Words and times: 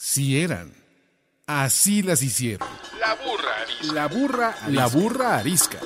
Sí 0.00 0.40
eran. 0.40 0.72
Así 1.48 2.04
las 2.04 2.22
hicieron. 2.22 2.68
La 3.00 3.14
burra 3.14 3.62
arisca. 3.62 3.92
La 3.92 4.06
burra, 4.06 4.54
la 4.68 4.86
burra 4.86 5.38
arisca. 5.38 5.78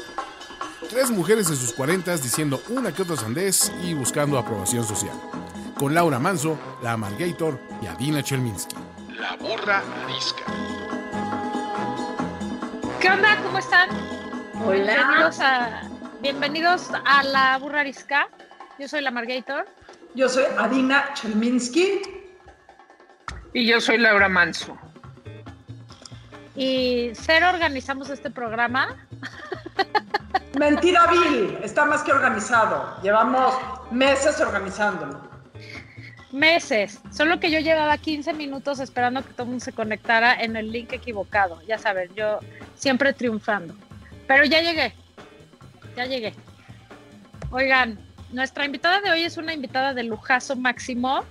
Tres 0.91 1.11
mujeres 1.11 1.49
de 1.49 1.57
sus 1.57 1.73
cuarentas 1.73 2.23
diciendo 2.23 2.63
una 2.69 2.93
que 2.93 3.01
otra 3.01 3.17
sandez 3.17 3.73
y 3.83 3.95
buscando 3.95 4.37
aprobación 4.37 4.87
social. 4.87 5.19
Con 5.79 5.95
Laura 5.95 6.19
Manso, 6.19 6.59
la 6.83 6.93
Amalgator 6.93 7.59
y 7.81 7.87
Adina 7.87 8.23
Chelminsky. 8.23 8.77
La 9.19 9.35
burra 9.37 9.83
arisca. 10.05 10.45
¿Qué 13.01 13.09
onda? 13.09 13.43
¿Cómo 13.43 13.57
están? 13.57 13.89
Hola. 14.63 14.95
Bienvenidos 14.95 15.41
a, 15.41 15.91
bienvenidos 16.21 16.91
a 17.07 17.23
la 17.23 17.57
burra 17.57 17.81
arisca. 17.81 18.29
Yo 18.79 18.89
soy 18.89 19.01
la 19.01 19.11
Margator. 19.11 19.67
Yo 20.15 20.29
soy 20.29 20.45
Adina 20.59 21.15
Chelminsky. 21.15 22.22
Y 23.53 23.67
yo 23.67 23.81
soy 23.81 23.99
Laura 23.99 24.29
Manso. 24.29 24.77
Y 26.55 27.11
cero 27.15 27.49
organizamos 27.53 28.11
este 28.11 28.31
programa. 28.31 28.97
Mentira 30.59 31.07
Bill, 31.07 31.59
está 31.63 31.85
más 31.85 32.03
que 32.03 32.13
organizado. 32.13 33.01
Llevamos 33.03 33.55
meses 33.91 34.41
organizándolo. 34.41 35.21
Meses. 36.31 37.01
Solo 37.11 37.41
que 37.41 37.51
yo 37.51 37.59
llevaba 37.59 37.97
15 37.99 38.33
minutos 38.35 38.81
esperando 38.81 39.23
que 39.23 39.33
todo 39.33 39.43
el 39.43 39.49
mundo 39.51 39.65
se 39.65 39.73
conectara 39.73 40.35
en 40.35 40.57
el 40.57 40.73
link 40.73 40.93
equivocado. 40.93 41.61
Ya 41.67 41.79
saben, 41.79 42.15
yo 42.15 42.39
siempre 42.75 43.13
triunfando. 43.13 43.75
Pero 44.27 44.45
ya 44.45 44.61
llegué. 44.61 44.95
Ya 45.97 46.07
llegué. 46.07 46.35
Oigan, 47.51 47.99
nuestra 48.31 48.65
invitada 48.65 49.01
de 49.03 49.11
hoy 49.11 49.23
es 49.25 49.37
una 49.37 49.53
invitada 49.53 49.93
de 49.93 50.05
lujazo 50.05 50.57
máximo. 50.57 51.25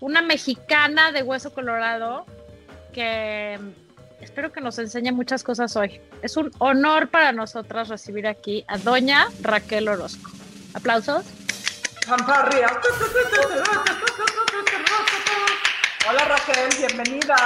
Una 0.00 0.22
mexicana 0.22 1.12
de 1.12 1.22
hueso 1.22 1.52
colorado 1.52 2.24
que 2.94 3.58
espero 4.20 4.50
que 4.50 4.62
nos 4.62 4.78
enseñe 4.78 5.12
muchas 5.12 5.44
cosas 5.44 5.76
hoy. 5.76 6.00
Es 6.22 6.38
un 6.38 6.50
honor 6.58 7.10
para 7.10 7.32
nosotras 7.32 7.88
recibir 7.88 8.26
aquí 8.26 8.64
a 8.66 8.78
doña 8.78 9.28
Raquel 9.42 9.88
Orozco. 9.88 10.30
Aplausos. 10.72 11.26
Hola 16.08 16.24
Raquel, 16.24 16.70
bienvenida. 16.78 17.36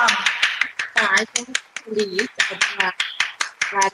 Ay, 0.94 1.26
qué 1.34 1.44
feliz. 1.84 2.30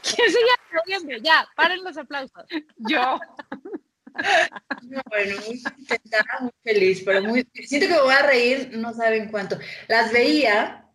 ¿Quién 0.03 0.29
sigue 0.29 0.53
aplaudiendo? 0.67 1.17
Ya, 1.23 1.49
paren 1.57 1.83
los 1.83 1.97
aplausos. 1.97 2.45
Yo. 2.77 3.19
Bueno, 5.09 5.37
muy 5.47 5.63
contenta, 5.63 6.25
muy 6.41 6.51
feliz, 6.63 7.03
pero 7.05 7.23
muy, 7.23 7.47
siento 7.55 7.87
que 7.89 7.95
me 7.95 8.01
voy 8.03 8.15
a 8.15 8.27
reír, 8.27 8.71
no 8.73 8.93
saben 8.95 9.31
cuánto. 9.31 9.59
Las 9.89 10.13
veía 10.13 10.87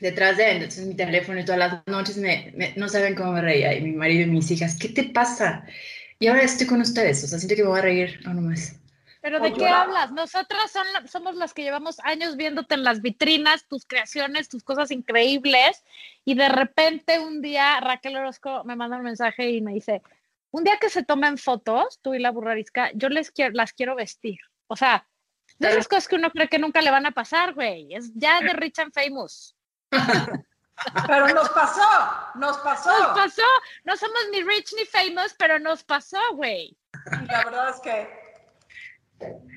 detrás 0.00 0.36
de 0.36 0.50
entonces 0.52 0.86
mi 0.86 0.94
teléfono 0.94 1.40
y 1.40 1.44
todas 1.44 1.58
las 1.58 1.86
noches 1.86 2.16
me, 2.16 2.52
me- 2.56 2.74
no 2.76 2.88
saben 2.88 3.14
cómo 3.14 3.32
me 3.32 3.40
reía. 3.40 3.74
Y 3.74 3.82
mi 3.82 3.92
marido 3.92 4.22
y 4.22 4.26
mis 4.26 4.50
hijas, 4.50 4.76
¿qué 4.78 4.88
te 4.88 5.04
pasa? 5.04 5.64
Y 6.18 6.26
ahora 6.26 6.42
estoy 6.42 6.66
con 6.66 6.80
ustedes, 6.80 7.22
o 7.24 7.26
sea, 7.28 7.38
siento 7.38 7.54
que 7.56 7.62
me 7.62 7.68
voy 7.68 7.78
a 7.78 7.82
reír, 7.82 8.20
no 8.24 8.34
nomás. 8.34 8.74
¿Pero 9.20 9.40
de 9.40 9.52
qué 9.52 9.66
hablas? 9.66 10.12
Nosotras 10.12 10.70
son 10.70 10.86
somos 11.08 11.34
las 11.34 11.52
que 11.52 11.62
llevamos 11.62 11.98
años 12.04 12.36
viéndote 12.36 12.74
en 12.76 12.84
las 12.84 13.02
vitrinas, 13.02 13.66
tus 13.66 13.84
creaciones, 13.84 14.48
tus 14.48 14.62
cosas 14.62 14.92
increíbles, 14.92 15.84
y 16.24 16.34
de 16.34 16.48
repente 16.48 17.18
un 17.18 17.42
día 17.42 17.80
Raquel 17.80 18.16
Orozco 18.16 18.62
me 18.64 18.76
manda 18.76 18.96
un 18.96 19.02
mensaje 19.02 19.50
y 19.50 19.60
me 19.60 19.74
dice, 19.74 20.02
un 20.50 20.64
día 20.64 20.78
que 20.78 20.90
se 20.90 21.02
tomen 21.04 21.38
fotos, 21.38 21.98
tú 22.02 22.14
y 22.14 22.18
la 22.18 22.30
burrarisca, 22.30 22.90
yo 22.94 23.08
les 23.08 23.30
quiero, 23.30 23.54
las 23.54 23.72
quiero 23.72 23.94
vestir. 23.94 24.38
O 24.66 24.76
sea, 24.76 25.06
de 25.58 25.70
esas 25.70 25.88
cosas 25.88 26.08
que 26.08 26.16
uno 26.16 26.30
cree 26.30 26.48
que 26.48 26.58
nunca 26.58 26.80
le 26.82 26.90
van 26.90 27.06
a 27.06 27.10
pasar, 27.12 27.54
güey. 27.54 27.94
Es 27.94 28.12
ya 28.14 28.40
de 28.40 28.52
Rich 28.52 28.78
and 28.80 28.92
Famous. 28.92 29.56
Pero 31.06 31.28
nos 31.28 31.48
pasó, 31.50 31.82
nos 32.36 32.56
pasó. 32.58 32.90
Nos 32.90 33.08
pasó. 33.18 33.42
No 33.84 33.96
somos 33.96 34.20
ni 34.30 34.42
rich 34.42 34.72
ni 34.76 34.84
famous, 34.84 35.34
pero 35.36 35.58
nos 35.58 35.82
pasó, 35.82 36.18
güey. 36.34 36.76
Y 37.20 37.26
la 37.26 37.44
verdad 37.44 37.70
es 37.70 37.80
que 37.80 38.08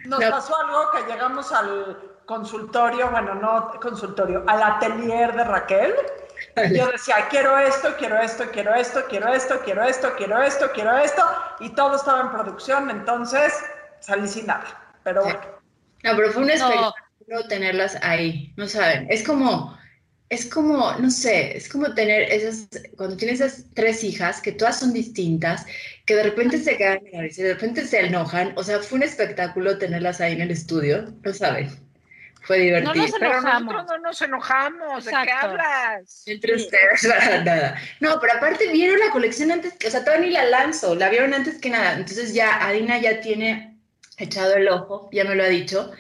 nos 0.06 0.20
No. 0.20 0.30
pasó 0.32 0.58
algo 0.58 0.90
que 0.90 1.04
llegamos 1.12 1.52
al 1.52 2.24
consultorio, 2.26 3.12
bueno, 3.12 3.36
no 3.36 3.72
consultorio, 3.80 4.44
al 4.48 4.64
atelier 4.64 5.36
de 5.36 5.44
Raquel. 5.44 5.94
Y 6.70 6.78
yo 6.78 6.92
decía, 6.92 7.28
quiero 7.30 7.58
esto, 7.58 7.96
quiero 7.98 8.20
esto, 8.22 8.50
quiero 8.52 8.74
esto, 8.76 9.04
quiero 9.10 9.34
esto, 9.34 9.62
quiero 9.64 9.84
esto, 9.84 10.14
quiero 10.18 10.42
esto, 10.44 10.72
quiero 10.74 10.98
esto, 10.98 11.24
y 11.60 11.70
todo 11.76 11.96
estaba 11.96 12.22
en 12.22 12.32
producción, 12.32 12.90
entonces 12.90 13.54
salí 14.00 14.28
sin 14.28 14.48
nada. 14.48 14.94
Pero 15.04 15.24
bueno, 15.24 15.40
No, 16.04 16.16
pero 16.16 16.32
fue 16.32 16.42
un 16.44 16.48
No. 16.50 16.54
espectáculo 16.54 17.48
tenerlas 17.48 17.98
ahí, 18.02 18.54
no 18.58 18.68
saben, 18.68 19.08
es 19.10 19.24
como, 19.24 19.78
es 20.30 20.50
como, 20.50 20.94
no 20.94 21.10
sé, 21.12 21.56
es 21.58 21.70
como 21.70 21.94
tener 21.94 22.24
esas, 22.32 22.68
cuando 22.98 23.18
tienes 23.18 23.42
esas 23.42 23.66
tres 23.74 24.04
hijas, 24.04 24.42
que 24.42 24.52
todas 24.54 24.80
son 24.80 24.94
distintas, 24.94 25.66
que 26.06 26.16
de 26.16 26.24
repente 26.24 26.58
se 26.58 26.78
quedan 26.78 27.06
en 27.06 27.12
la 27.14 27.22
risa, 27.22 27.44
de 27.44 27.54
repente 27.54 27.86
se 27.86 28.00
enojan, 28.00 28.54
o 28.56 28.64
sea, 28.64 28.80
fue 28.80 28.98
un 28.98 29.04
espectáculo 29.04 29.78
tenerlas 29.78 30.22
ahí 30.22 30.34
en 30.34 30.42
el 30.42 30.52
estudio, 30.52 31.14
no 31.24 31.34
saben, 31.34 31.70
fue 32.42 32.60
divertido. 32.60 32.94
nos 32.96 33.12
Pero 33.12 33.42
nosotros 33.42 33.86
no 33.88 33.98
nos 34.00 34.22
enojamos. 34.22 35.06
¿De 35.06 35.12
qué 35.12 35.32
hablas? 35.32 36.24
Entre 36.26 36.56
ustedes, 36.56 37.08
para 37.08 37.44
nada. 37.44 37.82
No, 38.00 38.20
pero 38.20 38.34
aparte 38.34 38.72
vieron 38.72 39.00
la 39.00 39.12
colección 39.12 39.52
antes, 39.52 39.74
que- 39.74 39.88
o 39.88 39.92
sea, 39.92 40.04
todavía 40.04 40.28
ni 40.28 40.34
la 40.34 40.46
lanzo, 40.46 40.96
la 40.96 41.10
vieron 41.10 41.34
antes 41.34 41.60
que 41.60 41.70
nada. 41.70 41.94
Entonces 41.94 42.34
ya 42.34 42.66
Adina 42.68 42.98
ya 43.00 43.22
tiene 43.22 43.80
echado 44.18 44.56
el 44.56 44.68
ojo, 44.70 45.10
ya 45.12 45.24
me 45.24 45.36
lo 45.36 45.44
ha 45.44 45.48
dicho, 45.48 45.92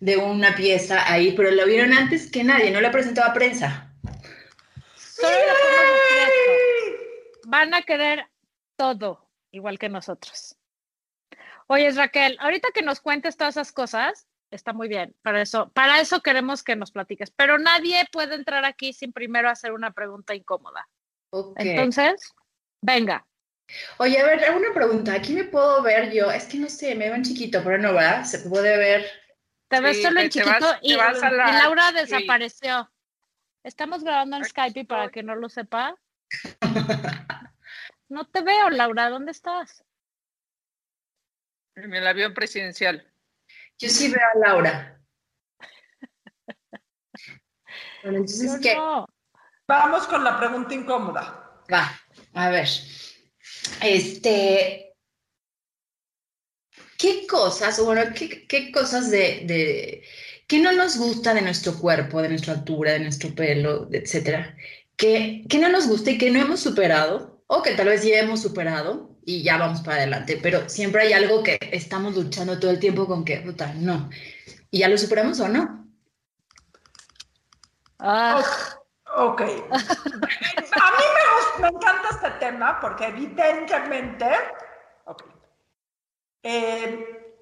de 0.00 0.16
una 0.16 0.54
pieza 0.54 1.10
ahí, 1.12 1.32
pero 1.32 1.50
lo 1.50 1.66
vieron 1.66 1.92
antes 1.92 2.30
que 2.30 2.42
nadie, 2.44 2.70
no 2.70 2.80
la 2.80 2.90
presentó 2.90 3.22
a 3.22 3.32
prensa. 3.32 3.92
Solo. 4.96 5.30
Van 7.46 7.74
a 7.74 7.82
querer 7.82 8.26
todo, 8.76 9.28
igual 9.50 9.78
que 9.78 9.88
nosotros. 9.88 10.56
Oye, 11.66 11.90
Raquel, 11.90 12.36
ahorita 12.40 12.68
que 12.74 12.82
nos 12.82 13.00
cuentes 13.00 13.36
todas 13.36 13.54
esas 13.54 13.72
cosas, 13.72 14.26
está 14.50 14.72
muy 14.72 14.88
bien. 14.88 15.14
Para 15.22 15.42
eso, 15.42 15.70
para 15.72 16.00
eso 16.00 16.20
queremos 16.22 16.62
que 16.62 16.76
nos 16.76 16.90
platiques. 16.92 17.30
Pero 17.30 17.58
nadie 17.58 18.04
puede 18.12 18.34
entrar 18.34 18.64
aquí 18.64 18.92
sin 18.92 19.12
primero 19.12 19.48
hacer 19.48 19.72
una 19.72 19.92
pregunta 19.92 20.34
incómoda. 20.34 20.88
Ok. 21.30 21.56
Entonces, 21.60 22.32
venga. 22.80 23.26
Oye, 23.98 24.18
a 24.18 24.24
ver, 24.24 24.50
una 24.56 24.74
pregunta, 24.74 25.14
¿aquí 25.14 25.32
me 25.32 25.44
puedo 25.44 25.80
ver 25.82 26.12
yo? 26.12 26.30
Es 26.30 26.46
que 26.46 26.58
no 26.58 26.68
sé, 26.68 26.94
me 26.96 27.08
ven 27.08 27.22
chiquito, 27.22 27.62
pero 27.62 27.78
no 27.78 27.94
va, 27.94 28.24
se 28.24 28.40
puede 28.48 28.76
ver. 28.76 29.06
Te 29.68 29.80
ves 29.80 29.98
Sí, 29.98 30.02
solo 30.02 30.20
en 30.20 30.28
chiquito 30.28 30.58
vas- 30.60 30.78
y, 30.82 30.94
Laura 30.96 31.88
sí. 31.90 31.94
desapareció. 31.94 32.90
Estamos 33.62 34.02
grabando 34.02 34.36
en 34.38 34.44
Skype 34.44 34.80
y 34.80 34.84
para 34.84 35.10
que 35.10 35.22
no 35.22 35.34
lo 35.36 35.48
sepa. 35.48 35.96
No 38.08 38.26
te 38.26 38.42
veo, 38.42 38.70
Laura. 38.70 39.08
¿Dónde 39.08 39.30
estás? 39.30 39.84
En 41.76 41.94
el 41.94 42.04
avión 42.04 42.34
presidencial. 42.34 43.09
Yo 43.80 43.88
sí 43.88 44.08
veo 44.08 44.20
a 44.34 44.38
Laura. 44.38 45.00
Bueno, 48.02 48.18
entonces, 48.18 48.58
¿qué? 48.62 48.74
no. 48.74 49.06
vamos 49.68 50.06
con 50.06 50.24
la 50.24 50.38
pregunta 50.38 50.72
incómoda. 50.72 51.62
Va, 51.70 52.00
a 52.32 52.48
ver. 52.48 52.66
Este. 53.82 54.94
¿Qué 56.96 57.26
cosas, 57.26 57.78
o 57.78 57.84
bueno, 57.84 58.10
qué, 58.14 58.46
qué 58.46 58.72
cosas 58.72 59.10
de, 59.10 59.42
de. 59.44 60.02
¿Qué 60.46 60.60
no 60.60 60.72
nos 60.72 60.96
gusta 60.96 61.34
de 61.34 61.42
nuestro 61.42 61.78
cuerpo, 61.78 62.22
de 62.22 62.30
nuestra 62.30 62.54
altura, 62.54 62.92
de 62.92 63.00
nuestro 63.00 63.34
pelo, 63.34 63.86
etcétera? 63.92 64.56
¿Qué, 64.96 65.44
qué 65.48 65.58
no 65.58 65.68
nos 65.68 65.86
gusta 65.86 66.10
y 66.10 66.18
que 66.18 66.30
no 66.30 66.40
hemos 66.40 66.60
superado? 66.60 67.39
O 67.52 67.62
que 67.62 67.74
tal 67.74 67.86
vez 67.88 68.04
ya 68.04 68.18
hemos 68.20 68.40
superado 68.40 69.10
y 69.24 69.42
ya 69.42 69.58
vamos 69.58 69.80
para 69.80 69.96
adelante, 69.96 70.38
pero 70.40 70.68
siempre 70.68 71.02
hay 71.02 71.12
algo 71.14 71.42
que 71.42 71.58
estamos 71.72 72.14
luchando 72.14 72.60
todo 72.60 72.70
el 72.70 72.78
tiempo 72.78 73.08
con 73.08 73.24
que, 73.24 73.38
puta, 73.40 73.72
no. 73.74 74.08
¿Y 74.70 74.78
ya 74.78 74.88
lo 74.88 74.96
superamos 74.96 75.40
o 75.40 75.48
no? 75.48 75.84
Ah, 77.98 78.40
Ok. 79.16 79.40
A 79.40 79.46
mí 79.46 79.56
me, 79.72 81.24
gusta- 81.34 81.58
me 81.60 81.68
encanta 81.68 82.08
este 82.10 82.30
tema 82.38 82.78
porque 82.80 83.06
evidentemente... 83.06 84.26
Ok. 85.06 85.24
Eh, 86.44 87.34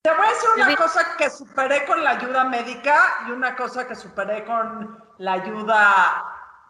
te 0.00 0.10
voy 0.10 0.26
a 0.26 0.30
decir 0.30 0.48
una 0.56 0.76
cosa 0.76 1.14
que 1.18 1.28
superé 1.28 1.84
con 1.84 2.02
la 2.02 2.12
ayuda 2.12 2.44
médica 2.44 3.18
y 3.28 3.32
una 3.32 3.54
cosa 3.54 3.86
que 3.86 3.94
superé 3.94 4.44
con 4.46 4.98
la 5.18 5.34
ayuda 5.34 6.24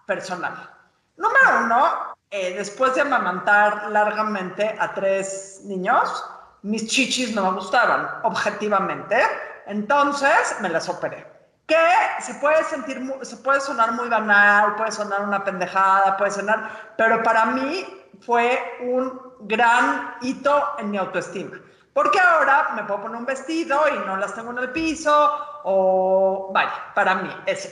personal. 0.05 0.69
Número 1.17 1.65
uno, 1.65 2.12
eh, 2.33 2.55
después 2.57 2.95
de 2.95 3.03
amamantar 3.03 3.91
largamente 3.91 4.75
a 4.79 4.95
tres 4.95 5.61
niños, 5.65 6.25
mis 6.63 6.87
chichis 6.89 7.35
no 7.35 7.51
me 7.51 7.59
gustaban, 7.59 8.09
objetivamente. 8.23 9.21
Entonces 9.67 10.57
me 10.63 10.71
las 10.71 10.89
operé. 10.89 11.27
Que 11.67 11.77
se 12.21 12.33
puede 12.37 12.65
sentir, 12.65 13.01
se 13.21 13.37
puede 13.37 13.61
sonar 13.61 13.93
muy 13.93 14.09
banal, 14.09 14.77
puede 14.77 14.93
sonar 14.93 15.21
una 15.21 15.45
pendejada, 15.45 16.17
puede 16.17 16.31
sonar, 16.31 16.95
pero 16.97 17.23
para 17.23 17.45
mí 17.45 17.87
fue 18.21 18.59
un 18.81 19.21
gran 19.41 20.17
hito 20.23 20.71
en 20.79 20.91
mi 20.91 20.97
autoestima. 20.97 21.61
Porque 21.93 22.19
ahora 22.19 22.71
me 22.75 22.85
puedo 22.85 23.03
poner 23.03 23.19
un 23.19 23.27
vestido 23.27 23.79
y 23.89 24.07
no 24.07 24.17
las 24.17 24.35
tengo 24.35 24.53
en 24.53 24.59
el 24.59 24.71
piso, 24.71 25.61
o 25.65 26.51
vaya, 26.51 26.93
para 26.95 27.17
mí, 27.17 27.31
eso. 27.45 27.69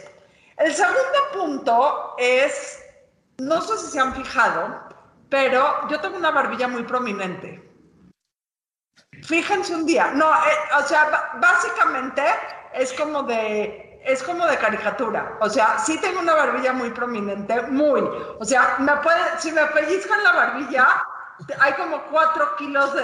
El 0.58 0.74
segundo 0.74 1.00
punto 1.32 2.14
es, 2.18 2.84
no 3.40 3.60
sé 3.62 3.78
si 3.78 3.87
se 3.87 4.00
han 4.00 4.14
fijado, 4.14 4.88
pero 5.28 5.88
yo 5.88 6.00
tengo 6.00 6.16
una 6.16 6.31
barbilla 6.31 6.69
muy 6.69 6.82
prominente. 6.82 7.66
Fíjense 9.22 9.75
un 9.75 9.87
día, 9.87 10.12
no, 10.12 10.31
eh, 10.32 10.58
o 10.78 10.82
sea, 10.82 11.32
básicamente 11.40 12.22
es 12.75 12.92
como 12.92 13.22
de, 13.22 14.00
es 14.04 14.22
como 14.22 14.46
de 14.46 14.56
caricatura. 14.56 15.37
O 15.40 15.48
sea, 15.48 15.78
sí 15.78 15.98
tengo 16.00 16.20
una 16.20 16.34
barbilla 16.34 16.72
muy 16.72 16.90
prominente, 16.90 17.62
muy. 17.62 18.00
O 18.38 18.44
sea, 18.44 18.76
me 18.78 18.96
puede, 18.98 19.20
si 19.38 19.52
me 19.52 19.64
pellizcan 19.66 20.22
la 20.22 20.32
barbilla, 20.32 21.04
hay 21.60 21.72
como 21.75 22.02
cuatro 22.04 22.56
kilos 22.56 22.94
de 22.94 23.02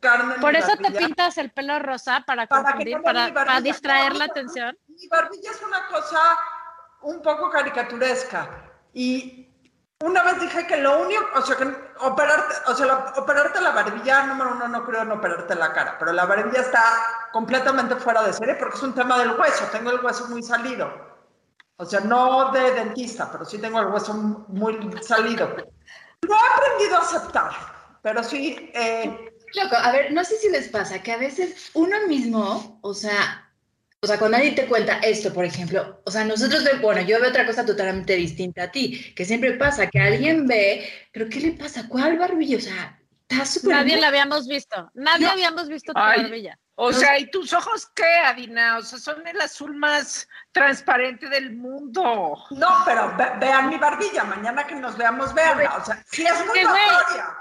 carne 0.00 0.34
en 0.34 0.40
Por 0.40 0.52
mi 0.52 0.58
eso 0.58 0.76
te 0.76 0.90
pintas 0.92 1.38
el 1.38 1.50
pelo 1.50 1.78
rosa 1.78 2.22
para 2.26 2.46
Para 2.46 2.62
confundir, 2.62 2.98
distraer 3.62 4.12
No, 4.12 4.18
la 4.18 4.24
atención. 4.24 4.78
Mi 4.88 5.08
barbilla 5.08 5.50
es 5.50 5.62
una 5.62 5.86
cosa 5.86 6.20
un 7.02 7.22
poco 7.22 7.50
caricaturesca. 7.50 8.48
Y 8.92 9.45
una 10.04 10.22
vez 10.22 10.40
dije 10.40 10.66
que 10.66 10.76
lo 10.76 11.00
único, 11.00 11.24
o 11.34 11.42
sea, 11.42 11.56
que 11.56 11.64
operarte, 12.00 12.54
o 12.66 12.74
sea, 12.74 12.86
la- 12.86 13.12
operarte 13.16 13.60
la 13.60 13.70
barbilla, 13.70 14.26
número 14.26 14.52
uno, 14.52 14.68
no 14.68 14.84
creo 14.84 15.02
en 15.02 15.10
operarte 15.12 15.54
la 15.54 15.72
cara, 15.72 15.96
pero 15.98 16.12
la 16.12 16.26
barbilla 16.26 16.60
está 16.60 16.82
completamente 17.32 17.96
fuera 17.96 18.22
de 18.22 18.32
serie 18.32 18.54
porque 18.56 18.76
es 18.76 18.82
un 18.82 18.94
tema 18.94 19.18
del 19.18 19.32
hueso. 19.38 19.64
Tengo 19.72 19.90
el 19.90 20.04
hueso 20.04 20.26
muy 20.28 20.42
salido. 20.42 20.92
O 21.78 21.84
sea, 21.84 22.00
no 22.00 22.52
de 22.52 22.72
dentista, 22.72 23.30
pero 23.30 23.44
sí 23.44 23.58
tengo 23.58 23.80
el 23.80 23.86
hueso 23.86 24.12
muy 24.14 24.78
salido. 25.02 25.54
Lo 26.22 26.34
he 26.34 26.38
aprendido 26.54 26.96
a 26.96 27.00
aceptar, 27.00 27.50
pero 28.02 28.22
sí, 28.22 28.70
eh, 28.74 29.32
Loco, 29.54 29.76
a 29.76 29.92
ver, 29.92 30.12
no 30.12 30.24
sé 30.24 30.36
si 30.36 30.50
les 30.50 30.68
pasa 30.68 31.02
que 31.02 31.12
a 31.12 31.16
veces 31.18 31.70
uno 31.74 31.96
mismo, 32.08 32.78
o 32.82 32.92
sea, 32.92 33.45
o 34.00 34.06
sea, 34.06 34.18
cuando 34.18 34.36
alguien 34.36 34.54
te 34.54 34.66
cuenta 34.66 34.98
esto, 35.00 35.32
por 35.32 35.44
ejemplo, 35.44 36.00
o 36.04 36.10
sea, 36.10 36.24
nosotros, 36.24 36.62
bueno, 36.80 37.00
yo 37.02 37.20
veo 37.20 37.30
otra 37.30 37.46
cosa 37.46 37.64
totalmente 37.64 38.14
distinta 38.14 38.64
a 38.64 38.70
ti, 38.70 39.12
que 39.14 39.24
siempre 39.24 39.52
pasa 39.54 39.88
que 39.88 39.98
alguien 40.00 40.46
ve, 40.46 40.88
pero 41.12 41.28
¿qué 41.28 41.40
le 41.40 41.52
pasa? 41.52 41.88
¿Cuál 41.88 42.18
barbilla? 42.18 42.58
O 42.58 42.60
sea, 42.60 43.00
está 43.28 43.44
súper 43.44 43.70
Nadie 43.76 43.84
bien. 43.86 44.00
la 44.02 44.08
habíamos 44.08 44.46
visto. 44.46 44.90
Nadie 44.94 45.26
No. 45.26 45.32
habíamos 45.32 45.68
visto 45.68 45.92
tu 45.92 45.98
Ay. 46.00 46.22
barbilla. 46.22 46.58
O 46.78 46.92
sea, 46.92 47.18
¿y 47.18 47.30
tus 47.30 47.54
ojos 47.54 47.86
qué, 47.94 48.04
Adina? 48.04 48.76
O 48.76 48.82
sea, 48.82 48.98
son 48.98 49.26
el 49.26 49.40
azul 49.40 49.74
más 49.74 50.28
transparente 50.52 51.26
del 51.30 51.56
mundo. 51.56 52.36
no, 52.50 52.68
pero 52.84 53.14
ve- 53.16 53.32
vean 53.40 53.70
mi 53.70 53.78
barbilla. 53.78 54.24
Mañana 54.24 54.66
que 54.66 54.74
nos 54.74 54.94
veamos, 54.98 55.32
veanla. 55.32 55.74
O 55.78 55.84
sea, 55.86 56.04
sí 56.10 56.22
es 56.26 56.38
muy 56.46 56.60
notoria. 56.62 57.34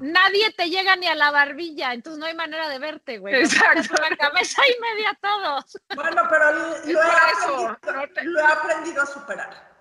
Nadie 0.00 0.52
te 0.56 0.68
llega 0.68 0.94
ni 0.96 1.06
a 1.06 1.14
la 1.14 1.30
barbilla, 1.30 1.92
entonces 1.94 2.18
no 2.18 2.26
hay 2.26 2.34
manera 2.34 2.68
de 2.68 2.78
verte, 2.78 3.18
güey. 3.18 3.34
Exacto. 3.34 3.94
La 4.00 4.16
cabeza 4.16 4.62
y 4.66 4.80
media 4.80 5.18
todos. 5.22 5.78
Bueno, 5.94 6.22
pero 6.28 6.52
lo, 6.52 6.76
Es 6.76 6.86
he 6.86 6.92
aprendido, 6.98 7.78
no 7.94 8.08
te- 8.14 8.24
lo 8.24 8.40
he 8.40 8.44
aprendido 8.52 9.02
a 9.02 9.06
superar. 9.06 9.76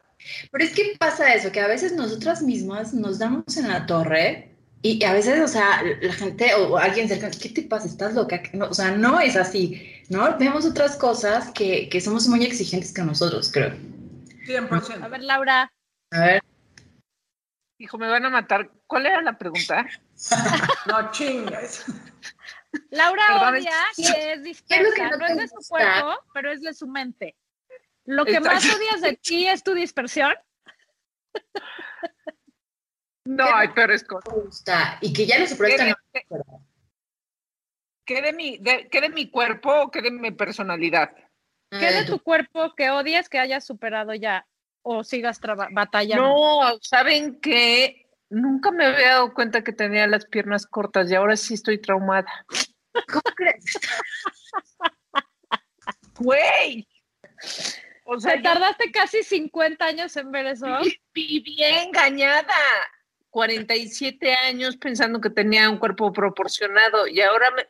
Pero 0.52 0.64
es 0.64 0.74
que 0.74 0.96
pasa 0.98 1.34
eso, 1.34 1.52
que 1.52 1.60
a 1.62 1.68
veces 1.68 1.94
nosotras 1.94 2.42
mismas 2.42 2.94
nos 2.94 3.20
damos 3.20 3.58
en 3.58 3.68
la 3.68 3.86
torre 3.86 4.52
y 4.82 5.04
a 5.04 5.14
veces, 5.14 5.40
o 5.42 5.48
sea, 5.48 5.82
la 6.02 6.14
gente 6.14 6.54
o 6.56 6.78
alguien 6.78 7.08
cercano, 7.08 7.34
¿qué 7.42 7.50
te 7.50 7.64
pasa? 7.64 7.88
¿Estás 7.88 8.14
loca? 8.14 8.42
No, 8.54 8.66
o 8.70 8.74
sea, 8.74 8.92
no 8.92 9.20
es 9.20 9.36
así, 9.36 10.02
¿no? 10.10 10.38
Vemos 10.38 10.66
otras 10.66 10.96
cosas 10.96 11.52
que, 11.52 11.90
que 11.90 12.00
somos 12.02 12.28
muy 12.28 12.44
exigentes 12.46 12.94
con 12.94 13.08
nosotros, 13.08 13.52
creo. 13.52 13.72
100%. 14.48 15.04
A 15.04 15.08
ver, 15.08 15.22
Laura, 15.24 15.72
A 16.12 16.20
ver, 16.20 16.42
Hijo, 17.78 17.98
me 17.98 18.08
van 18.08 18.26
a 18.26 18.30
matar. 18.30 18.70
¿Cuál 18.88 19.06
era 19.08 19.22
la 19.22 19.38
pregunta? 19.38 19.86
No 20.88 21.12
chingues. 21.12 21.86
Laura 22.92 23.24
Perdón, 23.28 23.56
odia 23.56 23.72
es- 23.98 23.98
que 23.98 24.32
es 24.34 24.38
¿Qué 24.38 24.44
dispersa. 24.44 25.10
que 25.12 25.18
no 25.18 25.26
es 25.28 25.38
de 25.38 25.48
su 25.48 25.68
cuerpo, 25.70 26.20
pero 26.34 26.52
es 26.52 26.62
de 26.62 26.74
su 26.74 26.88
mente. 26.88 27.36
Lo 28.06 28.24
que 28.26 28.40
más 28.40 28.64
odias 28.66 29.02
de 29.02 29.18
ti 29.18 29.48
es 29.48 29.64
tu 29.64 29.74
dispersión. 29.74 30.34
No, 33.26 33.44
hay 33.56 33.70
peores 33.70 34.04
cosas. 34.04 34.34
Y 35.02 35.12
que 35.12 35.26
ya 35.26 35.40
no 35.40 35.46
se 35.48 35.54
¿Qué 35.54 35.58
proyectan. 35.58 35.88
de, 35.88 35.96
qué- 36.14 36.26
qué 38.06 38.22
de 38.22 38.34
mi, 38.34 38.58
de- 38.60 38.88
qué 38.90 39.02
de 39.02 39.10
mi 39.10 39.30
cuerpo 39.32 39.74
o 39.74 39.92
qué 39.92 40.02
de 40.02 40.12
mi 40.12 40.32
personalidad? 40.32 41.12
¿Qué 41.72 41.92
de 41.92 42.06
tu 42.06 42.20
cuerpo 42.22 42.74
que 42.76 42.90
odias 42.92 43.28
que 43.28 43.40
hayas 43.40 43.66
superado 43.66 44.14
ya 44.14 44.48
o 44.84 45.04
sigas 45.04 45.42
batallando? 45.72 46.24
No, 46.28 46.78
¿saben 46.82 47.42
qué? 47.42 48.05
Nunca 48.30 48.72
me 48.72 48.86
había 48.86 49.10
dado 49.10 49.34
cuenta 49.34 49.64
que 49.64 49.72
tenía 49.72 50.08
las 50.08 50.26
piernas 50.26 50.66
cortas 50.66 51.10
y 51.10 51.16
ahora 51.16 51.36
sí 51.36 51.54
estoy 51.54 51.80
traumada. 51.80 52.46
¿Cómo 53.08 53.22
crees? 53.36 53.66
¡Güey! 56.20 56.88
O 58.06 58.20
sea, 58.20 58.34
¿Te 58.34 58.38
yo 58.38 58.44
tardaste 58.44 58.92
casi 58.92 59.24
50 59.24 59.86
años 59.86 60.16
en 60.16 60.32
ver 60.32 60.48
eso? 60.48 60.68
viví 61.14 61.64
engañada. 61.64 62.54
47 63.30 64.34
años 64.34 64.78
pensando 64.78 65.20
que 65.20 65.30
tenía 65.30 65.70
un 65.70 65.78
cuerpo 65.78 66.14
proporcionado 66.14 67.06
y 67.06 67.20
ahora 67.20 67.52
me, 67.52 67.68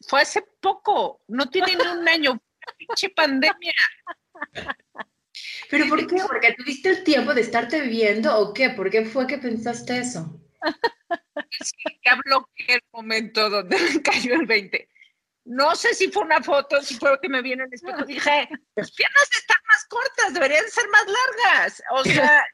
fue 0.00 0.22
hace 0.22 0.42
poco, 0.60 1.20
no 1.28 1.50
tiene 1.50 1.76
ni 1.76 1.86
un 1.86 2.08
año, 2.08 2.40
pinche 2.78 3.10
pandemia. 3.10 3.74
¿Pero 5.70 5.88
por 5.88 6.06
qué? 6.06 6.16
¿Porque 6.26 6.54
tuviste 6.54 6.88
el 6.90 7.04
tiempo 7.04 7.34
de 7.34 7.40
estarte 7.40 7.80
viendo 7.82 8.36
o 8.38 8.52
qué? 8.52 8.70
¿Por 8.70 8.90
qué 8.90 9.04
fue 9.04 9.26
que 9.26 9.38
pensaste 9.38 9.98
eso? 9.98 10.40
Es 11.60 11.72
que 11.72 12.00
ya 12.04 12.18
bloqueé 12.24 12.76
el 12.76 12.82
momento 12.92 13.48
donde 13.48 13.76
me 13.94 14.02
cayó 14.02 14.34
el 14.34 14.46
20. 14.46 14.88
No 15.44 15.76
sé 15.76 15.94
si 15.94 16.10
fue 16.10 16.24
una 16.24 16.42
foto, 16.42 16.82
si 16.82 16.96
fue 16.96 17.18
que 17.20 17.28
me 17.28 17.40
vi 17.42 17.52
en 17.52 17.60
el 17.60 17.72
espejo. 17.72 18.04
Dije, 18.06 18.48
las 18.74 18.90
piernas 18.92 19.28
están 19.32 19.58
más 19.68 19.84
cortas, 19.84 20.34
deberían 20.34 20.68
ser 20.68 20.88
más 20.88 21.04
largas. 21.06 21.82
O 21.92 22.04
sea, 22.04 22.44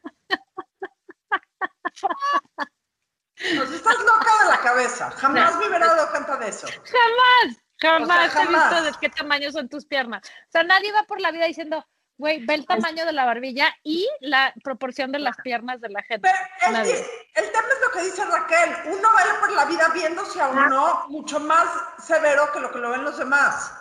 Pues 3.36 3.70
estás 3.72 3.98
loca 3.98 4.44
de 4.44 4.50
la 4.50 4.60
cabeza. 4.60 5.10
Jamás 5.12 5.56
me 5.56 5.68
hubiera 5.68 5.86
dado 5.86 6.10
cuenta 6.10 6.36
de 6.36 6.48
eso. 6.48 6.66
Jamás, 6.68 7.56
jamás 7.80 8.02
O 8.02 8.06
sea, 8.06 8.42
he 8.42 8.46
visto 8.46 8.60
jamás. 8.60 8.84
de 8.84 8.92
qué 9.00 9.08
tamaño 9.08 9.50
son 9.52 9.68
tus 9.68 9.86
piernas. 9.86 10.22
O 10.48 10.50
sea, 10.50 10.62
nadie 10.62 10.92
va 10.92 11.04
por 11.04 11.20
la 11.20 11.32
vida 11.32 11.46
diciendo, 11.46 11.84
güey, 12.22 12.46
ve 12.46 12.54
el 12.54 12.66
tamaño 12.66 13.04
de 13.04 13.12
la 13.12 13.24
barbilla 13.24 13.74
y 13.82 14.08
la 14.20 14.54
proporción 14.62 15.10
de 15.10 15.18
las 15.18 15.36
piernas 15.42 15.80
de 15.80 15.88
la 15.88 16.04
gente. 16.04 16.28
Pero 16.60 16.78
el, 16.78 16.84
tema 16.84 16.94
es 16.94 17.80
lo 17.84 17.90
que 17.92 18.04
dice 18.04 18.22
Raquel. 18.24 18.94
Uno 18.96 19.08
va 19.08 19.40
por 19.40 19.52
la 19.52 19.64
vida 19.64 19.90
viéndose 19.92 20.40
a 20.40 20.48
uno 20.48 21.08
mucho 21.08 21.40
más 21.40 21.66
severo 22.06 22.44
que 22.52 22.60
lo 22.60 22.70
que 22.70 22.78
lo 22.78 22.90
ven 22.90 23.02
los 23.02 23.18
demás. 23.18 23.72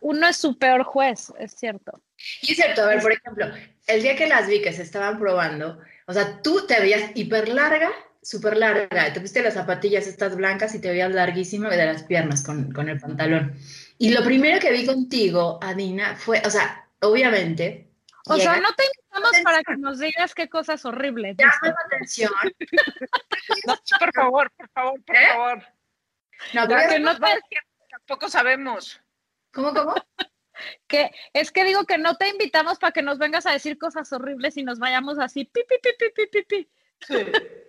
Uno 0.00 0.26
es 0.26 0.36
su 0.36 0.58
peor 0.58 0.82
juez, 0.82 1.32
es 1.38 1.52
cierto. 1.52 2.02
Y 2.42 2.50
es 2.50 2.56
cierto, 2.56 2.82
a 2.82 2.86
ver, 2.86 3.00
por 3.00 3.12
ejemplo, 3.12 3.46
el 3.86 4.02
día 4.02 4.16
que 4.16 4.26
las 4.26 4.48
vi 4.48 4.60
que 4.60 4.72
se 4.72 4.82
estaban 4.82 5.20
probando, 5.20 5.78
o 6.08 6.12
sea, 6.12 6.42
tú 6.42 6.66
te 6.66 6.80
veías 6.80 7.12
hiper 7.14 7.48
larga, 7.48 7.92
súper 8.22 8.56
larga, 8.56 9.12
te 9.12 9.20
pusiste 9.20 9.40
las 9.40 9.54
zapatillas 9.54 10.08
estas 10.08 10.34
blancas 10.34 10.74
y 10.74 10.80
te 10.80 10.90
veías 10.90 11.12
larguísima 11.12 11.70
de 11.70 11.86
las 11.86 12.02
piernas 12.02 12.42
con, 12.42 12.72
con 12.72 12.88
el 12.88 12.98
pantalón. 12.98 13.54
Y 13.98 14.10
lo 14.10 14.24
primero 14.24 14.58
que 14.58 14.72
vi 14.72 14.84
contigo, 14.84 15.60
Adina, 15.62 16.16
fue, 16.16 16.42
o 16.44 16.50
sea, 16.50 16.83
obviamente, 17.10 17.90
O 18.26 18.36
sea, 18.36 18.58
no 18.60 18.72
te 18.74 18.84
invitamos 18.84 19.32
para 19.44 19.62
que 19.62 19.76
nos 19.76 19.98
digas 19.98 20.34
qué 20.34 20.48
cosas 20.48 20.84
horribles. 20.84 21.36
llama 21.36 21.52
la 21.62 21.76
atención. 21.86 22.32
no, 23.66 23.74
por 23.98 24.12
favor, 24.14 24.50
por 24.56 24.68
favor, 24.70 25.04
por 25.04 25.16
¿Eh? 25.16 25.28
favor. 25.32 25.62
No, 26.54 26.66
pero- 26.68 26.88
que 26.88 26.98
no 27.00 27.16
te- 27.18 27.40
Tampoco 27.90 28.28
sabemos. 28.28 29.00
¿Cómo, 29.52 29.72
cómo? 29.72 29.94
que 30.86 31.10
es 31.32 31.50
que 31.52 31.64
digo 31.64 31.84
que 31.84 31.98
no 31.98 32.16
te 32.16 32.28
invitamos 32.28 32.78
para 32.78 32.92
que 32.92 33.02
nos 33.02 33.18
vengas 33.18 33.44
a 33.46 33.52
decir 33.52 33.76
cosas 33.78 34.12
horribles 34.12 34.56
y 34.56 34.62
nos 34.64 34.78
vayamos 34.78 35.18
así, 35.18 35.44
pi, 35.44 35.62
pi, 35.68 35.76
pi, 35.82 35.90
pi, 36.14 36.26
pi, 36.26 36.42
pi. 36.42 36.70
Sí. 37.06 37.14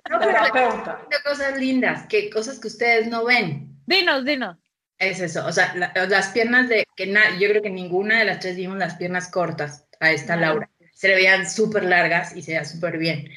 No, 0.09 0.19
pero- 0.19 0.93
cosas 1.23 1.57
lindas, 1.57 2.07
que 2.07 2.29
cosas 2.29 2.59
que 2.59 2.67
ustedes 2.67 3.07
no 3.07 3.25
ven. 3.25 3.75
Dinos, 3.85 4.23
dinos. 4.25 4.57
Es 4.97 5.19
eso, 5.19 5.45
o 5.45 5.51
sea, 5.51 5.73
la- 5.75 5.91
las 6.07 6.29
piernas 6.29 6.69
de 6.69 6.85
que 6.95 7.07
na- 7.07 7.37
yo 7.37 7.49
creo 7.49 7.61
que 7.61 7.69
ninguna 7.69 8.19
de 8.19 8.25
las 8.25 8.39
tres 8.39 8.55
vimos 8.55 8.77
las 8.77 8.95
piernas 8.95 9.29
cortas 9.29 9.85
a 9.99 10.11
esta. 10.11 10.35
Laura. 10.37 10.69
Se 10.93 11.09
le 11.09 11.15
veían 11.15 11.49
súper 11.49 11.83
largas 11.83 12.35
y 12.35 12.41
se 12.41 12.51
veía 12.51 12.63
súper 12.65 12.97
bien. 12.97 13.29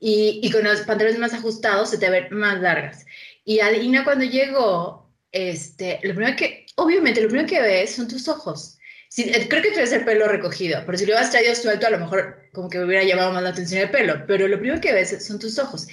Y, 0.00 0.40
y 0.42 0.50
con 0.50 0.64
los 0.64 0.80
pantalones 0.82 1.18
más 1.20 1.32
ajustados 1.32 1.90
se 1.90 1.98
te 1.98 2.10
ven 2.10 2.26
más 2.32 2.60
largas. 2.60 3.06
Y 3.44 3.60
Adina 3.60 4.02
cuando 4.04 4.24
llegó, 4.24 5.14
este, 5.30 6.00
lo 6.02 6.14
primero 6.14 6.36
que, 6.36 6.66
obviamente, 6.76 7.20
lo 7.20 7.28
primero 7.28 7.48
que 7.48 7.62
ves 7.62 7.94
son 7.94 8.08
tus 8.08 8.26
ojos. 8.28 8.78
Sí, 9.08 9.30
eh, 9.32 9.46
creo 9.48 9.62
que 9.62 9.70
traes 9.70 9.92
el 9.92 10.04
pelo 10.04 10.26
recogido, 10.26 10.82
pero 10.84 10.98
si 10.98 11.06
lo 11.06 11.12
hubieras 11.12 11.30
traído 11.30 11.54
suelto, 11.54 11.86
a 11.86 11.90
lo 11.90 12.00
mejor 12.00 12.48
como 12.52 12.68
que 12.68 12.78
me 12.78 12.84
hubiera 12.86 13.04
llamado 13.04 13.32
más 13.32 13.42
la 13.44 13.50
atención 13.50 13.80
el 13.82 13.90
pelo. 13.90 14.24
Pero 14.26 14.48
lo 14.48 14.58
primero 14.58 14.80
que 14.80 14.92
ves 14.92 15.24
son 15.24 15.38
tus 15.38 15.56
ojos. 15.60 15.86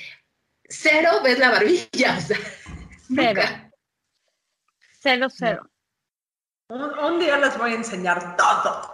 Cero 0.68 1.22
ves 1.24 1.38
la 1.38 1.52
barbilla, 1.52 1.86
o 2.18 2.22
sea, 2.22 2.38
Cero. 2.38 2.48
nunca. 3.10 3.71
Cero, 5.02 5.28
cero. 5.30 5.70
Un, 6.70 6.82
un 6.84 7.20
día 7.20 7.38
les 7.38 7.58
voy 7.58 7.72
a 7.74 7.76
enseñar 7.76 8.38
todo. 8.38 8.92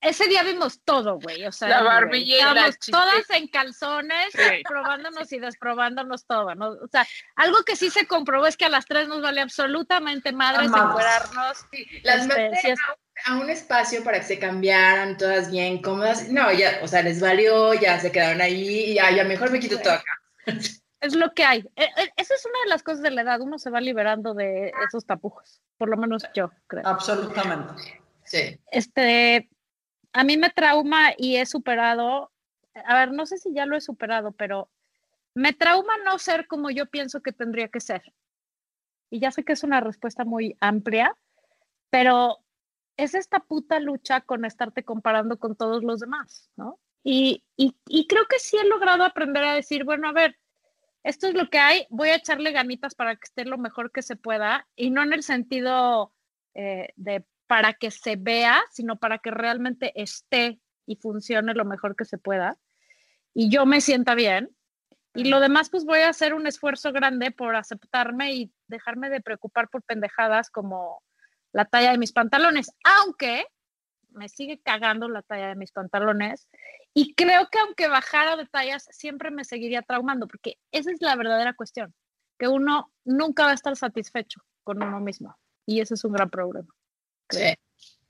Ese 0.00 0.26
día 0.28 0.42
vimos 0.44 0.80
todo, 0.84 1.18
güey. 1.18 1.44
O 1.46 1.52
sea, 1.52 1.68
La 1.68 1.82
barbilla 1.82 2.36
estábamos 2.36 2.78
todas 2.78 3.30
en 3.30 3.48
calzones, 3.48 4.32
Sí. 4.32 4.62
probándonos 4.66 5.30
y 5.32 5.38
desprobándonos 5.40 6.24
todo, 6.24 6.54
¿no? 6.54 6.68
O 6.70 6.88
sea, 6.90 7.06
algo 7.36 7.62
que 7.64 7.76
sí 7.76 7.90
se 7.90 8.06
comprobó 8.06 8.46
es 8.46 8.56
que 8.56 8.64
a 8.64 8.68
las 8.68 8.86
tres 8.86 9.08
nos 9.08 9.20
vale 9.20 9.40
absolutamente 9.40 10.32
madres 10.32 10.68
encuerarnos. 10.68 11.66
Las 12.04 12.26
Este, 12.26 12.56
sí 12.62 12.70
es- 12.70 12.78
a 13.26 13.34
un 13.34 13.50
espacio 13.50 14.04
para 14.04 14.18
que 14.20 14.26
se 14.26 14.38
cambiaran 14.38 15.16
todas 15.16 15.50
bien 15.50 15.82
cómodas. 15.82 16.28
No, 16.28 16.52
ya, 16.52 16.78
o 16.82 16.86
sea, 16.88 17.02
les 17.02 17.20
valió, 17.20 17.74
ya 17.74 17.98
se 17.98 18.12
quedaron 18.12 18.40
ahí, 18.40 18.92
y 18.92 18.94
ya, 18.94 19.10
ya 19.10 19.24
mejor 19.24 19.50
me 19.50 19.58
quito 19.58 19.78
todo 19.80 19.94
acá. 19.94 20.12
Es 21.00 21.14
lo 21.14 21.32
que 21.32 21.44
hay. 21.44 21.60
E- 21.76 21.84
e- 21.84 22.12
Esa 22.16 22.34
es 22.34 22.44
una 22.44 22.58
de 22.64 22.70
las 22.70 22.82
cosas 22.82 23.02
de 23.02 23.10
la 23.10 23.22
edad. 23.22 23.40
Uno 23.40 23.58
se 23.58 23.70
va 23.70 23.80
liberando 23.80 24.34
de 24.34 24.72
esos 24.86 25.06
tapujos. 25.06 25.62
Por 25.76 25.88
lo 25.88 25.96
menos 25.96 26.24
yo 26.34 26.50
creo. 26.66 26.86
Absolutamente. 26.86 28.02
Sí. 28.24 28.58
Este, 28.70 29.48
a 30.12 30.24
mí 30.24 30.36
me 30.36 30.50
trauma 30.50 31.12
y 31.16 31.36
he 31.36 31.46
superado. 31.46 32.32
A 32.84 32.94
ver, 32.98 33.12
no 33.12 33.26
sé 33.26 33.38
si 33.38 33.52
ya 33.54 33.66
lo 33.66 33.76
he 33.76 33.80
superado, 33.80 34.32
pero 34.32 34.70
me 35.34 35.52
trauma 35.52 35.92
no 36.04 36.18
ser 36.18 36.46
como 36.46 36.70
yo 36.70 36.86
pienso 36.86 37.22
que 37.22 37.32
tendría 37.32 37.68
que 37.68 37.80
ser. 37.80 38.02
Y 39.10 39.20
ya 39.20 39.30
sé 39.30 39.44
que 39.44 39.52
es 39.52 39.62
una 39.62 39.80
respuesta 39.80 40.24
muy 40.24 40.56
amplia, 40.60 41.16
pero 41.90 42.38
es 42.96 43.14
esta 43.14 43.40
puta 43.40 43.78
lucha 43.78 44.20
con 44.20 44.44
estarte 44.44 44.84
comparando 44.84 45.38
con 45.38 45.56
todos 45.56 45.82
los 45.84 46.00
demás, 46.00 46.50
¿no? 46.56 46.78
Y, 47.04 47.44
y, 47.56 47.76
y 47.86 48.06
creo 48.08 48.26
que 48.26 48.38
sí 48.38 48.56
he 48.58 48.66
logrado 48.66 49.04
aprender 49.04 49.44
a 49.44 49.54
decir, 49.54 49.84
bueno, 49.84 50.08
a 50.08 50.12
ver, 50.12 50.36
esto 51.08 51.26
es 51.26 51.32
lo 51.34 51.48
que 51.48 51.58
hay, 51.58 51.86
voy 51.88 52.10
a 52.10 52.16
echarle 52.16 52.52
ganitas 52.52 52.94
para 52.94 53.16
que 53.16 53.24
esté 53.24 53.46
lo 53.46 53.56
mejor 53.56 53.90
que 53.92 54.02
se 54.02 54.14
pueda, 54.14 54.68
y 54.76 54.90
no 54.90 55.02
en 55.02 55.14
el 55.14 55.22
sentido 55.22 56.12
eh, 56.54 56.92
de 56.96 57.24
para 57.46 57.72
que 57.72 57.90
se 57.90 58.16
vea, 58.16 58.62
sino 58.70 58.98
para 58.98 59.16
que 59.18 59.30
realmente 59.30 59.90
esté 59.94 60.60
y 60.84 60.96
funcione 60.96 61.54
lo 61.54 61.64
mejor 61.64 61.96
que 61.96 62.04
se 62.04 62.18
pueda, 62.18 62.58
y 63.32 63.48
yo 63.48 63.64
me 63.64 63.80
sienta 63.80 64.14
bien. 64.14 64.50
Y 65.14 65.30
lo 65.30 65.40
demás, 65.40 65.70
pues 65.70 65.86
voy 65.86 66.00
a 66.00 66.10
hacer 66.10 66.34
un 66.34 66.46
esfuerzo 66.46 66.92
grande 66.92 67.30
por 67.30 67.56
aceptarme 67.56 68.34
y 68.34 68.52
dejarme 68.66 69.08
de 69.08 69.22
preocupar 69.22 69.70
por 69.70 69.82
pendejadas 69.82 70.50
como 70.50 71.02
la 71.52 71.64
talla 71.64 71.92
de 71.92 71.98
mis 71.98 72.12
pantalones, 72.12 72.70
aunque 72.84 73.46
me 74.18 74.28
sigue 74.28 74.60
cagando 74.60 75.08
la 75.08 75.22
talla 75.22 75.48
de 75.48 75.54
mis 75.54 75.72
pantalones 75.72 76.48
y 76.92 77.14
creo 77.14 77.48
que 77.50 77.58
aunque 77.60 77.88
bajara 77.88 78.36
de 78.36 78.46
tallas 78.46 78.88
siempre 78.90 79.30
me 79.30 79.44
seguiría 79.44 79.82
traumando 79.82 80.26
porque 80.26 80.58
esa 80.72 80.90
es 80.90 81.00
la 81.00 81.16
verdadera 81.16 81.54
cuestión, 81.54 81.94
que 82.38 82.48
uno 82.48 82.92
nunca 83.04 83.44
va 83.44 83.52
a 83.52 83.54
estar 83.54 83.76
satisfecho 83.76 84.40
con 84.64 84.82
uno 84.82 85.00
mismo 85.00 85.36
y 85.64 85.80
ese 85.80 85.94
es 85.94 86.04
un 86.04 86.12
gran 86.12 86.28
problema. 86.28 86.68
Sí, 87.30 87.54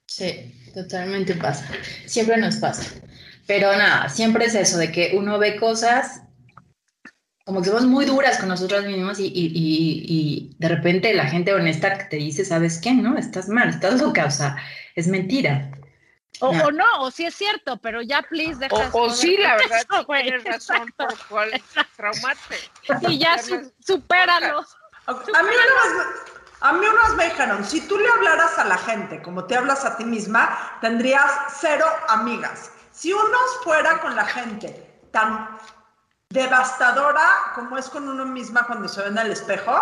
sí, 0.06 0.72
totalmente 0.74 1.34
pasa. 1.34 1.68
Siempre 2.06 2.36
nos 2.36 2.56
pasa. 2.56 3.00
Pero 3.46 3.72
nada, 3.76 4.08
siempre 4.08 4.46
es 4.46 4.54
eso, 4.54 4.78
de 4.78 4.92
que 4.92 5.12
uno 5.14 5.38
ve 5.38 5.56
cosas 5.56 6.22
como 7.48 7.62
que 7.62 7.70
somos 7.70 7.86
muy 7.86 8.04
duras 8.04 8.36
con 8.36 8.50
nosotras 8.50 8.84
mismas 8.84 9.18
y, 9.18 9.24
y, 9.24 9.46
y, 9.54 10.04
y 10.06 10.56
de 10.58 10.68
repente 10.68 11.14
la 11.14 11.28
gente 11.28 11.54
honesta 11.54 12.06
te 12.10 12.16
dice, 12.16 12.44
¿sabes 12.44 12.78
qué? 12.78 12.92
No, 12.92 13.16
estás 13.16 13.48
mal, 13.48 13.70
estás 13.70 14.02
loca, 14.02 14.26
o 14.26 14.30
sea, 14.30 14.58
es 14.94 15.08
mentira. 15.08 15.70
O 16.40 16.52
No. 16.52 16.64
o 16.66 16.70
no, 16.70 16.84
o 17.00 17.10
sí 17.10 17.26
es 17.26 17.34
cierto, 17.34 17.78
pero 17.78 18.00
ya 18.00 18.22
please 18.22 18.58
deja 18.58 18.76
de 18.76 18.88
O, 18.92 19.06
o 19.06 19.10
sí, 19.10 19.36
la 19.38 19.56
verdad, 19.56 19.78
eso, 19.78 19.98
sí 20.00 20.22
tienes 20.22 20.44
razón 20.44 20.92
por 20.96 21.18
cuál 21.28 21.62
traumarte. 21.96 22.56
Y 23.08 23.18
ya 23.18 23.38
su- 23.38 23.72
supéralo. 23.84 24.64
A 25.06 25.12
mí, 25.14 25.20
vez, 25.32 26.06
a 26.60 26.72
mí 26.74 26.80
vez 26.86 27.14
me 27.16 27.24
dijeron, 27.24 27.64
si 27.64 27.80
tú 27.88 27.98
le 27.98 28.08
hablaras 28.08 28.58
a 28.58 28.64
la 28.64 28.78
gente 28.78 29.20
como 29.22 29.46
te 29.46 29.56
hablas 29.56 29.84
a 29.84 29.96
ti 29.96 30.04
misma, 30.04 30.78
tendrías 30.80 31.30
cero 31.60 31.86
amigas. 32.08 32.70
Si 32.92 33.12
uno 33.12 33.38
fuera 33.64 34.00
con 34.00 34.14
la 34.14 34.24
gente 34.26 35.00
tan 35.12 35.58
devastadora 36.30 37.52
como 37.54 37.78
es 37.78 37.88
con 37.88 38.08
uno 38.08 38.24
misma 38.26 38.66
cuando 38.66 38.88
se 38.88 39.00
ve 39.02 39.08
en 39.08 39.18
el 39.18 39.32
espejo, 39.32 39.72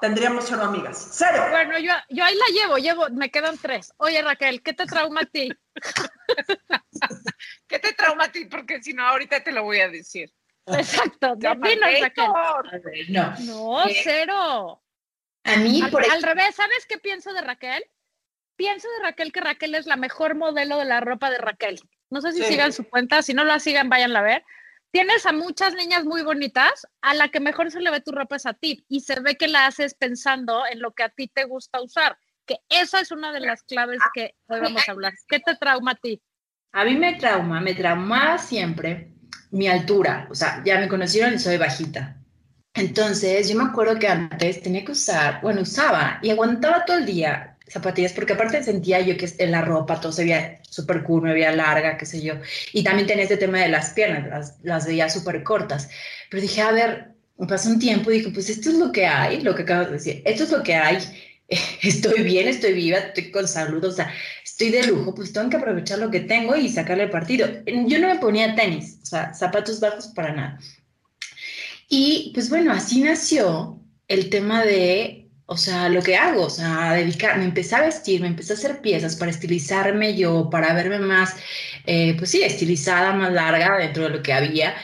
tendríamos 0.00 0.44
cero 0.48 0.62
amigas. 0.64 1.08
Cero. 1.12 1.46
Bueno, 1.50 1.78
yo, 1.78 1.92
yo 2.10 2.24
ahí 2.24 2.34
la 2.36 2.46
llevo, 2.54 2.76
llevo, 2.78 3.06
me 3.10 3.30
quedan 3.30 3.58
tres. 3.58 3.92
Oye, 3.98 4.22
Raquel, 4.22 4.62
¿qué 4.62 4.72
te 4.72 4.86
trauma 4.86 5.22
a 5.22 5.26
ti? 5.26 5.50
¿Qué 7.68 7.78
te 7.78 7.92
trauma 7.92 8.24
a 8.24 8.32
ti? 8.32 8.44
Porque 8.46 8.82
si 8.82 8.92
no, 8.92 9.06
ahorita 9.06 9.42
te 9.42 9.52
lo 9.52 9.62
voy 9.64 9.80
a 9.80 9.88
decir. 9.88 10.32
Exacto, 10.66 11.36
Raquel. 11.40 11.78
A 12.72 12.78
ver, 12.78 13.10
no. 13.10 13.34
No, 13.40 13.88
Eh, 13.88 14.00
cero. 14.02 14.82
A 15.44 15.56
mí, 15.56 15.80
Al, 15.82 15.90
por 15.90 16.04
al 16.04 16.22
revés, 16.22 16.56
¿sabes 16.56 16.86
qué 16.88 16.98
pienso 16.98 17.32
de 17.32 17.40
Raquel? 17.40 17.84
Pienso 18.56 18.88
de 18.96 19.02
Raquel 19.04 19.32
que 19.32 19.40
Raquel 19.40 19.74
es 19.76 19.86
la 19.86 19.96
mejor 19.96 20.34
modelo 20.34 20.78
de 20.78 20.86
la 20.86 21.00
ropa 21.00 21.30
de 21.30 21.38
Raquel. 21.38 21.78
No 22.10 22.20
sé 22.20 22.32
si 22.32 22.38
Sí. 22.42 22.46
sigan 22.48 22.72
su 22.72 22.88
cuenta, 22.88 23.22
si 23.22 23.32
no 23.34 23.44
la 23.44 23.60
sigan, 23.60 23.88
váyanla 23.88 24.20
a 24.20 24.22
ver. 24.22 24.44
Tienes 24.90 25.26
a 25.26 25.32
muchas 25.32 25.74
niñas 25.74 26.04
muy 26.04 26.22
bonitas, 26.22 26.86
a 27.02 27.14
la 27.14 27.28
que 27.28 27.38
mejor 27.38 27.70
se 27.70 27.80
le 27.80 27.90
ve 27.90 28.00
tu 28.00 28.12
ropa 28.12 28.36
es 28.36 28.46
a 28.46 28.54
ti, 28.54 28.84
y 28.88 29.00
se 29.00 29.20
ve 29.20 29.36
que 29.36 29.46
la 29.46 29.66
haces 29.66 29.94
pensando 29.94 30.64
en 30.66 30.80
lo 30.80 30.92
que 30.94 31.02
a 31.02 31.10
ti 31.10 31.28
te 31.28 31.44
gusta 31.44 31.82
usar, 31.82 32.18
que 32.46 32.58
esa 32.68 33.00
es 33.00 33.10
una 33.10 33.32
de 33.32 33.40
las 33.40 33.62
claves 33.62 33.98
que 34.14 34.34
hoy 34.48 34.60
vamos 34.60 34.88
a 34.88 34.92
hablar. 34.92 35.12
¿Qué 35.28 35.40
te 35.40 35.56
trauma 35.56 35.92
a 35.92 35.94
ti? 35.96 36.22
a 36.76 36.84
mí 36.84 36.94
me 36.94 37.14
trauma, 37.14 37.58
me 37.58 37.72
traumaba 37.74 38.36
siempre 38.36 39.08
mi 39.50 39.66
altura. 39.66 40.28
O 40.30 40.34
sea, 40.34 40.62
ya 40.62 40.78
me 40.78 40.88
conocieron 40.88 41.32
y 41.32 41.38
soy 41.38 41.56
bajita. 41.56 42.18
Entonces, 42.74 43.48
yo 43.48 43.56
me 43.56 43.64
acuerdo 43.64 43.98
que 43.98 44.08
antes 44.08 44.62
tenía 44.62 44.84
que 44.84 44.92
usar, 44.92 45.40
bueno, 45.40 45.62
usaba 45.62 46.18
y 46.22 46.28
aguantaba 46.28 46.84
todo 46.84 46.98
el 46.98 47.06
día 47.06 47.56
zapatillas, 47.68 48.12
porque 48.12 48.34
aparte 48.34 48.62
sentía 48.62 49.00
yo 49.00 49.16
que 49.16 49.28
en 49.38 49.50
la 49.50 49.62
ropa 49.62 50.00
todo 50.00 50.12
se 50.12 50.22
veía 50.22 50.60
súper 50.68 51.02
cool, 51.02 51.22
me 51.22 51.32
veía 51.32 51.50
larga, 51.50 51.96
qué 51.96 52.04
sé 52.04 52.22
yo. 52.22 52.34
Y 52.74 52.84
también 52.84 53.08
tenía 53.08 53.24
este 53.24 53.38
tema 53.38 53.58
de 53.58 53.68
las 53.68 53.90
piernas, 53.90 54.28
las, 54.28 54.58
las 54.62 54.86
veía 54.86 55.08
súper 55.08 55.42
cortas. 55.42 55.88
Pero 56.30 56.42
dije, 56.42 56.60
a 56.60 56.72
ver, 56.72 57.14
pasó 57.48 57.70
un 57.70 57.78
tiempo 57.78 58.10
y 58.10 58.18
dije, 58.18 58.30
pues 58.30 58.50
esto 58.50 58.68
es 58.68 58.76
lo 58.76 58.92
que 58.92 59.06
hay, 59.06 59.40
lo 59.40 59.54
que 59.54 59.62
acabas 59.62 59.86
de 59.86 59.94
decir, 59.94 60.22
esto 60.26 60.44
es 60.44 60.50
lo 60.50 60.62
que 60.62 60.74
hay. 60.74 60.98
Estoy 61.82 62.22
bien, 62.22 62.48
estoy 62.48 62.72
viva, 62.72 62.98
estoy 62.98 63.30
con 63.30 63.46
salud, 63.46 63.84
o 63.84 63.92
sea, 63.92 64.12
estoy 64.44 64.70
de 64.70 64.84
lujo, 64.86 65.14
pues 65.14 65.32
tengo 65.32 65.48
que 65.48 65.56
aprovechar 65.56 65.98
lo 65.98 66.10
que 66.10 66.20
tengo 66.20 66.56
y 66.56 66.68
sacarle 66.68 67.04
el 67.04 67.10
partido. 67.10 67.46
Yo 67.86 67.98
no 67.98 68.08
me 68.08 68.18
ponía 68.18 68.54
tenis, 68.54 68.98
o 69.02 69.06
sea, 69.06 69.32
zapatos 69.34 69.80
bajos 69.80 70.08
para 70.08 70.32
nada. 70.34 70.58
Y 71.88 72.32
pues 72.34 72.50
bueno, 72.50 72.72
así 72.72 73.00
nació 73.00 73.80
el 74.08 74.28
tema 74.30 74.64
de, 74.64 75.28
o 75.46 75.56
sea, 75.56 75.88
lo 75.88 76.02
que 76.02 76.16
hago, 76.16 76.46
o 76.46 76.50
sea, 76.50 76.94
dedicar, 76.94 77.38
me 77.38 77.44
empecé 77.44 77.76
a 77.76 77.82
vestir, 77.82 78.20
me 78.20 78.26
empecé 78.26 78.52
a 78.52 78.56
hacer 78.56 78.80
piezas 78.80 79.16
para 79.16 79.30
estilizarme 79.30 80.16
yo, 80.16 80.50
para 80.50 80.74
verme 80.74 80.98
más, 80.98 81.36
eh, 81.86 82.14
pues 82.18 82.30
sí, 82.30 82.42
estilizada, 82.42 83.12
más 83.12 83.32
larga 83.32 83.78
dentro 83.78 84.04
de 84.04 84.10
lo 84.10 84.22
que 84.22 84.32
había. 84.32 84.74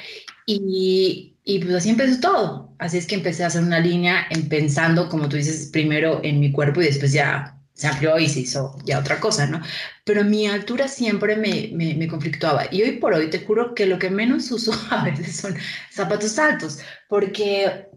Y, 0.47 1.32
y 1.45 1.59
pues 1.59 1.75
así 1.75 1.91
empezó 1.91 2.21
todo. 2.21 2.75
Así 2.79 2.99
es 2.99 3.07
que 3.07 3.17
empecé 3.17 3.45
a 3.45 3.49
hacer 3.49 3.63
una 3.63 3.81
línea 3.81 4.27
en 4.31 4.49
pensando, 4.49 5.09
como 5.09 5.29
tú 5.29 5.37
dices, 5.37 5.71
primero 5.73 6.21
en 6.23 6.41
mi 6.41 6.53
cuerpo 6.53 6.81
y 6.81 6.87
después 6.87 7.13
ya 7.13 7.59
se 7.75 7.89
amplió 7.89 8.19
y 8.19 8.29
se 8.29 8.41
hizo 8.41 8.77
ya 8.85 8.99
otra 8.99 9.19
cosa, 9.19 9.47
¿no? 9.47 9.61
Pero 10.05 10.25
mi 10.25 10.47
altura 10.47 10.87
siempre 10.89 11.37
me, 11.37 11.71
me, 11.73 11.95
me 11.95 12.07
conflictuaba. 12.07 12.67
Y 12.71 12.83
hoy 12.83 12.93
por 12.99 13.15
hoy 13.15 13.31
te 13.31 13.45
juro 13.45 13.75
que 13.75 13.87
lo 13.87 13.99
que 13.99 14.11
menos 14.11 14.51
uso 14.51 14.73
a 14.91 15.05
veces 15.05 15.37
son 15.37 15.57
zapatos 15.91 16.39
altos, 16.39 16.81
porque... 17.09 17.89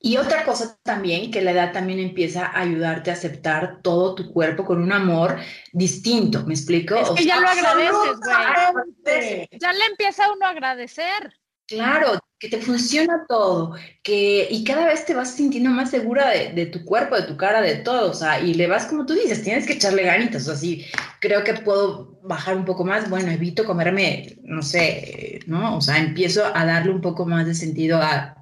Y 0.00 0.16
otra 0.16 0.44
cosa 0.44 0.78
también, 0.84 1.32
que 1.32 1.42
la 1.42 1.50
edad 1.50 1.72
también 1.72 1.98
empieza 1.98 2.46
a 2.46 2.60
ayudarte 2.60 3.10
a 3.10 3.14
aceptar 3.14 3.82
todo 3.82 4.14
tu 4.14 4.32
cuerpo 4.32 4.64
con 4.64 4.80
un 4.80 4.92
amor 4.92 5.40
distinto, 5.72 6.46
¿me 6.46 6.54
explico? 6.54 6.94
Es 6.94 7.08
O 7.10 7.14
que 7.16 7.24
sea, 7.24 7.34
ya 7.34 7.40
lo 7.40 7.48
agradeces, 7.48 8.20
güey. 8.24 9.48
Ya 9.58 9.72
le 9.72 9.84
empieza 9.86 10.32
uno 10.32 10.46
a 10.46 10.50
agradecer. 10.50 11.34
Claro, 11.68 12.18
que 12.38 12.48
te 12.48 12.62
funciona 12.62 13.26
todo, 13.28 13.74
que 14.02 14.48
y 14.50 14.64
cada 14.64 14.86
vez 14.86 15.04
te 15.04 15.14
vas 15.14 15.34
sintiendo 15.34 15.68
más 15.68 15.90
segura 15.90 16.30
de, 16.30 16.64
tu 16.66 16.82
cuerpo, 16.82 17.14
de 17.14 17.24
tu 17.24 17.36
cara, 17.36 17.60
de 17.60 17.76
todo, 17.76 18.10
o 18.10 18.14
sea, 18.14 18.40
y 18.40 18.54
le 18.54 18.66
vas 18.66 18.86
como 18.86 19.04
tú 19.04 19.12
dices, 19.12 19.42
tienes 19.42 19.66
que 19.66 19.74
echarle 19.74 20.04
ganitas, 20.04 20.42
o 20.42 20.46
sea, 20.46 20.56
sí, 20.56 20.86
creo 21.20 21.44
que 21.44 21.52
puedo 21.54 22.18
bajar 22.22 22.56
un 22.56 22.64
poco 22.64 22.86
más, 22.86 23.10
bueno, 23.10 23.30
evito 23.30 23.66
comerme, 23.66 24.38
no 24.44 24.62
sé, 24.62 25.40
¿no? 25.46 25.76
O 25.76 25.80
sea, 25.82 25.98
empiezo 25.98 26.42
a 26.46 26.64
darle 26.64 26.90
un 26.90 27.02
poco 27.02 27.26
más 27.26 27.44
de 27.46 27.54
sentido 27.54 28.00
a, 28.00 28.38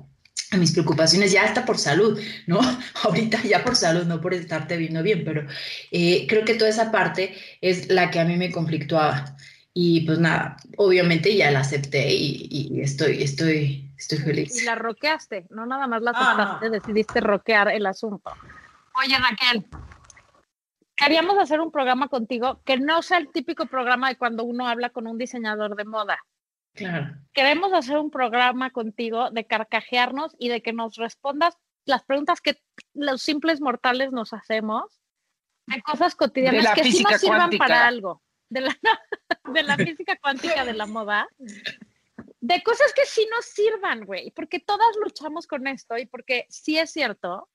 a 0.52 0.56
mis 0.56 0.72
preocupaciones, 0.72 1.32
ya 1.32 1.42
hasta 1.44 1.64
por 1.64 1.78
salud, 1.78 2.20
¿no? 2.46 2.60
Ahorita 3.02 3.42
ya 3.42 3.64
por 3.64 3.74
salud, 3.74 4.04
no 4.04 4.20
por 4.20 4.34
estarte 4.34 4.76
viendo 4.76 5.02
bien, 5.02 5.24
pero 5.24 5.46
eh, 5.90 6.26
creo 6.28 6.44
que 6.44 6.54
toda 6.54 6.70
esa 6.70 6.92
parte 6.92 7.34
es 7.60 7.88
la 7.88 8.10
que 8.10 8.20
a 8.20 8.24
mí 8.24 8.36
me 8.36 8.52
conflictuaba. 8.52 9.36
Y 9.78 10.06
pues 10.06 10.18
nada, 10.18 10.56
obviamente 10.78 11.36
ya 11.36 11.50
la 11.50 11.60
acepté 11.60 12.08
y, 12.10 12.48
y 12.50 12.80
estoy, 12.80 13.22
estoy, 13.22 13.92
estoy 13.98 14.16
feliz. 14.16 14.62
Y 14.62 14.64
la 14.64 14.74
roqueaste, 14.74 15.46
no 15.50 15.66
nada 15.66 15.86
más 15.86 16.00
la 16.00 16.12
Ah, 16.14 16.32
aceptaste, 16.32 16.64
no. 16.66 16.72
decidiste 16.72 17.20
roquear 17.20 17.68
el 17.68 17.84
asunto. 17.84 18.30
Oye, 19.04 19.14
Raquel, 19.18 19.66
queríamos 20.96 21.36
hacer 21.38 21.60
un 21.60 21.70
programa 21.70 22.08
contigo 22.08 22.62
que 22.64 22.78
no 22.78 23.02
sea 23.02 23.18
el 23.18 23.28
típico 23.30 23.66
programa 23.66 24.08
de 24.08 24.16
cuando 24.16 24.44
uno 24.44 24.66
habla 24.66 24.88
con 24.88 25.06
un 25.06 25.18
diseñador 25.18 25.76
de 25.76 25.84
moda. 25.84 26.18
Claro. 26.72 27.14
Queremos 27.34 27.74
hacer 27.74 27.98
un 27.98 28.10
programa 28.10 28.70
contigo 28.70 29.30
de 29.30 29.46
carcajearnos 29.46 30.34
y 30.38 30.48
de 30.48 30.62
que 30.62 30.72
nos 30.72 30.96
respondas 30.96 31.54
las 31.84 32.02
preguntas 32.02 32.40
que 32.40 32.56
los 32.94 33.20
simples 33.20 33.60
mortales 33.60 34.10
nos 34.10 34.32
hacemos 34.32 35.02
de 35.66 35.82
cosas 35.82 36.14
cotidianas 36.14 36.74
De 36.74 36.82
que 36.82 36.90
sí 36.90 37.02
nos 37.02 37.20
sirvan 37.20 37.38
cuántica. 37.40 37.64
para 37.66 37.86
algo. 37.86 38.22
De 38.48 38.60
la, 38.60 38.76
de 39.54 39.62
la 39.62 39.76
física 39.76 40.16
cuántica 40.16 40.64
de 40.64 40.74
la 40.74 40.86
moda. 40.86 41.28
De 42.40 42.62
cosas 42.62 42.92
que 42.94 43.06
sí 43.06 43.26
nos 43.30 43.44
sirvan, 43.46 44.04
güey. 44.04 44.30
Porque 44.30 44.60
todas 44.60 44.96
luchamos 45.02 45.46
con 45.46 45.66
esto 45.66 45.98
y 45.98 46.06
porque 46.06 46.46
sí 46.48 46.78
es 46.78 46.90
cierto 46.90 47.48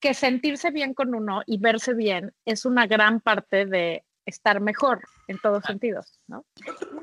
que 0.00 0.14
sentirse 0.14 0.70
bien 0.70 0.94
con 0.94 1.14
uno 1.14 1.42
y 1.46 1.58
verse 1.58 1.94
bien 1.94 2.34
es 2.44 2.64
una 2.64 2.86
gran 2.86 3.20
parte 3.20 3.66
de 3.66 4.04
estar 4.26 4.60
mejor 4.60 5.00
en 5.28 5.38
todos 5.40 5.64
sentidos, 5.64 6.20
¿no? 6.26 6.44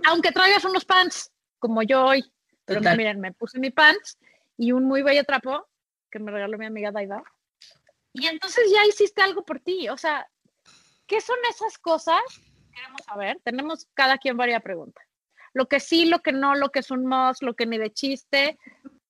Aunque 0.07 0.31
traigas 0.31 0.63
unos 0.65 0.85
pants, 0.85 1.31
como 1.57 1.81
yo 1.81 2.05
hoy, 2.05 2.23
pero 2.65 2.81
Total. 2.81 2.97
miren, 2.97 3.19
me 3.19 3.31
puse 3.31 3.59
mi 3.59 3.71
pants 3.71 4.17
y 4.57 4.73
un 4.73 4.85
muy 4.85 5.01
bello 5.01 5.23
trapo 5.23 5.67
que 6.11 6.19
me 6.19 6.31
regaló 6.31 6.57
mi 6.57 6.65
amiga 6.65 6.91
Daida. 6.91 7.23
Y 8.13 8.27
entonces 8.27 8.69
ya 8.71 8.85
hiciste 8.85 9.21
algo 9.21 9.43
por 9.43 9.59
ti, 9.59 9.89
o 9.89 9.97
sea, 9.97 10.27
¿qué 11.07 11.19
son 11.19 11.37
esas 11.49 11.77
cosas? 11.79 12.21
Queremos 12.73 13.01
saber, 13.05 13.39
tenemos 13.43 13.87
cada 13.93 14.17
quien 14.17 14.37
varias 14.37 14.61
preguntas. 14.61 15.03
Lo 15.53 15.67
que 15.67 15.79
sí, 15.79 16.05
lo 16.05 16.19
que 16.19 16.31
no, 16.31 16.55
lo 16.55 16.69
que 16.69 16.79
es 16.79 16.89
un 16.91 17.05
must, 17.05 17.43
lo 17.43 17.53
que 17.55 17.65
ni 17.65 17.77
de 17.77 17.91
chiste. 17.93 18.57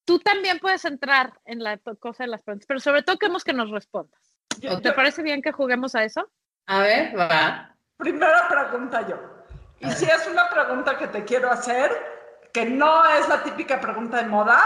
Tú 0.04 0.18
también 0.18 0.58
puedes 0.58 0.84
entrar 0.84 1.32
en 1.46 1.62
la 1.62 1.78
to- 1.78 1.96
cosa 1.96 2.24
de 2.24 2.28
las 2.30 2.42
preguntas, 2.42 2.66
pero 2.66 2.80
sobre 2.80 3.02
todo 3.02 3.18
queremos 3.18 3.42
que 3.44 3.54
nos 3.54 3.70
respondas. 3.70 4.20
Yo- 4.60 4.78
¿Te 4.80 4.90
yo- 4.90 4.94
parece 4.94 5.22
bien 5.22 5.40
que 5.40 5.52
juguemos 5.52 5.94
a 5.94 6.04
eso? 6.04 6.28
A 6.66 6.80
ver, 6.80 7.18
va. 7.18 7.74
Primera 7.96 8.46
pregunta 8.48 9.06
yo. 9.08 9.16
Y 9.80 9.90
si 9.92 10.04
es 10.04 10.26
una 10.28 10.48
pregunta 10.50 10.98
que 10.98 11.08
te 11.08 11.24
quiero 11.24 11.50
hacer, 11.50 11.90
que 12.52 12.66
no 12.66 13.04
es 13.06 13.28
la 13.28 13.42
típica 13.42 13.80
pregunta 13.80 14.18
de 14.18 14.28
moda, 14.28 14.60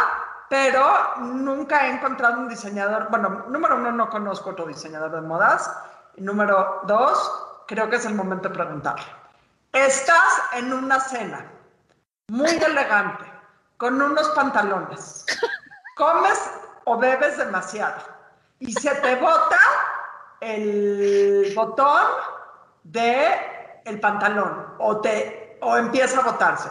pero 0.50 1.16
nunca 1.18 1.86
he 1.86 1.90
encontrado 1.90 2.38
un 2.40 2.48
diseñador, 2.48 3.08
bueno, 3.10 3.46
número 3.48 3.76
uno, 3.76 3.92
no 3.92 4.08
conozco 4.10 4.50
otro 4.50 4.66
diseñador 4.66 5.12
de 5.12 5.20
modas. 5.20 5.70
Y 6.16 6.22
número 6.22 6.80
dos, 6.84 7.47
creo 7.68 7.88
que 7.88 7.96
es 7.96 8.06
el 8.06 8.14
momento 8.14 8.48
de 8.48 8.54
preguntarle. 8.54 9.06
Estás 9.72 10.42
en 10.54 10.72
una 10.72 10.98
cena 10.98 11.52
muy 12.28 12.50
elegante, 12.50 13.24
con 13.76 14.00
unos 14.00 14.28
pantalones, 14.30 15.24
comes 15.94 16.50
o 16.84 16.98
bebes 16.98 17.36
demasiado 17.36 18.00
y 18.58 18.72
se 18.72 18.94
te 18.96 19.14
bota 19.16 19.60
el 20.40 21.52
botón 21.54 22.06
de 22.84 23.82
el 23.84 24.00
pantalón 24.00 24.74
o 24.78 25.00
te 25.00 25.58
o 25.60 25.76
empieza 25.76 26.20
a 26.20 26.24
botarse. 26.24 26.68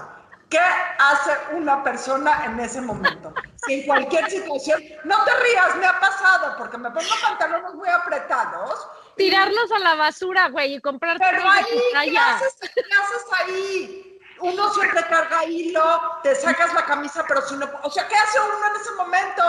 ¿Qué 0.49 0.59
hace 0.59 1.55
una 1.55 1.83
persona 1.83 2.45
en 2.45 2.59
ese 2.59 2.79
momento? 2.81 3.33
En 3.67 3.85
cualquier 3.85 4.29
situación, 4.29 4.81
no 5.03 5.23
te 5.25 5.31
rías, 5.41 5.75
me 5.75 5.85
ha 5.85 5.99
pasado 5.99 6.55
porque 6.57 6.77
me 6.77 6.89
pongo 6.89 7.09
pantalones 7.21 7.73
muy 7.73 7.89
apretados. 7.89 8.87
Tirarlos 9.17 9.71
a 9.71 9.79
la 9.79 9.95
basura, 9.95 10.49
güey, 10.49 10.75
y 10.75 10.81
comprar 10.81 11.17
Pero 11.19 11.49
ahí, 11.49 12.11
¿qué 12.11 12.17
haces, 12.17 12.55
¿qué 12.59 12.81
haces 12.81 13.25
ahí? 13.39 14.19
Uno 14.39 14.71
siempre 14.73 15.01
carga 15.09 15.45
hilo, 15.45 16.01
te 16.21 16.35
sacas 16.35 16.73
la 16.73 16.85
camisa, 16.85 17.25
pero 17.27 17.41
si 17.41 17.55
no, 17.55 17.67
o 17.83 17.89
sea, 17.89 18.07
¿qué 18.07 18.15
hace 18.15 18.39
uno 18.39 18.53
en 18.67 18.81
ese 18.81 18.91
momento? 18.93 19.43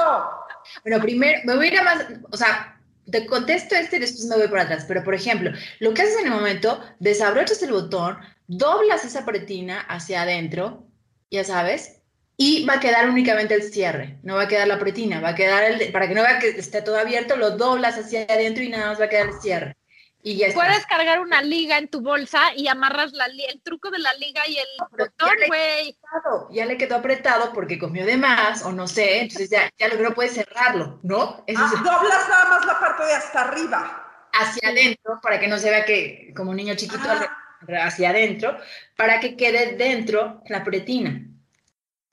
Bueno, 0.82 1.00
primero, 1.02 1.40
me 1.44 1.56
voy 1.56 1.66
a 1.66 1.72
ir 1.72 1.78
a 1.78 1.82
más, 1.82 2.06
o 2.30 2.36
sea, 2.36 2.80
te 3.10 3.26
contesto 3.26 3.74
este 3.74 3.96
y 3.96 4.00
después 4.00 4.24
me 4.26 4.36
voy 4.36 4.48
para 4.48 4.62
atrás. 4.62 4.84
Pero, 4.86 5.04
por 5.04 5.14
ejemplo, 5.14 5.50
lo 5.80 5.94
que 5.94 6.02
haces 6.02 6.18
en 6.18 6.26
el 6.26 6.32
momento, 6.32 6.82
desabrochas 6.98 7.62
el 7.62 7.72
botón, 7.72 8.18
doblas 8.46 9.04
esa 9.04 9.24
pretina 9.24 9.80
hacia 9.80 10.22
adentro, 10.22 10.84
ya 11.30 11.44
sabes, 11.44 11.97
y 12.40 12.64
va 12.64 12.74
a 12.74 12.80
quedar 12.80 13.10
únicamente 13.10 13.52
el 13.54 13.64
cierre, 13.64 14.16
no 14.22 14.36
va 14.36 14.42
a 14.44 14.48
quedar 14.48 14.68
la 14.68 14.78
pretina, 14.78 15.20
va 15.20 15.30
a 15.30 15.34
quedar 15.34 15.64
el, 15.64 15.90
para 15.92 16.06
que 16.08 16.14
no 16.14 16.22
vea 16.22 16.38
que 16.38 16.48
esté 16.50 16.80
todo 16.82 16.96
abierto, 16.96 17.36
lo 17.36 17.50
doblas 17.50 17.98
hacia 17.98 18.22
adentro 18.22 18.62
y 18.62 18.68
nada 18.68 18.86
más 18.88 19.00
va 19.00 19.06
a 19.06 19.08
quedar 19.08 19.26
el 19.28 19.40
cierre. 19.40 19.76
Y 20.22 20.36
ya 20.36 20.46
está. 20.48 20.60
Puedes 20.64 20.84
cargar 20.86 21.20
una 21.20 21.42
liga 21.42 21.78
en 21.78 21.88
tu 21.88 22.00
bolsa 22.00 22.40
y 22.56 22.68
amarras 22.68 23.12
la 23.12 23.26
el 23.26 23.60
truco 23.62 23.90
de 23.90 23.98
la 23.98 24.12
liga 24.14 24.46
y 24.48 24.56
el 24.56 24.66
botón, 24.90 25.08
ya 25.20 25.34
le- 25.34 25.46
güey. 25.46 25.96
apretado, 26.02 26.48
ya 26.52 26.66
le 26.66 26.76
quedó 26.76 26.96
apretado 26.96 27.52
porque 27.52 27.78
comió 27.78 28.04
de 28.06 28.16
más 28.16 28.62
o 28.64 28.72
no 28.72 28.86
sé, 28.88 29.20
entonces 29.22 29.50
ya, 29.50 29.70
ya 29.78 29.88
logró 29.88 30.14
puede 30.14 30.28
cerrarlo, 30.30 31.00
¿no? 31.02 31.42
Eso 31.46 31.60
Ah, 31.62 31.70
es 31.74 31.82
doblas 31.82 32.28
nada 32.28 32.44
más 32.50 32.66
la 32.66 32.78
parte 32.80 33.04
de 33.04 33.12
hasta 33.14 33.40
arriba. 33.42 34.04
hacia 34.32 34.68
adentro 34.68 35.18
para 35.22 35.40
que 35.40 35.48
no 35.48 35.58
se 35.58 35.70
vea 35.70 35.84
que 35.84 36.32
como 36.36 36.54
niño 36.54 36.74
chiquito 36.76 37.02
Ah. 37.08 37.84
hacia 37.84 38.10
adentro 38.10 38.56
para 38.96 39.18
que 39.20 39.36
quede 39.36 39.76
dentro 39.76 40.42
la 40.48 40.62
pretina. 40.62 41.20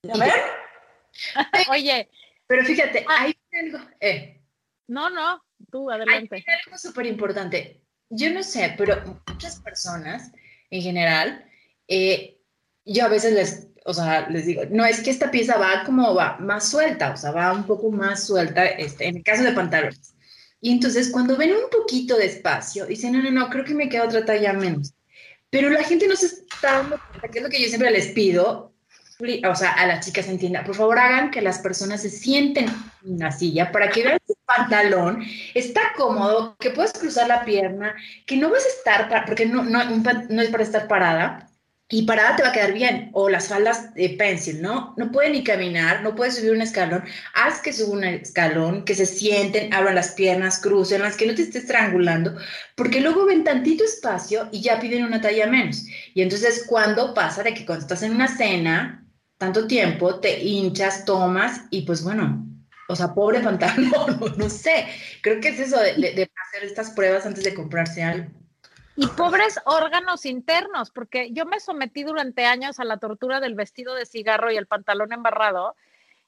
¿Ya 0.07 0.13
ven? 0.17 0.31
Oye, 1.71 2.09
Pero 2.47 2.63
fíjate, 2.65 3.05
Ah. 3.07 3.23
hay 3.23 3.37
algo, 3.59 3.79
eh, 3.99 4.41
no, 4.87 5.09
no, 5.09 5.43
tú 5.71 5.89
hay 5.89 5.97
adelante. 5.97 6.43
algo 6.65 6.77
súper 6.77 7.05
importante. 7.07 7.81
Yo 8.09 8.29
no 8.31 8.43
sé, 8.43 8.75
pero 8.77 9.01
muchas 9.27 9.59
personas 9.61 10.31
en 10.69 10.81
general, 10.81 11.45
eh, 11.87 12.37
yo 12.85 13.05
a 13.05 13.09
veces 13.09 13.33
les, 13.33 13.67
o 13.85 13.93
sea, 13.93 14.29
les 14.29 14.45
digo, 14.45 14.63
no 14.69 14.85
es 14.85 15.01
que 15.01 15.09
esta 15.09 15.31
pieza 15.31 15.57
va 15.57 15.83
como 15.85 16.13
va 16.13 16.37
más 16.39 16.69
suelta, 16.69 17.13
o 17.13 17.17
sea, 17.17 17.31
va 17.31 17.51
un 17.53 17.65
poco 17.65 17.91
más 17.91 18.25
suelta, 18.27 18.65
este, 18.65 19.07
en 19.07 19.17
el 19.17 19.23
caso 19.23 19.43
de 19.43 19.53
pantalones. 19.53 20.15
Y 20.61 20.71
entonces 20.71 21.09
cuando 21.11 21.35
ven 21.37 21.51
un 21.53 21.69
poquito 21.71 22.15
de 22.17 22.25
espacio, 22.25 22.85
dicen, 22.85 23.13
no, 23.13 23.21
no, 23.23 23.31
no, 23.31 23.49
creo 23.49 23.65
que 23.65 23.73
me 23.73 23.89
queda 23.89 24.05
otra 24.05 24.25
talla 24.25 24.53
menos. 24.53 24.93
Pero 25.49 25.69
la 25.69 25.83
gente 25.83 26.07
no 26.07 26.15
se 26.15 26.27
está 26.27 26.73
dando 26.79 26.99
cuenta, 27.09 27.27
que 27.29 27.37
es 27.39 27.43
lo 27.43 27.49
que 27.49 27.61
yo 27.61 27.67
siempre 27.69 27.91
les 27.91 28.07
pido, 28.09 28.74
o 29.49 29.55
sea, 29.55 29.71
a 29.71 29.87
las 29.87 30.05
chicas 30.05 30.27
en 30.27 30.37
tienda, 30.39 30.63
por 30.63 30.75
favor 30.75 30.99
hagan 30.99 31.31
que 31.31 31.41
las 31.41 31.59
personas 31.59 32.01
se 32.01 32.09
sienten 32.09 32.65
en 33.03 33.13
una 33.13 33.31
silla 33.31 33.71
para 33.71 33.89
que 33.89 34.03
vean 34.03 34.19
su 34.27 34.35
pantalón, 34.45 35.23
está 35.53 35.81
cómodo, 35.95 36.57
que 36.59 36.71
puedes 36.71 36.93
cruzar 36.93 37.27
la 37.27 37.45
pierna, 37.45 37.95
que 38.25 38.37
no 38.37 38.49
vas 38.49 38.65
a 38.65 38.69
estar, 38.69 39.09
pa- 39.09 39.25
porque 39.25 39.45
no, 39.45 39.63
no, 39.63 39.83
no 39.85 40.41
es 40.41 40.49
para 40.49 40.63
estar 40.63 40.87
parada, 40.87 41.49
y 41.87 42.01
parada 42.07 42.35
te 42.35 42.41
va 42.43 42.49
a 42.49 42.51
quedar 42.51 42.73
bien, 42.73 43.11
o 43.13 43.29
las 43.29 43.47
faldas 43.47 43.93
de 43.93 44.09
pencil, 44.09 44.59
¿no? 44.61 44.95
No 44.97 45.11
puede 45.11 45.29
ni 45.29 45.43
caminar, 45.43 46.01
no 46.01 46.15
puede 46.15 46.31
subir 46.31 46.51
un 46.51 46.61
escalón, 46.61 47.03
haz 47.35 47.61
que 47.61 47.71
suba 47.73 47.93
un 47.93 48.03
escalón, 48.03 48.83
que 48.85 48.95
se 48.95 49.05
sienten, 49.05 49.71
abran 49.71 49.93
las 49.95 50.11
piernas, 50.13 50.59
crucen 50.59 51.03
las 51.03 51.15
que 51.15 51.27
no 51.27 51.35
te 51.35 51.43
estés 51.43 51.61
estrangulando, 51.63 52.35
porque 52.75 53.01
luego 53.01 53.25
ven 53.25 53.43
tantito 53.43 53.83
espacio 53.83 54.49
y 54.51 54.61
ya 54.61 54.79
piden 54.79 55.03
una 55.05 55.21
talla 55.21 55.45
menos. 55.47 55.85
Y 56.15 56.21
entonces, 56.23 56.65
cuando 56.67 57.13
pasa 57.13 57.43
de 57.43 57.53
que 57.53 57.65
cuando 57.65 57.83
estás 57.83 58.01
en 58.03 58.13
una 58.15 58.27
cena, 58.35 59.04
tanto 59.37 59.67
tiempo, 59.67 60.19
te 60.19 60.43
hinchas, 60.43 61.05
tomas 61.05 61.65
y 61.69 61.81
pues 61.83 62.03
bueno, 62.03 62.45
o 62.87 62.95
sea, 62.95 63.13
pobre 63.13 63.39
pantalón, 63.41 64.19
no, 64.37 64.49
sé. 64.49 64.87
Creo 65.21 65.39
que 65.39 65.49
es 65.49 65.59
eso 65.59 65.79
de 65.79 66.29
hacer 66.47 66.63
estas 66.63 66.91
pruebas 66.91 67.25
antes 67.25 67.43
de 67.43 67.53
comprarse 67.53 68.03
algo. 68.03 68.29
Y 68.97 69.07
pobres 69.07 69.59
órganos 69.65 70.25
internos, 70.25 70.89
porque 70.89 71.31
yo 71.31 71.45
me 71.45 71.59
sometí 71.59 72.03
durante 72.03 72.45
años 72.45 72.79
a 72.79 72.85
la 72.85 72.97
tortura 72.97 73.41
del 73.41 73.53
vestido 73.53 73.93
de 73.93 74.05
cigarro 74.05 74.51
y 74.51 74.57
el 74.57 74.67
pantalón 74.67 75.11
embarrado. 75.11 75.75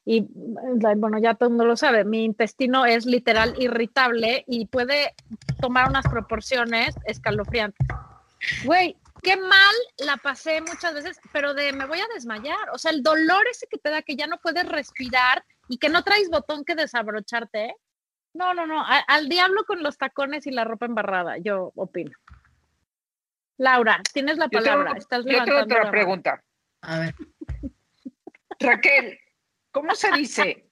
Y 0.04 0.18
eh, 0.18 0.94
bueno, 0.96 1.18
ya 1.18 1.34
todo 1.34 1.48
el 1.48 1.54
mundo 1.54 1.64
lo 1.64 1.76
sabe, 1.76 2.04
mi 2.04 2.24
intestino 2.24 2.84
es 2.84 3.06
literal 3.06 3.54
irritable 3.58 4.44
y 4.46 4.66
puede 4.66 5.14
tomar 5.60 5.88
unas 5.88 6.06
proporciones 6.08 6.94
escalofriantes. 7.06 7.86
Güey, 8.64 8.96
qué 9.22 9.36
mal 9.36 9.74
la 9.98 10.16
pasé 10.16 10.60
muchas 10.60 10.94
veces, 10.94 11.20
pero 11.32 11.54
de 11.54 11.72
me 11.72 11.86
voy 11.86 12.00
a 12.00 12.06
desmayar. 12.14 12.70
O 12.72 12.78
sea, 12.78 12.90
el 12.90 13.02
dolor 13.02 13.46
ese 13.50 13.66
que 13.66 13.78
te 13.78 13.90
da 13.90 14.02
que 14.02 14.16
ya 14.16 14.26
no 14.26 14.38
puedes 14.38 14.66
respirar 14.66 15.44
y 15.68 15.78
que 15.78 15.88
no 15.88 16.02
traes 16.02 16.30
botón 16.30 16.64
que 16.64 16.74
desabrocharte. 16.74 17.74
No, 18.34 18.54
no, 18.54 18.66
no. 18.66 18.80
a- 18.80 19.04
al 19.08 19.28
diablo 19.28 19.64
con 19.64 19.82
los 19.82 19.96
tacones 19.98 20.46
y 20.46 20.50
la 20.50 20.64
ropa 20.64 20.86
embarrada, 20.86 21.38
yo 21.38 21.72
opino. 21.76 22.12
Laura, 23.56 24.00
tienes 24.12 24.38
la 24.38 24.44
Yo 24.44 24.62
tengo, 24.62 24.64
palabra. 24.64 24.92
Estás 24.96 25.24
yo 25.24 25.44
tengo 25.44 25.60
otra 25.62 25.90
pregunta. 25.90 26.44
A 26.82 27.00
ver. 27.00 27.14
Raquel, 28.60 29.18
¿cómo 29.72 29.94
se 29.94 30.12
dice? 30.12 30.70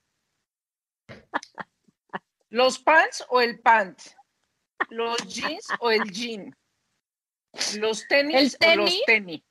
¿Los 2.50 2.78
pants 2.78 3.24
o 3.28 3.40
el 3.40 3.60
pant? 3.60 3.98
¿Los 4.90 5.16
jeans 5.26 5.66
o 5.80 5.90
el 5.90 6.04
jean? 6.10 6.54
¿Los 7.78 8.06
tenis, 8.08 8.56
¿El 8.60 8.80
o 8.80 8.82
los 8.82 9.04
tenis? 9.06 9.42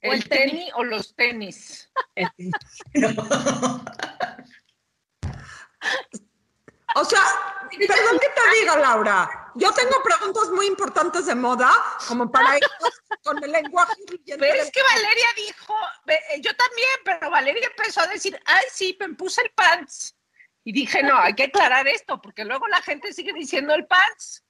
¿El 0.00 0.12
el 0.12 0.28
tenis? 0.28 0.52
tenis 0.52 0.72
o 0.74 0.84
los 0.84 1.14
tenis? 1.14 1.90
O 6.98 7.04
sea, 7.04 7.20
perdón 7.70 8.18
que 8.18 8.28
te 8.28 8.58
diga, 8.58 8.78
Laura. 8.78 9.52
Yo 9.54 9.70
tengo 9.72 10.02
preguntas 10.02 10.48
muy 10.50 10.66
importantes 10.66 11.26
de 11.26 11.34
moda, 11.34 11.70
como 12.08 12.32
para 12.32 12.56
ir 12.56 12.62
con 13.22 13.42
el 13.44 13.52
lenguaje 13.52 13.92
Pero 14.24 14.62
es 14.62 14.70
que 14.70 14.82
Valeria 14.82 15.26
dijo, 15.36 15.74
eh, 16.06 16.40
yo 16.40 16.56
también, 16.56 16.88
pero 17.04 17.30
Valeria 17.30 17.66
empezó 17.66 18.00
a 18.00 18.06
decir, 18.06 18.40
ay, 18.46 18.64
sí, 18.70 18.96
me 18.98 19.10
puse 19.10 19.42
el 19.42 19.50
pants. 19.50 20.16
Y 20.64 20.72
dije, 20.72 21.02
no, 21.02 21.18
hay 21.18 21.34
que 21.34 21.44
aclarar 21.44 21.86
esto, 21.86 22.20
porque 22.22 22.46
luego 22.46 22.66
la 22.66 22.80
gente 22.80 23.12
sigue 23.12 23.34
diciendo 23.34 23.74
el 23.74 23.86
pants. 23.86 24.42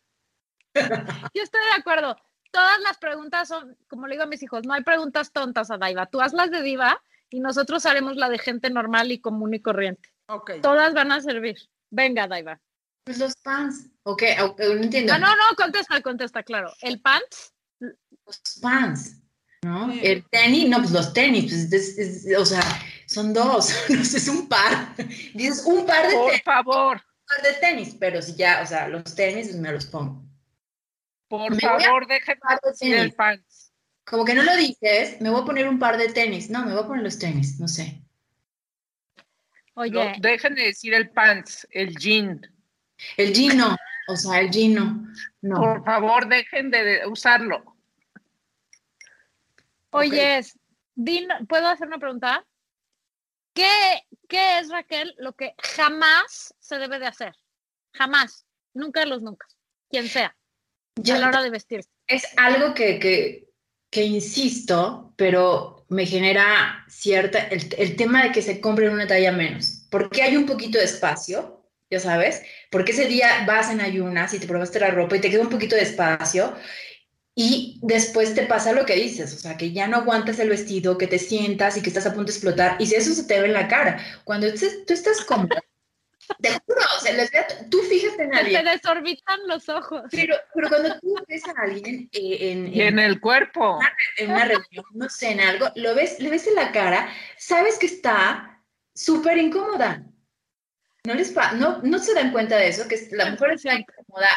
Yo 1.35 1.43
estoy 1.43 1.65
de 1.65 1.81
acuerdo. 1.81 2.17
Todas 2.57 2.81
las 2.81 2.97
preguntas 2.97 3.49
son, 3.49 3.77
como 3.87 4.07
le 4.07 4.15
digo 4.15 4.25
a 4.25 4.27
mis 4.29 4.43
hijos, 4.43 4.65
no 4.65 4.73
hay 4.73 4.83
preguntas 4.83 5.31
tontas 5.31 5.71
a 5.71 5.77
Daiva. 5.77 6.07
Tú 6.07 6.23
haz 6.23 6.33
las 6.33 6.51
de 6.51 6.63
diva 6.63 7.03
y 7.29 7.41
nosotros 7.41 7.85
haremos 7.85 8.17
la 8.17 8.31
de 8.31 8.39
gente 8.39 8.71
normal 8.71 9.13
y 9.13 9.21
común 9.21 9.53
y 9.53 9.61
corriente. 9.61 10.09
Todas 10.63 10.95
van 10.95 11.13
a 11.13 11.21
servir. 11.21 11.57
Venga, 11.91 12.27
Daiva. 12.27 12.59
Pues 13.05 13.19
los 13.19 13.35
pants. 13.37 13.91
Ok, 14.05 14.23
ok, 14.43 14.59
no 14.61 14.83
entiendo. 14.85 15.13
Ah, 15.13 15.19
no, 15.19 15.29
no, 15.37 15.55
contesta, 15.55 16.01
contesta, 16.01 16.43
claro. 16.43 16.73
El 16.81 17.01
pants, 17.03 17.53
Los 17.79 18.41
pants. 18.63 19.17
¿No? 19.63 19.93
Sí. 19.93 20.01
El 20.03 20.27
tenis, 20.31 20.69
no, 20.71 20.79
pues 20.79 20.93
los 20.93 21.13
tenis, 21.13 21.45
pues 21.53 21.73
es- 21.73 21.99
es- 22.27 22.39
o 22.39 22.47
sea, 22.47 22.63
son 23.07 23.35
dos, 23.35 23.69
no 23.91 24.03
sé, 24.03 24.17
es 24.17 24.29
un 24.29 24.49
par. 24.49 24.97
Dices 25.35 25.63
un 25.67 25.85
par 25.85 26.09
de 26.09 26.15
Por 26.15 26.29
tenis. 26.31 26.43
favor. 26.43 27.03
par 27.29 27.43
de 27.43 27.53
tenis, 27.61 27.97
pero 28.01 28.23
si 28.23 28.35
ya, 28.35 28.61
o 28.63 28.67
sea, 28.67 28.89
los 28.89 29.15
tenis 29.15 29.55
me 29.57 29.73
los 29.73 29.85
pongo. 29.87 30.25
Por 31.29 31.51
Me 31.51 31.57
voy 31.57 31.65
a 31.65 31.81
favor, 31.81 32.07
déjenme 32.07 32.41
de 32.63 32.71
decir 32.71 32.95
el 32.95 33.13
pants. 33.15 33.73
Como 34.05 34.25
que 34.25 34.35
no 34.35 34.43
lo 34.45 34.55
dices, 34.57 35.21
me 35.21 35.31
voy 35.31 35.43
a 35.43 35.45
poner 35.45 35.69
un 35.69 35.79
par 35.79 35.97
de 35.99 36.09
tenis. 36.09 36.49
No, 36.51 36.65
me 36.65 36.73
voy 36.73 36.85
a 36.85 36.87
poner 36.87 37.03
los 37.03 37.19
tenis, 37.19 37.59
no 37.59 37.67
sé. 37.67 38.01
Oye, 39.75 39.91
No, 39.93 40.13
déjenme 40.21 40.63
decir 40.63 40.95
el 40.95 41.11
pants, 41.11 41.67
el 41.71 41.97
jean. 41.97 42.41
El 43.17 43.35
jean 43.35 43.59
no, 43.59 43.77
o 44.09 44.17
sea, 44.17 44.41
el 44.41 44.51
jean 44.51 44.75
no. 44.75 45.07
No. 45.43 45.57
Por 45.61 45.85
favor, 45.85 46.29
dejen 46.29 46.71
de 46.71 46.85
de 46.85 47.07
usarlo. 47.07 47.77
oye, 49.91 50.41
din- 50.95 51.29
¿puedo 51.49 51.69
hacer 51.69 51.89
una 51.89 51.99
pregunta? 51.99 52.47
¿Qué, 53.53 53.69
¿Qué 54.29 54.59
es, 54.59 54.69
Raquel, 54.69 55.15
lo 55.19 55.35
que 55.35 55.55
jamás 55.59 56.55
se 56.59 56.79
debe 56.79 56.99
de 56.99 57.07
hacer? 57.07 57.35
Jamás, 57.95 58.47
nunca 58.75 59.01
de 59.01 59.07
los 59.07 59.23
nunca, 59.23 59.47
quien 59.91 60.09
sea, 60.09 60.37
Ya 60.97 61.17
a 61.17 61.19
la 61.19 61.29
hora 61.29 61.43
de 61.43 61.51
vestirse. 61.51 61.89
es 62.07 62.25
algo 62.37 62.75
que, 62.75 62.99
que, 62.99 63.49
que 63.91 64.05
insisto, 64.05 65.13
pero 65.17 65.85
me 65.89 66.07
genera 66.07 66.85
cierta, 66.89 67.39
el, 67.49 67.75
el 67.79 67.97
tema 67.97 68.25
de 68.25 68.33
que 68.33 68.43
se 68.43 68.61
compre 68.61 68.89
una 68.89 69.07
talla 69.07 69.33
menos, 69.33 69.87
porque 69.91 70.23
hay 70.23 70.37
un 70.37 70.47
poquito 70.47 70.79
de 70.79 70.85
espacio, 70.85 71.57
ya 71.91 72.01
sabes, 72.01 72.43
porque 72.71 72.93
ese 72.93 73.07
día 73.07 73.45
vas 73.47 73.71
en 73.71 73.81
ayunas 73.81 74.35
y 74.35 74.39
te 74.41 74.47
probaste 74.47 74.81
la 74.81 74.91
ropa 74.91 75.17
y 75.17 75.21
te 75.21 75.31
queda 75.31 75.43
un 75.43 75.51
poquito 75.51 75.77
de 75.77 75.83
espacio. 75.83 76.55
Y 77.39 77.79
después 77.83 78.35
te 78.35 78.47
pasa 78.47 78.73
lo 78.73 78.87
que 78.87 78.95
dices, 78.97 79.35
o 79.35 79.39
sea, 79.39 79.59
que 79.59 79.71
ya 79.71 79.87
no 79.87 79.99
aguantas 79.99 80.39
el 80.39 80.49
vestido, 80.49 80.97
que 80.97 81.07
te 81.07 81.19
sientas 81.19 81.77
y 81.77 81.83
que 81.83 81.91
estás 81.91 82.07
a 82.07 82.15
punto 82.15 82.33
de 82.33 82.33
explotar. 82.33 82.77
Y 82.79 82.87
si 82.87 82.95
eso 82.95 83.13
se 83.13 83.25
te 83.25 83.39
ve 83.39 83.47
en 83.47 83.53
la 83.53 83.69
cara, 83.69 84.03
cuando 84.25 84.51
tú, 84.55 84.61
tú 84.87 84.95
estás 84.95 85.21
cómoda, 85.23 85.63
te 86.41 86.51
juro, 86.51 86.81
o 86.97 87.01
sea, 87.01 87.13
les 87.13 87.31
veo- 87.31 87.45
tú 87.71 87.79
fíjate 87.83 88.23
en 88.25 88.33
Se 88.33 88.39
alguien. 88.41 88.65
te 88.65 88.71
desorbitan 88.71 89.41
los 89.47 89.69
ojos. 89.69 90.03
Pero, 90.11 90.35
pero 90.55 90.69
cuando 90.69 90.99
tú 91.01 91.15
ves 91.29 91.43
a 91.47 91.53
alguien 91.63 92.09
eh, 92.13 92.51
en, 92.53 92.75
Y 92.75 92.83
en 92.83 92.99
el 92.99 93.21
cuerpo. 93.21 93.79
en 94.17 94.31
una 94.33 94.45
reunión, 94.45 94.85
no 94.95 95.09
sé, 95.09 95.31
en 95.33 95.41
algo, 95.41 95.69
lo 95.77 95.95
ves, 95.95 96.19
le 96.21 96.31
ves 96.31 96.47
en 96.47 96.55
la 96.57 96.73
cara, 96.73 97.09
sabes 97.39 97.79
que 97.79 97.87
está 97.87 98.63
súper 98.95 99.39
incómoda. 99.39 100.05
No, 101.05 101.15
les 101.15 101.31
pa- 101.31 101.53
no, 101.53 101.81
no 101.83 101.99
se 102.01 102.15
dan 102.15 102.33
cuenta 102.33 102.57
de 102.57 102.69
eso, 102.69 102.89
que 102.89 102.99
la 103.13 103.31
mujer 103.31 103.53
está 103.53 103.75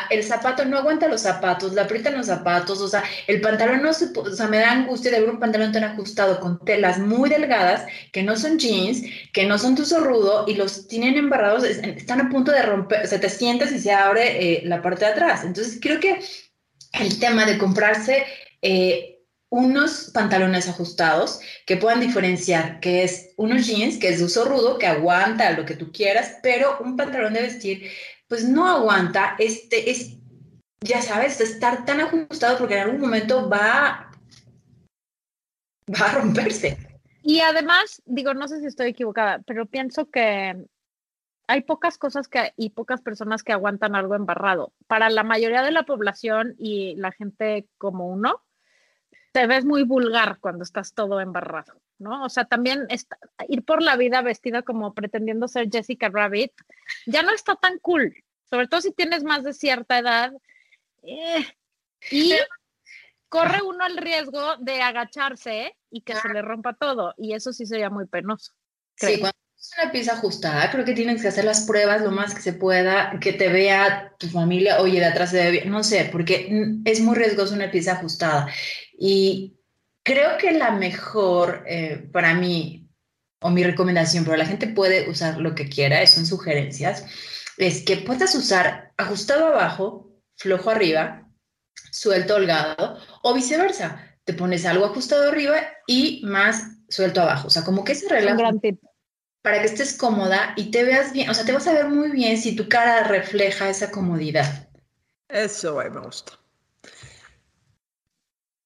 el 0.10 0.24
zapato 0.24 0.65
no 0.65 0.78
aguanta 0.78 1.08
los 1.08 1.22
zapatos, 1.22 1.74
le 1.74 1.82
aprietan 1.82 2.18
los 2.18 2.28
zapatos, 2.28 2.82
o 2.82 2.88
sea, 2.88 3.04
el 3.28 3.42
pantalón 3.42 3.82
no 3.82 3.94
se, 3.94 4.08
o 4.15 4.32
sea, 4.36 4.48
me 4.48 4.58
da 4.58 4.72
angustia 4.72 5.12
de 5.12 5.20
ver 5.22 5.30
un 5.30 5.39
pantalón 5.39 5.72
tan 5.72 5.84
ajustado 5.84 6.39
con 6.39 6.63
telas 6.65 7.00
muy 7.00 7.30
delgadas, 7.30 7.86
que 8.12 8.24
no 8.24 8.36
son 8.36 8.58
jeans, 8.60 9.02
que 9.34 9.46
no 9.46 9.58
son 9.58 9.76
tu 9.76 9.86
zorrudo 9.86 10.46
y 10.48 10.56
los 10.56 10.88
tienen 10.88 11.18
embarrados, 11.18 11.63
es- 11.63 11.78
están 11.80 12.22
a 12.22 12.30
punto 12.30 12.52
de 12.52 12.62
romper, 12.63 13.06
o 13.06 13.08
sea, 13.08 13.20
te 13.20 13.30
sientas 13.30 13.72
y 13.72 13.80
se 13.80 13.92
abre 13.94 14.54
eh, 14.58 14.62
la 14.65 14.82
parte 14.82 15.06
de 15.06 15.12
atrás. 15.12 15.44
Entonces, 15.44 15.80
creo 15.82 16.00
que 16.00 16.20
el 16.94 17.20
tema 17.20 17.46
de 17.46 17.58
comprarse 17.58 18.26
eh, 18.62 19.20
unos 19.50 20.12
pantalones 20.13 20.68
ajustados 20.68 21.39
que 21.65 21.78
puedan 21.78 22.00
diferenciar 22.00 22.80
que 22.80 23.04
es 23.04 23.32
unos 23.38 23.65
jeans, 23.65 23.98
que 23.98 24.10
es 24.10 24.20
de 24.20 24.26
uso 24.26 24.46
rudo, 24.46 24.78
que 24.78 24.88
aguanta 24.88 25.52
lo 25.52 25.65
que 25.65 25.76
tú 25.76 25.92
quieras, 25.92 26.36
pero 26.44 26.78
un 26.82 26.96
pantalón 26.98 27.34
de 27.34 27.42
vestir, 27.44 27.89
pues 28.30 28.48
no 28.48 28.68
aguanta, 28.68 29.36
este 29.39 29.89
es, 29.89 30.18
ya 30.82 31.02
sabes, 31.02 31.42
estar 31.42 31.84
tan 31.84 32.00
ajustado 32.00 32.58
porque 32.58 32.76
en 32.76 32.82
algún 32.82 33.02
momento 33.02 33.50
va, 33.50 34.12
va 35.92 36.06
a 36.06 36.13
romperse. 36.13 36.78
Y 37.24 37.42
además, 37.42 38.02
digo, 38.06 38.34
no 38.34 38.48
sé 38.48 38.60
si 38.60 38.68
estoy 38.68 38.89
equivocada, 38.89 39.39
pero 39.46 39.65
pienso 39.65 40.10
que 40.10 40.56
hay 41.48 41.62
pocas 41.62 41.98
cosas 41.98 42.28
que, 42.28 42.54
y 42.56 42.70
pocas 42.70 43.02
personas 43.02 43.42
que 43.42 43.52
aguantan 43.52 43.96
algo 43.96 44.13
embarrado. 44.13 44.74
Para 44.88 45.10
la 45.10 45.24
mayoría 45.24 45.63
de 45.63 45.72
la 45.72 45.84
población 45.84 46.54
y 46.60 46.96
la 46.98 47.12
gente 47.12 47.68
como 47.80 48.08
uno, 48.08 48.44
te 49.32 49.48
ves 49.48 49.65
muy 49.65 49.84
vulgar 49.84 50.38
cuando 50.39 50.63
estás 50.63 50.94
todo 50.94 51.20
embarrado, 51.20 51.82
¿no? 51.99 52.23
O 52.23 52.29
sea, 52.29 52.45
también 52.45 52.85
está- 52.89 53.17
ir 53.47 53.63
por 53.63 53.81
la 53.81 53.95
vida 53.95 54.21
vestida 54.21 54.62
como 54.63 54.93
pretendiendo 54.93 55.47
ser 55.47 55.69
Jessica 55.71 56.09
Rabbit 56.09 56.51
ya 57.05 57.21
no 57.21 57.31
está 57.31 57.55
tan 57.55 57.77
cool, 57.79 58.15
sobre 58.49 58.67
todo 58.67 58.81
si 58.81 58.91
tienes 58.91 59.23
más 59.23 59.43
de 59.43 59.53
cierta 59.53 59.99
edad. 59.99 60.33
eh, 61.03 61.45
y 62.12 62.33
corre 63.29 63.62
uno 63.62 63.85
el 63.85 63.97
riesgo 63.97 64.57
de 64.57 64.81
agacharse 64.81 65.77
y 65.91 66.01
que 66.01 66.15
se 66.15 66.29
le 66.29 66.41
rompa 66.41 66.73
todo, 66.73 67.13
y 67.17 67.33
eso 67.33 67.53
sí 67.53 67.65
sería 67.65 67.89
muy 67.89 68.05
penoso. 68.07 68.51
Sí, 68.95 69.05
Creo. 69.05 69.19
cuando 69.19 69.38
es 69.57 69.71
una 69.81 69.91
pieza 69.91 70.13
ajustada, 70.13 70.71
creo 70.71 70.83
que 70.85 70.93
tienes 70.93 71.21
que 71.21 71.27
hacer 71.27 71.45
las 71.45 71.62
pruebas 71.65 72.01
lo 72.01 72.12
más 72.12 72.33
que 72.33 72.41
se 72.41 72.53
pueda, 72.53 73.17
que 73.19 73.33
te 73.33 73.49
vea 73.49 74.13
tu 74.17 74.27
familia, 74.27 74.81
oye, 74.81 74.99
de 74.99 75.05
atrás 75.05 75.29
se 75.31 75.43
ve 75.43 75.51
bien, 75.51 75.69
no 75.69 75.83
sé, 75.83 76.09
porque 76.12 76.49
es 76.85 77.01
muy 77.01 77.15
riesgoso 77.15 77.53
una 77.53 77.69
pieza 77.71 77.93
ajustada. 77.93 78.47
Y 78.97 79.59
creo 80.03 80.38
que 80.38 80.51
la 80.53 80.71
mejor 80.71 81.63
eh, 81.67 82.09
para 82.12 82.33
mí, 82.33 82.89
o 83.41 83.49
mi 83.49 83.63
recomendación, 83.63 84.25
pero 84.25 84.38
la 84.38 84.45
gente 84.45 84.67
puede 84.67 85.09
usar 85.09 85.39
lo 85.39 85.55
que 85.55 85.69
quiera, 85.69 86.05
son 86.07 86.25
sugerencias, 86.25 87.05
es 87.57 87.83
que 87.83 87.97
puedas 87.97 88.35
usar 88.35 88.93
ajustado 88.97 89.47
abajo, 89.47 90.12
flojo 90.38 90.69
arriba, 90.69 91.27
suelto 91.91 92.35
holgado, 92.35 92.97
o 93.23 93.33
viceversa. 93.33 94.05
Te 94.23 94.33
pones 94.33 94.65
algo 94.65 94.85
ajustado 94.85 95.29
arriba 95.29 95.57
y 95.88 96.21
más 96.25 96.63
suelto 96.89 97.21
abajo. 97.21 97.47
O 97.47 97.49
sea, 97.49 97.63
como 97.63 97.83
que 97.83 97.95
se 97.95 98.07
Un 98.07 98.12
relaja 98.12 98.38
gran 98.38 98.59
tip. 98.59 98.79
para 99.41 99.59
que 99.59 99.65
estés 99.67 99.97
cómoda 99.97 100.53
y 100.57 100.71
te 100.71 100.83
veas 100.83 101.12
bien, 101.13 101.29
o 101.29 101.33
sea, 101.33 101.45
te 101.45 101.51
vas 101.53 101.67
a 101.67 101.73
ver 101.73 101.88
muy 101.89 102.12
bien 102.12 102.38
si 102.38 102.55
tu 102.55 102.67
cara 102.69 103.03
refleja 103.03 103.69
esa 103.69 103.91
comodidad. 103.91 104.69
Eso, 105.29 105.73
güey, 105.73 105.89
me 105.89 106.01
gusta. 106.01 106.33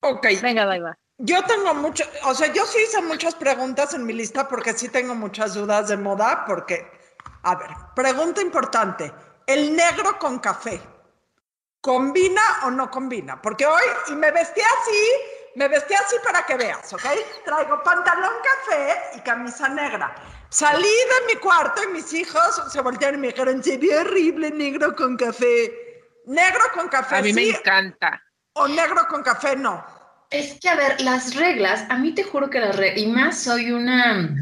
Ok, 0.01 0.25
Venga, 0.41 0.65
Daiva. 0.65 0.97
Yo 1.17 1.43
tengo 1.45 1.73
mucho, 1.76 2.04
o 2.23 2.34
sea, 2.34 2.52
yo 2.52 2.65
sí 2.65 2.80
hice 2.84 3.02
muchas 3.02 3.36
preguntas 3.36 3.93
en 3.93 4.06
mi 4.06 4.13
lista 4.13 4.47
porque 4.47 4.73
sí 4.73 4.89
tengo 4.89 5.15
muchas 5.15 5.54
dudas 5.54 5.88
de 5.89 5.97
moda, 5.97 6.43
porque, 6.45 6.89
a 7.43 7.56
ver, 7.56 7.69
pregunta 7.95 8.41
importante, 8.41 9.13
¿el 9.47 9.76
negro 9.76 10.17
con 10.19 10.39
café 10.39 10.82
combina 11.82 12.41
o 12.63 12.71
no 12.71 12.89
combina? 12.89 13.41
Porque 13.41 13.65
hoy, 13.65 13.84
y 14.10 14.13
me 14.13 14.32
vestí 14.32 14.62
así, 14.62 15.08
me 15.56 15.67
vestí 15.67 15.93
así 15.93 16.15
para 16.23 16.45
que 16.45 16.56
veas, 16.56 16.91
¿ok? 16.93 17.04
Traigo 17.45 17.84
pantalón 17.84 18.34
café 18.43 19.17
y 19.17 19.21
camisa 19.21 19.69
negra. 19.69 20.15
Salí 20.49 20.84
de 20.84 21.34
mi 21.34 21.39
cuarto 21.39 21.84
y 21.84 21.88
mis 21.88 22.12
hijos 22.13 22.63
se 22.71 22.82
voltearon 22.82 23.19
y 23.19 23.21
me 23.21 23.28
dijeron, 23.28 23.63
se 23.63 23.78
ve 23.78 23.97
horrible 23.97 24.52
negro 24.52 24.95
con 24.95 25.15
café. 25.17 25.80
Negro 26.26 26.62
con 26.73 26.88
café 26.89 27.17
A 27.17 27.21
mí 27.21 27.34
me 27.34 27.41
sí 27.41 27.49
encanta. 27.49 28.21
o 28.54 28.67
negro 28.67 29.08
con 29.10 29.21
café 29.23 29.56
no. 29.56 29.84
Es 30.33 30.59
que, 30.59 30.67
a 30.67 30.75
ver, 30.75 30.99
las 31.01 31.35
reglas, 31.35 31.85
a 31.89 31.99
mí 31.99 32.15
te 32.15 32.23
juro 32.23 32.49
que 32.49 32.59
las 32.59 32.75
reglas, 32.75 32.97
y 32.97 33.05
más 33.05 33.37
soy 33.37 33.71
una, 33.71 34.35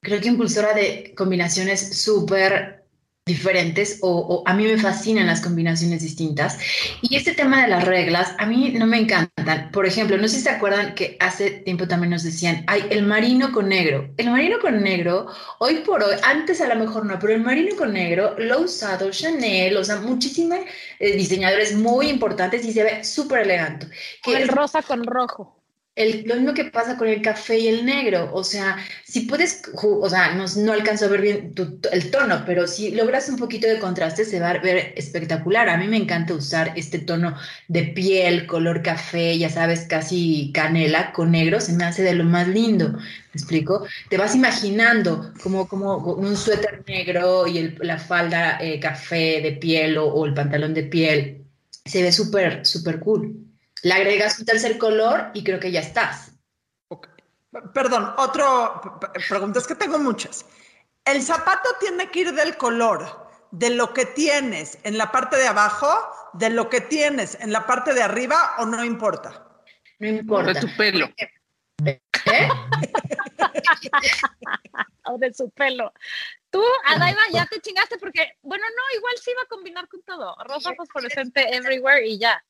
creo 0.00 0.20
que 0.20 0.28
impulsora 0.28 0.72
de 0.72 1.14
combinaciones 1.16 2.00
súper 2.00 2.85
diferentes, 3.26 3.98
o, 4.02 4.10
o 4.10 4.42
a 4.46 4.54
mí 4.54 4.64
me 4.64 4.78
fascinan 4.78 5.26
las 5.26 5.40
combinaciones 5.40 6.00
distintas. 6.00 6.58
Y 7.02 7.16
este 7.16 7.32
tema 7.32 7.62
de 7.62 7.68
las 7.68 7.84
reglas, 7.84 8.32
a 8.38 8.46
mí 8.46 8.70
no 8.70 8.86
me 8.86 8.98
encantan. 8.98 9.70
Por 9.72 9.84
ejemplo, 9.84 10.16
no 10.16 10.28
sé 10.28 10.36
si 10.36 10.42
se 10.42 10.50
acuerdan 10.50 10.94
que 10.94 11.16
hace 11.18 11.50
tiempo 11.50 11.88
también 11.88 12.10
nos 12.10 12.22
decían, 12.22 12.62
hay 12.68 12.84
el 12.90 13.04
marino 13.04 13.50
con 13.50 13.68
negro. 13.68 14.08
El 14.16 14.30
marino 14.30 14.60
con 14.60 14.80
negro, 14.80 15.26
hoy 15.58 15.78
por 15.78 16.04
hoy, 16.04 16.14
antes 16.22 16.60
a 16.60 16.68
lo 16.68 16.76
mejor 16.76 17.04
no, 17.04 17.18
pero 17.18 17.34
el 17.34 17.42
marino 17.42 17.74
con 17.76 17.92
negro 17.92 18.36
lo 18.38 18.54
ha 18.54 18.58
usado 18.58 19.10
Chanel, 19.10 19.76
o 19.76 19.82
sea, 19.82 19.96
muchísimos 19.96 20.60
eh, 21.00 21.16
diseñadores 21.16 21.74
muy 21.74 22.08
importantes 22.08 22.64
y 22.64 22.72
se 22.72 22.84
ve 22.84 23.02
súper 23.02 23.40
elegante. 23.40 23.88
O 24.24 24.32
el 24.32 24.46
rosa 24.46 24.82
con 24.82 25.04
rojo. 25.04 25.56
El, 25.96 26.24
lo 26.26 26.34
mismo 26.36 26.52
que 26.54 26.66
pasa 26.66 26.98
con 26.98 27.08
el 27.08 27.22
café 27.22 27.58
y 27.58 27.68
el 27.68 27.86
negro, 27.86 28.30
o 28.34 28.44
sea, 28.44 28.76
si 29.02 29.22
puedes, 29.22 29.62
o 29.82 30.08
sea, 30.10 30.34
no, 30.34 30.44
no 30.58 30.72
alcanzo 30.74 31.06
a 31.06 31.08
ver 31.08 31.22
bien 31.22 31.54
tu- 31.54 31.80
el 31.90 32.10
tono, 32.10 32.42
pero 32.46 32.66
si 32.66 32.90
logras 32.90 33.30
un 33.30 33.38
poquito 33.38 33.66
de 33.66 33.78
contraste 33.78 34.26
se 34.26 34.38
va 34.38 34.50
a 34.50 34.58
ver 34.58 34.92
espectacular. 34.96 35.70
A 35.70 35.78
mí 35.78 35.88
me 35.88 35.96
encanta 35.96 36.34
usar 36.34 36.74
este 36.76 36.98
tono 36.98 37.34
de 37.68 37.84
piel, 37.84 38.46
color 38.46 38.82
café, 38.82 39.38
ya 39.38 39.48
sabes, 39.48 39.86
casi 39.88 40.50
canela 40.52 41.12
con 41.12 41.30
negro, 41.32 41.60
se 41.62 41.72
me 41.72 41.84
hace 41.84 42.02
de 42.02 42.14
lo 42.14 42.24
más 42.24 42.46
lindo, 42.48 42.90
¿me 42.92 42.98
explico? 43.32 43.86
Te 44.10 44.18
vas 44.18 44.34
imaginando 44.34 45.32
como, 45.42 45.66
como 45.66 45.96
un 45.96 46.36
suéter 46.36 46.84
negro 46.86 47.46
y 47.46 47.70
la 47.80 47.98
falda 47.98 48.58
eh, 48.60 48.78
café 48.80 49.40
de 49.40 49.52
piel 49.52 49.96
o, 49.98 50.06
o 50.12 50.26
el 50.26 50.34
pantalón 50.34 50.74
de 50.74 50.82
piel, 50.84 51.46
se 51.86 52.02
ve 52.02 52.12
súper, 52.12 52.66
súper 52.66 53.00
cool. 53.00 53.45
Le 53.82 53.92
agregas 53.92 54.38
un 54.38 54.46
tercer 54.46 54.78
color 54.78 55.30
y 55.34 55.44
creo 55.44 55.60
que 55.60 55.70
ya 55.70 55.80
estás. 55.80 56.32
Ok. 56.88 57.08
Perdón, 57.72 58.14
otro 58.18 59.00
pregunta, 59.28 59.58
es 59.58 59.66
que 59.66 59.74
tengo 59.74 59.98
muchas. 59.98 60.44
¿El 61.04 61.22
zapato 61.22 61.68
tiene 61.80 62.10
que 62.10 62.20
ir 62.20 62.32
del 62.32 62.56
color 62.56 63.28
de 63.52 63.70
lo 63.70 63.94
que 63.94 64.06
tienes 64.06 64.78
en 64.82 64.98
la 64.98 65.12
parte 65.12 65.36
de 65.36 65.46
abajo, 65.46 65.88
de 66.34 66.50
lo 66.50 66.68
que 66.68 66.80
tienes 66.80 67.36
en 67.40 67.52
la 67.52 67.66
parte 67.66 67.94
de 67.94 68.02
arriba 68.02 68.56
o 68.58 68.66
no 68.66 68.84
importa? 68.84 69.46
No 69.98 70.08
De 70.08 70.16
importa. 70.16 70.60
tu 70.60 70.68
pelo. 70.76 71.08
¿Eh? 71.84 72.00
o 75.04 75.18
de 75.18 75.32
su 75.32 75.48
pelo. 75.50 75.92
Tú, 76.50 76.62
Adaiva, 76.84 77.20
ya 77.32 77.46
te 77.46 77.60
chingaste 77.60 77.98
porque, 77.98 78.32
bueno, 78.42 78.64
no, 78.68 78.98
igual 78.98 79.14
sí 79.22 79.30
iba 79.30 79.42
a 79.42 79.46
combinar 79.46 79.88
con 79.88 80.02
todo. 80.02 80.36
Rosa 80.44 80.74
fosforescente 80.74 81.54
everywhere 81.54 82.06
y 82.06 82.18
ya. 82.18 82.42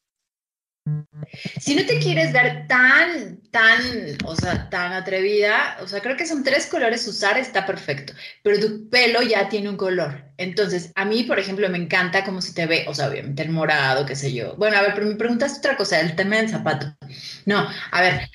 Si 1.59 1.75
no 1.75 1.85
te 1.85 1.99
quieres 1.99 2.33
ver 2.33 2.66
tan, 2.68 3.40
tan, 3.51 3.81
o 4.25 4.37
sea, 4.37 4.70
tan 4.70 4.92
atrevida, 4.92 5.77
o 5.83 5.88
sea, 5.88 6.01
creo 6.01 6.16
que 6.16 6.27
son 6.27 6.44
tres 6.44 6.66
colores 6.66 7.07
usar, 7.09 7.37
está 7.37 7.66
perfecto, 7.66 8.12
pero 8.42 8.61
tu 8.61 8.88
pelo 8.88 9.22
ya 9.22 9.49
tiene 9.49 9.68
un 9.68 9.77
color. 9.77 10.25
Entonces, 10.37 10.92
a 10.94 11.05
mí, 11.05 11.25
por 11.25 11.38
ejemplo, 11.38 11.68
me 11.68 11.79
encanta 11.79 12.25
cómo 12.25 12.40
se 12.40 12.55
te 12.55 12.66
ve, 12.66 12.85
o 12.88 12.94
sea, 12.94 13.09
obviamente 13.09 13.42
el 13.42 13.51
morado, 13.51 14.07
qué 14.07 14.14
sé 14.14 14.33
yo. 14.33 14.55
Bueno, 14.57 14.77
a 14.77 14.83
ver, 14.83 14.94
pero 14.94 15.07
me 15.07 15.16
preguntaste 15.16 15.59
otra 15.59 15.77
cosa, 15.77 16.01
el 16.01 16.14
tema 16.14 16.37
del 16.37 16.49
zapato. 16.49 16.94
No, 17.44 17.68
a 17.90 18.01
ver, 18.01 18.31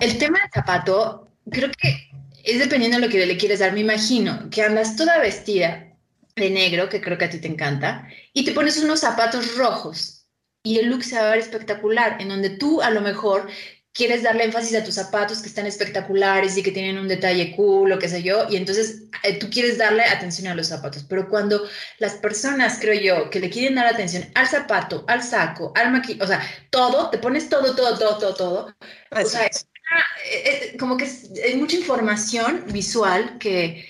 el 0.00 0.18
tema 0.18 0.40
del 0.40 0.50
zapato, 0.52 1.28
creo 1.50 1.70
que 1.78 2.10
es 2.42 2.58
dependiendo 2.58 2.98
de 2.98 3.06
lo 3.06 3.12
que 3.12 3.24
le 3.24 3.36
quieres 3.36 3.60
dar. 3.60 3.72
Me 3.72 3.80
imagino 3.80 4.50
que 4.50 4.62
andas 4.62 4.96
toda 4.96 5.18
vestida 5.18 5.86
de 6.34 6.50
negro, 6.50 6.88
que 6.88 7.00
creo 7.00 7.16
que 7.16 7.26
a 7.26 7.30
ti 7.30 7.38
te 7.38 7.48
encanta, 7.48 8.08
y 8.32 8.44
te 8.44 8.52
pones 8.52 8.78
unos 8.78 9.00
zapatos 9.00 9.56
rojos 9.56 10.13
y 10.64 10.78
el 10.78 10.88
look 10.88 11.04
se 11.04 11.16
va 11.16 11.28
a 11.28 11.30
ver 11.30 11.38
espectacular, 11.38 12.16
en 12.20 12.30
donde 12.30 12.50
tú 12.50 12.80
a 12.80 12.90
lo 12.90 13.02
mejor 13.02 13.48
quieres 13.92 14.24
darle 14.24 14.44
énfasis 14.44 14.76
a 14.76 14.82
tus 14.82 14.94
zapatos 14.94 15.40
que 15.40 15.48
están 15.48 15.66
espectaculares 15.66 16.56
y 16.56 16.62
que 16.64 16.72
tienen 16.72 16.98
un 16.98 17.06
detalle 17.06 17.54
cool 17.54 17.92
o 17.92 17.98
qué 17.98 18.08
sé 18.08 18.22
yo, 18.22 18.46
y 18.50 18.56
entonces 18.56 19.04
eh, 19.22 19.38
tú 19.38 19.48
quieres 19.50 19.78
darle 19.78 20.02
atención 20.02 20.48
a 20.48 20.54
los 20.54 20.66
zapatos, 20.68 21.04
pero 21.04 21.28
cuando 21.28 21.62
las 21.98 22.14
personas, 22.14 22.78
creo 22.80 23.00
yo, 23.00 23.30
que 23.30 23.38
le 23.38 23.50
quieren 23.50 23.76
dar 23.76 23.86
atención 23.86 24.24
al 24.34 24.48
zapato, 24.48 25.04
al 25.06 25.22
saco, 25.22 25.72
al 25.76 25.92
maquillaje, 25.92 26.24
o 26.24 26.26
sea, 26.26 26.42
todo, 26.70 27.10
te 27.10 27.18
pones 27.18 27.48
todo, 27.48 27.76
todo, 27.76 27.96
todo, 27.96 28.18
todo, 28.18 28.34
todo, 28.34 28.76
o 29.12 29.24
sea, 29.26 29.46
es, 29.46 29.68
eh, 30.28 30.72
eh, 30.72 30.76
como 30.78 30.96
que 30.96 31.04
es, 31.04 31.30
mucha 31.56 31.76
información 31.76 32.64
visual 32.72 33.38
que, 33.38 33.86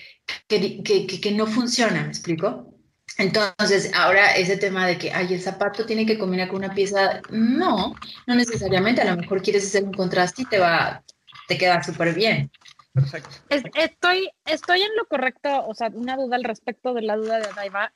que, 0.47 0.83
que, 0.83 1.07
que 1.07 1.31
no 1.31 1.47
funciona, 1.47 2.03
¿me 2.03 2.09
explico? 2.09 2.74
Entonces, 3.17 3.91
ahora 3.93 4.35
ese 4.35 4.57
tema 4.57 4.85
de 4.87 4.97
que, 4.97 5.11
ay, 5.11 5.33
el 5.33 5.41
zapato 5.41 5.85
tiene 5.85 6.05
que 6.05 6.17
combinar 6.17 6.49
con 6.49 6.57
una 6.57 6.73
pieza, 6.73 7.21
no, 7.29 7.95
no 8.27 8.35
necesariamente, 8.35 9.01
a 9.01 9.15
lo 9.15 9.21
mejor 9.21 9.41
quieres 9.41 9.65
hacer 9.65 9.83
un 9.83 9.93
contraste 9.93 10.41
y 10.41 10.45
te 10.45 10.59
va, 10.59 11.01
te 11.47 11.57
queda 11.57 11.81
súper 11.81 12.13
bien. 12.13 12.51
Perfecto. 12.93 13.29
estoy, 13.49 14.29
estoy 14.45 14.81
en 14.81 14.95
lo 14.95 15.05
correcto, 15.05 15.65
o 15.67 15.73
sea, 15.73 15.89
una 15.93 16.15
duda 16.15 16.37
al 16.37 16.45
respecto 16.45 16.93
de 16.93 17.01
la 17.01 17.17
duda 17.17 17.39
de 17.39 17.49
Daiva, 17.53 17.91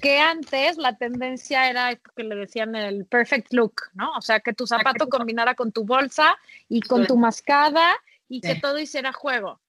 que 0.00 0.18
antes 0.18 0.76
la 0.76 0.96
tendencia 0.96 1.70
era 1.70 1.94
que 1.94 2.24
le 2.24 2.34
decían 2.34 2.74
el 2.74 3.06
perfect 3.06 3.52
look, 3.52 3.74
¿no? 3.94 4.12
O 4.16 4.20
sea, 4.20 4.40
que 4.40 4.52
tu 4.52 4.66
zapato 4.66 5.08
combinara 5.08 5.54
con 5.54 5.72
tu 5.72 5.84
bolsa 5.84 6.36
y 6.68 6.80
con 6.80 7.06
tu 7.06 7.16
mascada 7.16 7.94
y 8.28 8.40
que 8.40 8.56
todo 8.56 8.78
hiciera 8.78 9.12
juego. 9.12 9.60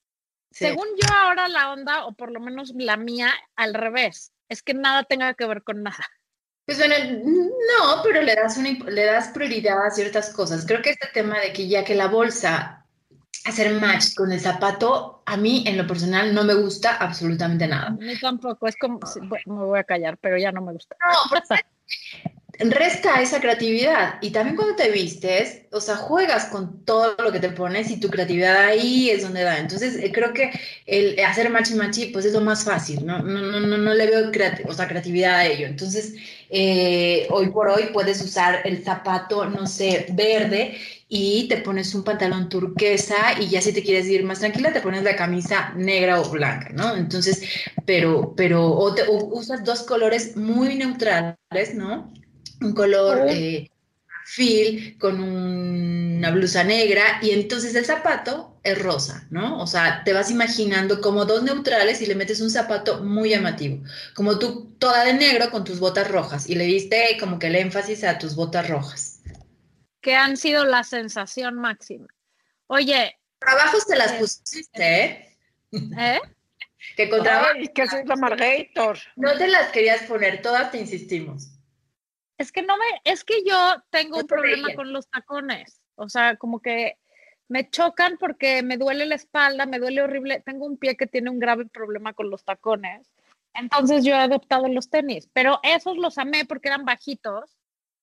Según 0.56 0.88
yo 1.02 1.14
ahora 1.14 1.48
la 1.50 1.72
onda, 1.72 2.06
o 2.06 2.14
por 2.14 2.32
lo 2.32 2.40
menos 2.40 2.74
la 2.76 2.96
mía, 2.96 3.34
al 3.56 3.74
revés 3.74 4.32
es 4.48 4.64
que 4.64 4.74
nada 4.74 5.04
tenga 5.04 5.34
que 5.34 5.46
ver 5.46 5.64
con 5.64 5.84
nada. 5.84 6.06
Pues 6.66 6.78
bueno, 6.78 6.96
no, 6.98 8.02
pero 8.04 8.22
le 8.22 8.36
das, 8.36 8.58
una, 8.58 8.70
le 8.72 9.06
das 9.06 9.28
prioridad 9.30 9.86
a 9.86 9.92
ciertas 9.92 10.34
cosas. 10.34 10.66
Creo 10.66 10.82
que 10.82 10.92
este 10.92 11.08
tema 11.14 11.40
de 11.40 11.54
que 11.54 11.68
ya 11.68 11.84
que 11.84 11.94
la 11.94 12.08
bolsa 12.08 12.86
hacer 13.46 13.80
match 13.80 14.16
con 14.16 14.32
el 14.32 14.40
zapato, 14.40 15.22
a 15.26 15.38
mí 15.38 15.64
en 15.68 15.78
lo 15.78 15.86
personal 15.86 16.34
no 16.34 16.44
me 16.44 16.56
gusta 16.56 16.96
absolutamente 16.96 17.68
nada. 17.68 17.88
A 17.88 17.92
mí 17.92 18.20
tampoco, 18.20 18.68
es 18.68 18.76
como, 18.78 19.00
me 19.22 19.66
voy 19.66 19.80
a 19.80 19.84
callar, 19.84 20.18
pero 20.18 20.38
ya 20.38 20.52
no 20.52 20.62
me 20.62 20.74
gusta. 20.74 20.96
No, 21.00 21.18
porque 21.30 21.48
resta 22.60 23.22
esa 23.22 23.40
creatividad. 23.42 24.16
Y 24.22 24.32
también 24.32 24.56
cuando 24.56 24.76
te 24.76 24.90
vistes, 24.92 25.62
o 25.72 25.82
sea, 25.82 25.96
juegas 25.96 26.46
con 26.46 26.84
todo 26.86 27.16
lo 27.18 27.32
que 27.32 27.40
te 27.40 27.50
pones 27.50 27.90
y 27.92 28.00
tu 28.00 28.10
creatividad 28.10 28.58
ahí 28.58 29.10
es 29.10 29.24
donde 29.24 29.44
da. 29.44 29.60
Entonces, 29.60 29.96
eh, 29.98 30.12
creo 30.14 30.34
que 30.34 30.52
el 30.86 31.20
hacer 31.20 31.50
machi 31.50 31.76
machi, 31.76 32.08
pues 32.08 32.26
es 32.26 32.34
lo 32.34 32.42
más 32.42 32.64
fácil, 32.64 33.06
¿no? 33.06 33.22
No, 33.22 33.42
no, 33.42 33.78
no, 33.78 33.94
le 33.94 34.06
veo 34.08 34.32
o 34.68 34.74
sea, 34.74 34.88
creatividad 34.88 35.36
a 35.36 35.46
ello. 35.46 35.68
Entonces, 35.68 36.14
eh, 36.50 37.28
hoy 37.30 37.50
por 37.50 37.68
hoy 37.68 37.90
puedes 37.92 38.22
usar 38.22 38.62
el 38.66 38.84
zapato, 38.84 39.46
no 39.46 39.68
sé, 39.68 40.08
verde 40.14 40.78
y 41.08 41.48
te 41.48 41.58
pones 41.58 41.94
un 41.94 42.04
pantalón 42.04 42.50
turquesa 42.50 43.40
y 43.40 43.48
ya 43.48 43.62
si 43.62 43.74
te 43.74 43.84
quieres 43.84 44.08
ir 44.08 44.24
más 44.24 44.40
tranquila, 44.40 44.74
te 44.74 44.82
pones 44.82 45.04
la 45.04 45.16
camisa 45.16 45.74
negra 45.76 46.20
o 46.20 46.30
blanca, 46.30 46.70
¿no? 46.74 46.96
Entonces, 46.96 47.42
pero, 47.86 48.34
pero, 48.36 48.72
o, 48.72 48.94
te, 48.94 49.04
o 49.04 49.26
usas 49.38 49.64
dos 49.64 49.84
colores 49.84 50.36
muy 50.36 50.76
neutrales, 50.76 51.76
¿no? 51.76 52.12
Un 52.66 52.74
color 52.74 53.28
eh, 53.30 53.70
fil 54.26 54.98
con 54.98 55.22
una 55.22 56.32
blusa 56.32 56.64
negra 56.64 57.20
y 57.22 57.32
entonces 57.32 57.76
el 57.76 57.86
zapato 57.86 58.60
es 58.64 58.82
rosa, 58.82 59.28
¿no? 59.30 59.62
O 59.62 59.68
sea, 59.68 60.04
te 60.04 60.14
vas 60.14 60.32
imaginando 60.32 61.00
como 61.00 61.26
dos 61.26 61.44
neutrales 61.44 62.02
y 62.02 62.08
le 62.08 62.16
metes 62.16 62.42
un 62.42 62.50
zapato 62.50 63.04
muy 63.04 63.30
llamativo, 63.30 63.84
como 64.16 64.40
tú 64.40 64.76
toda 64.80 65.06
de 65.06 65.14
negro 65.14 65.52
con 65.52 65.64
tus 65.64 65.80
botas 65.80 66.10
rojas 66.10 66.50
y 66.50 66.56
le 66.56 66.66
diste 66.66 67.18
como 67.20 67.38
que 67.38 67.48
el 67.48 67.56
énfasis 67.56 68.04
a 68.04 68.18
tus 68.18 68.36
botas 68.36 68.68
rojas. 68.68 69.22
Que 70.02 70.16
han 70.16 70.38
sido 70.38 70.66
la 70.66 70.84
sensación 70.84 71.56
máxima. 71.56 72.08
Oye. 72.68 73.18
Trabajos 73.40 73.86
te 73.86 73.96
las 73.96 74.14
eh, 74.14 74.18
pusiste, 74.20 75.04
¿eh? 75.04 75.38
¿Eh? 75.72 76.20
que 76.96 77.10
con 77.10 77.22
trabajo. 77.22 77.60
que 77.74 77.88
soy 77.88 78.06
la 78.06 78.16
Margator. 78.16 78.98
No 79.16 79.38
te 79.38 79.48
las 79.48 79.72
querías 79.72 80.04
poner, 80.04 80.42
todas 80.42 80.72
te 80.72 80.80
insistimos. 80.80 81.55
Es 82.38 82.52
que 82.52 82.62
no 82.62 82.76
me, 82.78 82.86
es 83.04 83.24
que 83.24 83.44
yo 83.46 83.56
tengo 83.90 84.18
un 84.18 84.28
problema 84.28 84.74
con 84.76 84.92
los 84.92 85.10
tacones. 85.10 85.82
O 85.96 86.10
sea, 86.10 86.36
como 86.36 86.60
que 86.60 86.98
me 87.48 87.70
chocan 87.70 88.18
porque 88.18 88.64
me 88.64 88.78
duele 88.78 89.06
la 89.06 89.16
espalda, 89.16 89.66
me 89.66 89.80
duele 89.80 90.02
horrible. 90.02 90.42
Tengo 90.42 90.66
un 90.66 90.78
pie 90.78 90.98
que 90.98 91.08
tiene 91.08 91.30
un 91.30 91.40
grave 91.40 91.66
problema 91.66 92.14
con 92.14 92.30
los 92.30 92.44
tacones. 92.44 93.12
Entonces 93.54 94.04
yo 94.04 94.14
he 94.14 94.18
adoptado 94.18 94.68
los 94.68 94.90
tenis, 94.90 95.30
pero 95.32 95.60
esos 95.64 95.96
los 95.98 96.18
amé 96.18 96.44
porque 96.46 96.68
eran 96.68 96.84
bajitos 96.84 97.58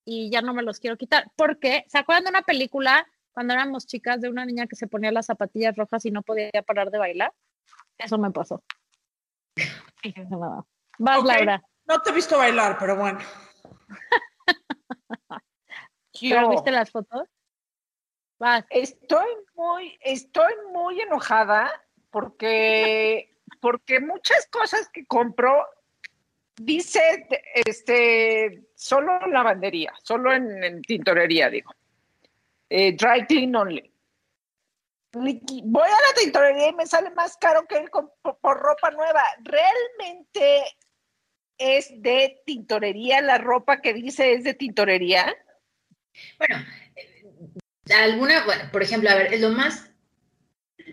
y 0.05 0.31
ya 0.31 0.41
no 0.41 0.55
me 0.55 0.63
los 0.63 0.81
quiero 0.81 0.97
quitar. 0.97 1.31
Porque, 1.37 1.85
¿se 1.89 1.99
acuerdan 1.99 2.25
de 2.25 2.31
una 2.31 2.43
película 2.43 3.07
cuando 3.33 3.53
éramos 3.53 3.87
chicas 3.87 4.21
de 4.21 4.31
una 4.31 4.47
niña 4.47 4.67
que 4.67 4.77
se 4.77 4.87
ponía 4.87 5.13
las 5.13 5.27
zapatillas 5.27 5.77
rojas 5.77 6.05
y 6.07 6.11
no 6.11 6.23
podía 6.23 6.63
parar 6.67 6.91
de 6.91 6.99
bailar? 6.99 7.33
Eso 7.99 8.17
me 8.17 8.31
pasó. 8.31 8.63
Vas, 10.99 11.25
Laura. 11.25 11.63
No 11.87 12.01
te 12.01 12.11
he 12.11 12.15
visto 12.15 12.39
bailar, 12.39 12.77
pero 12.79 12.97
bueno. 12.97 13.19
viste 16.51 16.71
las 16.71 16.91
fotos? 16.91 17.29
Estoy 18.71 19.29
muy, 19.55 19.97
estoy 20.01 20.53
muy 20.73 21.01
enojada 21.01 21.71
porque, 22.11 23.39
porque 23.61 24.01
muchas 24.01 24.47
cosas 24.49 24.89
que 24.93 25.07
compro 25.07 25.65
dice 26.57 27.27
este 27.55 28.65
solo 28.75 29.25
en 29.25 29.33
lavandería, 29.33 29.95
solo 30.03 30.33
en, 30.33 30.83
tintorería, 30.83 31.51
digo. 31.51 31.73
Eh, 32.69 32.97
dry 32.97 33.27
clean 33.27 33.55
only. 33.55 33.89
Voy 35.13 35.83
a 35.83 36.09
la 36.09 36.21
tintorería 36.21 36.69
y 36.71 36.75
me 36.75 36.87
sale 36.87 37.11
más 37.11 37.37
caro 37.37 37.65
que 37.69 37.81
ir 37.81 37.91
por 37.91 38.59
ropa 38.59 38.91
nueva. 38.91 39.23
Realmente 39.43 40.65
es 41.63 41.91
de 42.03 42.41
tintorería, 42.47 43.21
la 43.21 43.39
ropa 43.39 43.81
que 43.81 43.95
dice 43.95 44.33
es 44.33 44.45
de 44.45 44.55
tintorería? 44.55 45.35
Bueno, 46.39 46.65
eh, 46.97 47.95
alguna, 47.95 48.45
por 48.71 48.83
ejemplo, 48.83 49.11
a 49.11 49.15
ver, 49.15 49.41
lo 49.41 49.51
más, 49.51 49.91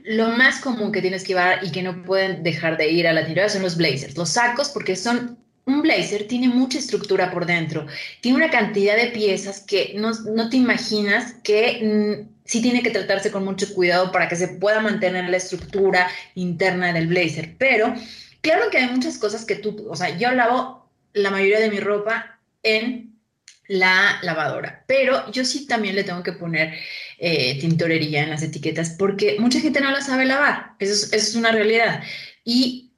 lo 0.04 0.30
más 0.30 0.60
común 0.60 0.92
que 0.92 1.02
tienes 1.02 1.24
que 1.24 1.30
llevar 1.30 1.64
y 1.64 1.72
que 1.72 1.84
no 1.84 2.04
pueden 2.04 2.44
dejar 2.44 2.78
de 2.78 2.90
ir 2.90 3.08
a 3.08 3.14
la 3.14 3.22
tintorería 3.26 3.50
son 3.50 3.64
los 3.64 3.78
blazers, 3.78 4.18
los 4.18 4.30
sacos, 4.30 4.70
porque 4.70 4.96
son 4.96 5.38
un 5.70 5.82
blazer 5.82 6.28
tiene 6.28 6.48
mucha 6.48 6.80
estructura 6.80 7.32
por 7.32 7.46
dentro, 7.46 7.86
tiene 8.22 8.38
una 8.38 8.50
cantidad 8.50 8.98
de 8.98 9.08
piezas 9.08 9.62
que 9.62 9.94
no, 9.96 10.12
no 10.12 10.50
te 10.50 10.58
imaginas 10.58 11.34
que 11.44 12.26
mm, 12.26 12.40
sí 12.46 12.62
tiene 12.62 12.82
que 12.82 12.90
tratarse 12.90 13.32
con 13.32 13.46
mucho 13.46 13.72
cuidado 13.74 14.12
para 14.12 14.28
que 14.28 14.36
se 14.36 14.48
pueda 14.48 14.82
mantener 14.82 15.30
la 15.30 15.38
estructura 15.38 16.10
interna 16.36 16.92
del 16.92 17.08
blazer, 17.08 17.56
pero 17.58 17.94
Claro 18.42 18.70
que 18.70 18.78
hay 18.78 18.90
muchas 18.90 19.18
cosas 19.18 19.46
que 19.46 19.56
tú, 19.56 19.88
o 19.90 19.96
sea, 19.96 20.18
yo 20.18 20.32
lavo 20.32 20.90
la 21.14 21.30
mayoría 21.30 21.60
de 21.60 21.70
mi 21.70 21.80
ropa 21.80 22.40
en 22.64 23.20
la 23.68 24.20
lavadora, 24.24 24.84
pero 24.88 25.32
yo 25.32 25.46
sí 25.46 25.68
también 25.68 25.96
le 25.96 26.04
tengo 26.04 26.24
que 26.24 26.34
poner 26.34 26.74
eh, 27.20 27.60
tintorería 27.60 28.24
en 28.24 28.32
las 28.32 28.42
etiquetas 28.42 28.96
porque 28.98 29.38
mucha 29.40 29.60
gente 29.60 29.82
no 29.82 29.92
la 29.92 30.02
sabe 30.02 30.26
lavar, 30.26 30.72
eso 30.80 31.16
es, 31.16 31.36
una 31.36 31.52
realidad. 31.52 32.02
Y 32.44 32.94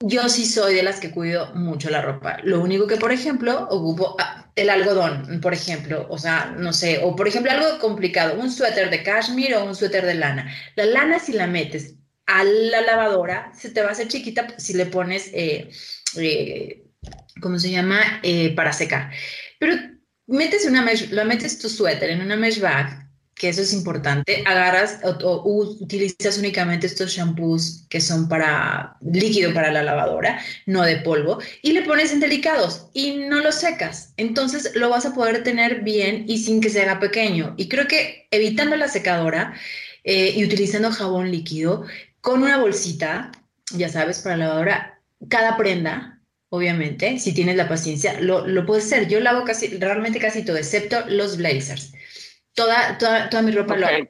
yo 0.00 0.28
sí 0.28 0.46
soy 0.46 0.74
de 0.74 0.82
las 0.82 1.00
que 1.00 1.10
cuido 1.10 1.54
mucho 1.54 1.90
la 1.90 2.00
ropa. 2.02 2.38
Lo 2.44 2.60
único 2.60 2.86
que, 2.86 2.96
por 2.96 3.12
ejemplo, 3.12 3.66
ocupo 3.70 4.16
ah, 4.18 4.50
el 4.56 4.70
algodón, 4.70 5.40
por 5.42 5.52
ejemplo, 5.52 6.06
o 6.08 6.18
sea, 6.18 6.54
no 6.56 6.72
sé, 6.72 7.00
o 7.02 7.14
por 7.14 7.28
ejemplo 7.28 7.52
algo 7.52 7.78
complicado, 7.78 8.40
un 8.40 8.50
suéter 8.50 8.88
de 8.90 9.02
cashmere 9.02 9.56
o 9.56 9.64
un 9.64 9.74
suéter 9.74 10.06
de 10.06 10.14
lana. 10.14 10.50
La 10.76 10.86
lana 10.86 11.18
si 11.18 11.32
la 11.32 11.46
metes 11.46 11.96
a 12.26 12.44
la 12.44 12.80
lavadora 12.82 13.52
se 13.56 13.70
te 13.70 13.82
va 13.82 13.88
a 13.88 13.92
hacer 13.92 14.08
chiquita 14.08 14.58
si 14.58 14.74
le 14.74 14.86
pones, 14.86 15.30
eh, 15.32 15.70
eh, 16.16 16.84
¿cómo 17.40 17.58
se 17.58 17.70
llama? 17.70 18.20
Eh, 18.22 18.54
para 18.54 18.72
secar. 18.72 19.10
Pero 19.58 19.76
metes 20.26 20.66
una 20.66 20.82
mesh, 20.82 21.10
lo 21.10 21.24
metes 21.24 21.58
tu 21.58 21.68
suéter 21.68 22.10
en 22.10 22.20
una 22.20 22.36
mesh 22.36 22.60
bag 22.60 23.06
que 23.36 23.50
eso 23.50 23.60
es 23.60 23.74
importante, 23.74 24.42
agarras 24.46 24.98
o, 25.04 25.42
utilizas 25.78 26.38
únicamente 26.38 26.86
estos 26.86 27.12
shampoos 27.12 27.84
que 27.90 28.00
son 28.00 28.30
para 28.30 28.96
líquido 29.02 29.52
para 29.52 29.70
la 29.70 29.82
lavadora, 29.82 30.40
no 30.64 30.82
de 30.82 30.96
polvo, 30.96 31.38
y 31.60 31.72
le 31.72 31.82
pones 31.82 32.12
en 32.12 32.20
delicados 32.20 32.88
y 32.94 33.16
no 33.16 33.40
lo 33.40 33.52
secas. 33.52 34.14
Entonces 34.16 34.72
lo 34.74 34.88
vas 34.88 35.04
a 35.04 35.14
poder 35.14 35.44
tener 35.44 35.82
bien 35.82 36.24
y 36.26 36.38
sin 36.38 36.62
que 36.62 36.70
se 36.70 36.80
haga 36.80 36.98
pequeño. 36.98 37.54
Y 37.58 37.68
creo 37.68 37.86
que 37.86 38.26
evitando 38.30 38.74
la 38.74 38.88
secadora 38.88 39.54
eh, 40.04 40.32
y 40.34 40.44
utilizando 40.44 40.90
jabón 40.90 41.30
líquido 41.30 41.84
con 42.26 42.42
una 42.42 42.58
bolsita, 42.58 43.30
ya 43.70 43.88
sabes, 43.88 44.18
para 44.18 44.36
la 44.36 44.46
lavadora, 44.46 45.00
cada 45.30 45.56
prenda 45.56 46.20
obviamente, 46.48 47.20
si 47.20 47.32
tienes 47.32 47.54
la 47.54 47.68
paciencia, 47.68 48.20
lo, 48.20 48.48
lo 48.48 48.66
puedes 48.66 48.86
hacer. 48.86 49.06
Yo 49.06 49.20
lavo 49.20 49.44
casi, 49.44 49.68
realmente 49.78 50.18
casi 50.18 50.44
todo, 50.44 50.56
excepto 50.56 51.04
los 51.06 51.36
blazers 51.36 51.92
toda, 52.56 52.98
toda, 52.98 53.30
toda 53.30 53.42
mi 53.42 53.52
ropa 53.52 53.76
lo 53.76 53.86
hago. 53.86 54.08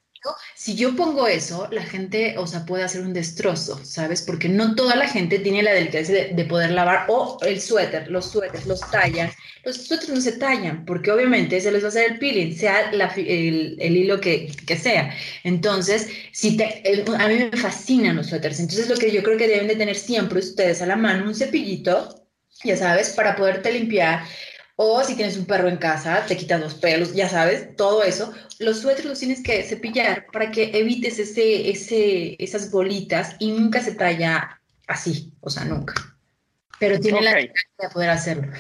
Si 0.55 0.75
yo 0.75 0.97
pongo 0.97 1.27
eso, 1.27 1.69
la 1.71 1.83
gente, 1.83 2.37
o 2.39 2.47
sea, 2.47 2.65
puede 2.65 2.85
hacer 2.85 3.03
un 3.03 3.12
destrozo, 3.12 3.83
¿sabes? 3.85 4.23
Porque 4.23 4.49
no 4.49 4.75
toda 4.75 4.97
la 4.97 5.09
gente 5.09 5.39
tiene 5.39 5.62
la 5.62 5.73
delicadeza 5.73 6.12
de, 6.12 6.45
poder 6.45 6.71
lavar 6.71 7.07
o 7.09 7.39
el 7.43 7.61
suéter, 7.61 8.11
los 8.11 8.31
suéteres, 8.31 8.67
los 8.67 8.81
tallan. 8.91 9.31
Los 9.65 9.77
suéteres 9.87 10.15
no 10.15 10.21
se 10.21 10.33
tallan 10.33 10.85
porque 10.85 11.11
obviamente 11.11 11.61
se 11.61 11.73
les 11.73 11.83
va 11.83 11.87
a 11.87 11.89
hacer 11.89 12.12
el 12.12 12.19
peeling, 12.19 12.57
sea 12.57 12.91
el, 12.91 13.97
hilo 13.97 14.21
que, 14.21 14.53
que, 14.67 14.77
sea. 14.77 15.15
Entonces, 15.45 16.09
si 16.33 16.57
te, 16.57 16.83
a 17.19 17.29
mí 17.29 17.49
me 17.51 17.57
fascinan 17.57 18.17
los 18.17 18.29
suéteres. 18.29 18.61
Entonces, 18.61 18.89
lo 18.89 18.97
que 18.97 19.11
yo 19.11 19.23
creo 19.23 19.37
que 19.37 19.49
deben 19.49 19.69
de 19.69 19.77
tener 19.77 19.97
siempre 19.97 20.39
ustedes 20.39 20.83
a 20.83 20.87
la 20.87 20.97
mano, 20.97 21.27
un 21.27 21.35
cepillito, 21.35 22.27
ya 22.65 22.77
sabes, 22.77 23.11
para 23.11 23.37
poderte 23.37 23.73
limpiar 23.73 24.25
o 24.77 25.03
si 25.03 25.17
tienes 25.17 25.39
un 25.39 25.47
perro 25.47 25.69
en 25.69 25.79
casa, 25.79 26.25
te 26.27 26.37
quitan 26.37 26.61
los 26.61 26.75
pelos, 26.75 27.15
ya 27.15 27.29
sabes, 27.29 27.75
todo 27.77 28.05
eso. 28.05 28.33
Los 28.59 28.81
suéteres 28.81 29.07
los 29.07 29.19
tienes 29.19 29.43
que 29.43 29.62
cepillar 29.62 30.27
para 30.31 30.51
que 30.51 30.79
evites 30.79 31.19
ese, 31.19 31.71
ese, 31.71 32.37
esas 32.43 32.71
bolitas 32.71 33.37
y 33.39 33.53
nunca 33.53 33.81
se 33.81 33.95
talla 33.95 34.61
así, 34.87 35.33
o 35.41 35.49
sea, 35.49 35.65
nunca. 35.65 35.95
Pero 36.79 37.01
tiene 37.01 37.23
la 37.23 37.33
la 37.33 37.39
de 37.39 37.89
poder 37.93 38.11
hacerlo. 38.11 38.53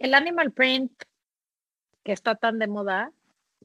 El 0.00 0.14
animal 0.14 0.52
print 0.52 0.92
que 2.02 2.12
está 2.12 2.34
tan 2.34 2.58
de 2.58 2.66
moda, 2.66 3.12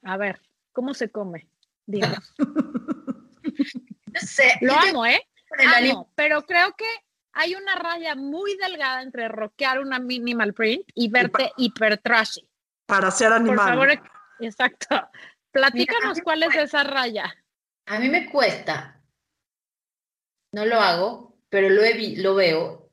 a 0.04 0.18
ver, 0.18 0.40
¿cómo 0.72 0.94
se 0.94 1.10
come? 1.10 1.48
Digo. 1.88 2.08
no 2.38 4.20
sé. 4.20 4.54
Lo 4.62 4.74
amo, 4.74 5.06
¿eh? 5.06 5.22
Amo, 5.78 6.12
pero 6.16 6.44
creo 6.44 6.74
que 6.76 6.86
hay 7.34 7.56
una 7.56 7.76
raya 7.76 8.16
muy 8.16 8.58
delgada 8.58 9.02
entre 9.02 9.28
rockear 9.28 9.80
una 9.80 10.00
minimal 10.00 10.54
print 10.54 10.84
y 10.94 11.10
verte 11.10 11.52
hiper 11.58 11.98
trashy. 11.98 12.48
Para 12.86 13.12
ser 13.12 13.32
animal. 13.32 13.56
Por 13.56 13.66
favor, 13.66 14.04
exacto. 14.40 15.10
Platícanos 15.52 16.20
cuál 16.24 16.44
es 16.44 16.56
esa 16.56 16.84
raya. 16.84 17.34
A 17.86 18.00
mí 18.00 18.10
me 18.10 18.30
cuesta. 18.30 19.02
No 20.54 20.66
lo 20.66 20.80
hago, 20.80 21.38
pero 21.50 21.70
lo, 21.70 21.82
lo 22.18 22.36
veo. 22.36 22.90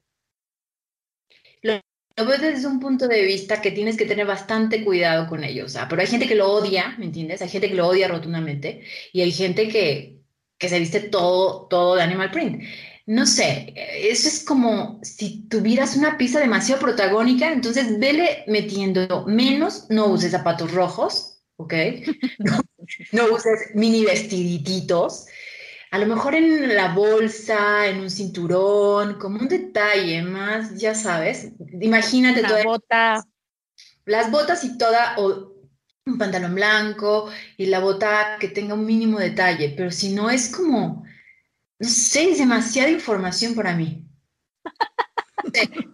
Lo, 1.62 1.80
veo 2.16 2.38
desde 2.38 2.66
un 2.66 2.80
punto 2.80 3.06
de 3.06 3.22
vista 3.22 3.60
que 3.60 3.70
tienes 3.70 3.96
que 3.96 4.06
tener 4.06 4.26
bastante 4.26 4.84
cuidado 4.84 5.28
con 5.28 5.44
ello. 5.44 5.64
O 5.64 5.68
sea, 5.68 5.88
pero 5.88 6.00
hay 6.00 6.08
gente 6.08 6.28
que 6.28 6.34
lo 6.34 6.48
odia, 6.48 6.94
¿me 6.98 7.04
entiendes? 7.04 7.42
Hay 7.42 7.48
gente 7.48 7.68
que 7.68 7.74
lo 7.74 7.86
odia 7.86 8.08
rotundamente 8.08 8.84
y 9.12 9.20
hay 9.20 9.32
gente 9.32 9.68
que, 9.68 10.20
que 10.58 10.68
se 10.68 10.78
viste 10.78 11.00
todo, 11.00 11.66
todo 11.68 11.96
de 11.96 12.02
animal 12.02 12.30
print 12.30 12.62
no 13.08 13.24
sé, 13.24 13.72
eso 13.74 14.28
es 14.28 14.44
como 14.44 15.00
si 15.02 15.48
tuvieras 15.48 15.96
una 15.96 16.18
pista 16.18 16.40
demasiado 16.40 16.82
protagónica, 16.82 17.50
entonces 17.50 17.98
vele 17.98 18.44
metiendo 18.46 19.24
menos, 19.26 19.86
no 19.88 20.08
uses 20.08 20.32
zapatos 20.32 20.72
rojos, 20.72 21.40
¿ok? 21.56 21.74
No, 23.12 23.26
uses 23.26 23.74
mini 23.74 24.02
vestiditos. 24.02 25.26
A 25.90 25.98
lo 25.98 26.06
mejor 26.06 26.34
en 26.34 26.74
la 26.74 26.94
bolsa, 26.94 27.86
en 27.86 28.00
un 28.00 28.10
cinturón, 28.10 29.18
como 29.18 29.40
un 29.40 29.48
detalle 29.48 30.22
más, 30.22 30.78
ya 30.78 30.94
sabes, 30.94 31.52
imagínate 31.80 32.40
la 32.40 32.62
bota. 32.62 33.24
Las 34.06 34.30
botas 34.30 34.64
y 34.64 34.78
toda, 34.78 35.16
o 35.18 35.54
un 36.06 36.16
pantalón 36.16 36.54
blanco 36.54 37.30
y 37.58 37.66
la 37.66 37.80
bota 37.80 38.38
que 38.40 38.48
tenga 38.48 38.72
un 38.72 38.86
mínimo 38.86 39.18
detalle, 39.18 39.74
pero 39.76 39.90
si 39.90 40.14
no 40.14 40.30
es 40.30 40.48
como 40.48 41.04
no 41.78 41.88
sé, 41.88 42.30
es 42.30 42.38
demasiada 42.38 42.90
información 42.90 43.54
para 43.54 43.74
mí. 43.74 44.04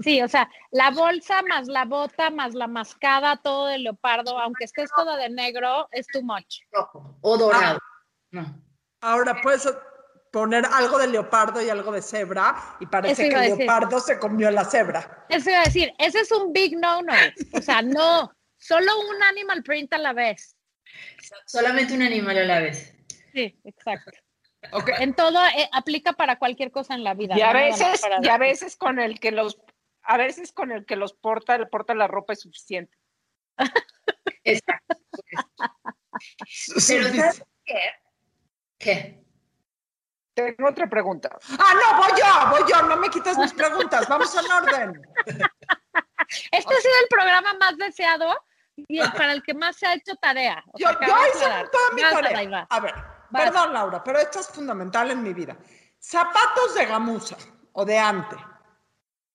Sí, 0.02 0.20
o 0.20 0.28
sea, 0.28 0.50
la 0.72 0.90
bolsa 0.90 1.42
más 1.42 1.68
la 1.68 1.84
bota 1.84 2.28
más 2.30 2.54
la 2.54 2.66
mascada, 2.66 3.36
todo 3.36 3.66
de 3.66 3.78
leopardo, 3.78 4.38
aunque 4.38 4.64
estés 4.64 4.90
todo 4.94 5.16
de 5.16 5.30
negro, 5.30 5.88
es 5.92 6.06
too 6.08 6.22
much. 6.22 6.60
o 7.20 7.38
dorado. 7.38 7.78
no. 8.30 8.62
Ahora 9.00 9.40
puedes 9.42 9.68
poner 10.32 10.64
algo 10.66 10.98
de 10.98 11.06
leopardo 11.06 11.62
y 11.62 11.68
algo 11.68 11.92
de 11.92 12.02
cebra 12.02 12.76
y 12.80 12.86
parece 12.86 13.28
que 13.28 13.34
el 13.34 13.56
leopardo 13.56 14.00
se 14.00 14.18
comió 14.18 14.50
la 14.50 14.64
cebra. 14.64 15.26
Eso 15.28 15.50
iba 15.50 15.60
a 15.60 15.64
decir, 15.64 15.92
ese 15.98 16.20
es 16.20 16.32
un 16.32 16.52
big 16.52 16.76
no-no. 16.76 17.12
O 17.52 17.60
sea, 17.60 17.82
no, 17.82 18.32
solo 18.56 18.90
un 18.98 19.22
animal 19.22 19.62
print 19.62 19.92
a 19.92 19.98
la 19.98 20.12
vez. 20.12 20.56
Solamente 21.46 21.94
un 21.94 22.02
animal 22.02 22.38
a 22.38 22.44
la 22.44 22.60
vez. 22.60 22.94
Sí, 23.32 23.56
exacto. 23.64 24.10
En 24.98 25.14
todo 25.14 25.44
eh, 25.44 25.68
aplica 25.72 26.12
para 26.12 26.38
cualquier 26.38 26.70
cosa 26.70 26.94
en 26.94 27.04
la 27.04 27.14
vida. 27.14 27.36
Y 27.36 27.42
a 27.42 27.52
veces, 27.52 28.02
y 28.22 28.28
a 28.28 28.38
veces 28.38 28.76
con 28.76 28.98
el 28.98 29.20
que 29.20 29.32
los, 29.32 29.60
a 30.02 30.16
veces 30.16 30.52
con 30.52 30.72
el 30.72 30.84
que 30.86 30.96
los 30.96 31.12
porta, 31.12 31.58
le 31.58 31.66
porta 31.66 31.94
la 31.94 32.06
ropa 32.06 32.32
es 32.32 32.40
suficiente. 32.40 32.96
Exacto. 34.44 34.96
Pero 36.88 37.08
¿sabes 37.08 37.44
qué? 37.64 37.80
¿Qué? 38.78 39.24
Tengo 40.34 40.68
otra 40.68 40.88
pregunta. 40.88 41.30
Ah, 41.58 41.74
no, 41.74 41.98
voy 41.98 42.10
yo, 42.18 42.50
voy 42.50 42.70
yo, 42.70 42.82
no 42.88 42.96
me 42.96 43.08
quites 43.08 43.38
mis 43.38 43.52
preguntas, 43.52 44.08
vamos 44.08 44.34
en 44.36 44.52
orden. 44.52 45.02
Este 46.50 46.74
ha 46.74 46.80
sido 46.80 46.94
el 47.02 47.08
programa 47.08 47.52
más 47.54 47.76
deseado 47.76 48.34
y 48.76 48.98
para 48.98 49.32
el 49.32 49.42
que 49.42 49.52
más 49.52 49.76
se 49.76 49.86
ha 49.86 49.94
hecho 49.94 50.16
tarea. 50.16 50.64
yo, 50.74 50.88
yo 50.90 51.14
hice 51.28 51.44
toda 51.70 51.90
mi 51.94 52.00
tarea. 52.00 52.66
A 52.70 52.80
ver, 52.80 52.94
Perdón, 53.34 53.72
Laura, 53.72 54.02
pero 54.02 54.18
esto 54.18 54.40
es 54.40 54.48
fundamental 54.48 55.10
en 55.10 55.22
mi 55.22 55.32
vida. 55.32 55.56
Zapatos 55.98 56.74
de 56.74 56.86
gamuza 56.86 57.36
o 57.72 57.84
de 57.84 57.98
ante. 57.98 58.36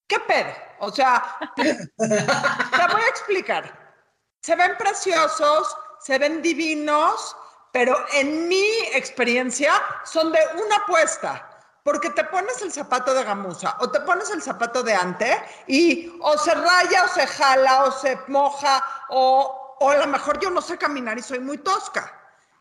¿Qué 0.07 0.19
pedo? 0.19 0.51
O 0.79 0.91
sea, 0.91 1.37
te 1.55 2.87
voy 2.91 3.01
a 3.01 3.07
explicar. 3.09 3.95
Se 4.41 4.55
ven 4.55 4.75
preciosos, 4.77 5.77
se 5.99 6.17
ven 6.17 6.41
divinos, 6.41 7.35
pero 7.71 7.95
en 8.13 8.47
mi 8.47 8.65
experiencia 8.93 9.73
son 10.05 10.31
de 10.31 10.39
una 10.63 10.77
apuesta. 10.77 11.45
Porque 11.83 12.09
te 12.09 12.23
pones 12.25 12.61
el 12.61 12.71
zapato 12.71 13.13
de 13.13 13.23
gamuza 13.23 13.77
o 13.79 13.89
te 13.89 14.01
pones 14.01 14.29
el 14.29 14.41
zapato 14.41 14.83
de 14.83 14.93
ante 14.93 15.41
y 15.67 16.13
o 16.21 16.37
se 16.37 16.53
raya 16.53 17.05
o 17.05 17.07
se 17.07 17.25
jala 17.25 17.85
o 17.85 17.91
se 17.91 18.19
moja 18.27 18.83
o, 19.09 19.77
o 19.79 19.89
a 19.89 19.97
lo 19.97 20.07
mejor 20.07 20.39
yo 20.39 20.49
no 20.49 20.61
sé 20.61 20.77
caminar 20.77 21.17
y 21.17 21.21
soy 21.21 21.39
muy 21.39 21.57
tosca. 21.57 22.18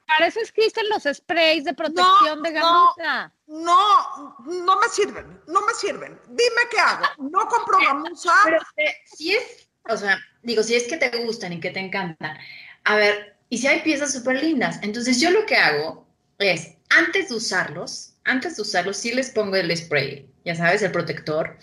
Para 0.09 0.27
eso 0.27 0.41
existen 0.41 0.89
los 0.89 1.05
sprays 1.05 1.65
de 1.65 1.75
protección 1.75 2.43
de 2.43 2.53
gamuza. 2.53 3.31
No, 3.47 4.37
no, 4.47 4.81
me 4.81 4.89
sirven, 4.89 5.41
no 5.47 5.61
me 5.67 5.75
sirven. 5.75 6.19
Dime 6.29 6.63
qué 6.71 6.81
hago. 6.81 7.05
No 7.31 7.47
compro 7.47 7.79
gamuza. 7.79 8.33
Pero 8.43 8.59
si 9.05 9.35
es, 9.35 9.69
o 9.87 9.97
sea, 9.99 10.19
digo, 10.43 10.63
si 10.63 10.75
es 10.77 10.85
que 10.85 10.97
te 10.97 11.11
gustan 11.25 11.53
y 11.53 11.61
que 11.61 11.71
te 11.71 11.81
encantan. 11.81 12.39
A 12.85 12.97
ver, 12.97 13.37
y 13.51 13.59
si 13.59 13.67
hay 13.67 13.81
piezas 13.83 14.13
súper 14.13 14.43
lindas. 14.43 14.79
Entonces 14.83 15.21
yo 15.21 15.31
lo 15.31 15.45
que 15.45 15.57
hago 15.57 16.07
es, 16.39 16.77
antes 16.89 17.29
de 17.29 17.35
usarlos, 17.37 18.15
antes 18.25 18.57
de 18.57 18.63
usarlos, 18.63 18.97
sí 18.97 19.13
les 19.13 19.31
pongo 19.31 19.57
el 19.57 19.77
spray, 19.77 20.27
ya 20.47 20.55
sabes, 20.55 20.81
el 20.81 20.93
protector. 20.93 21.59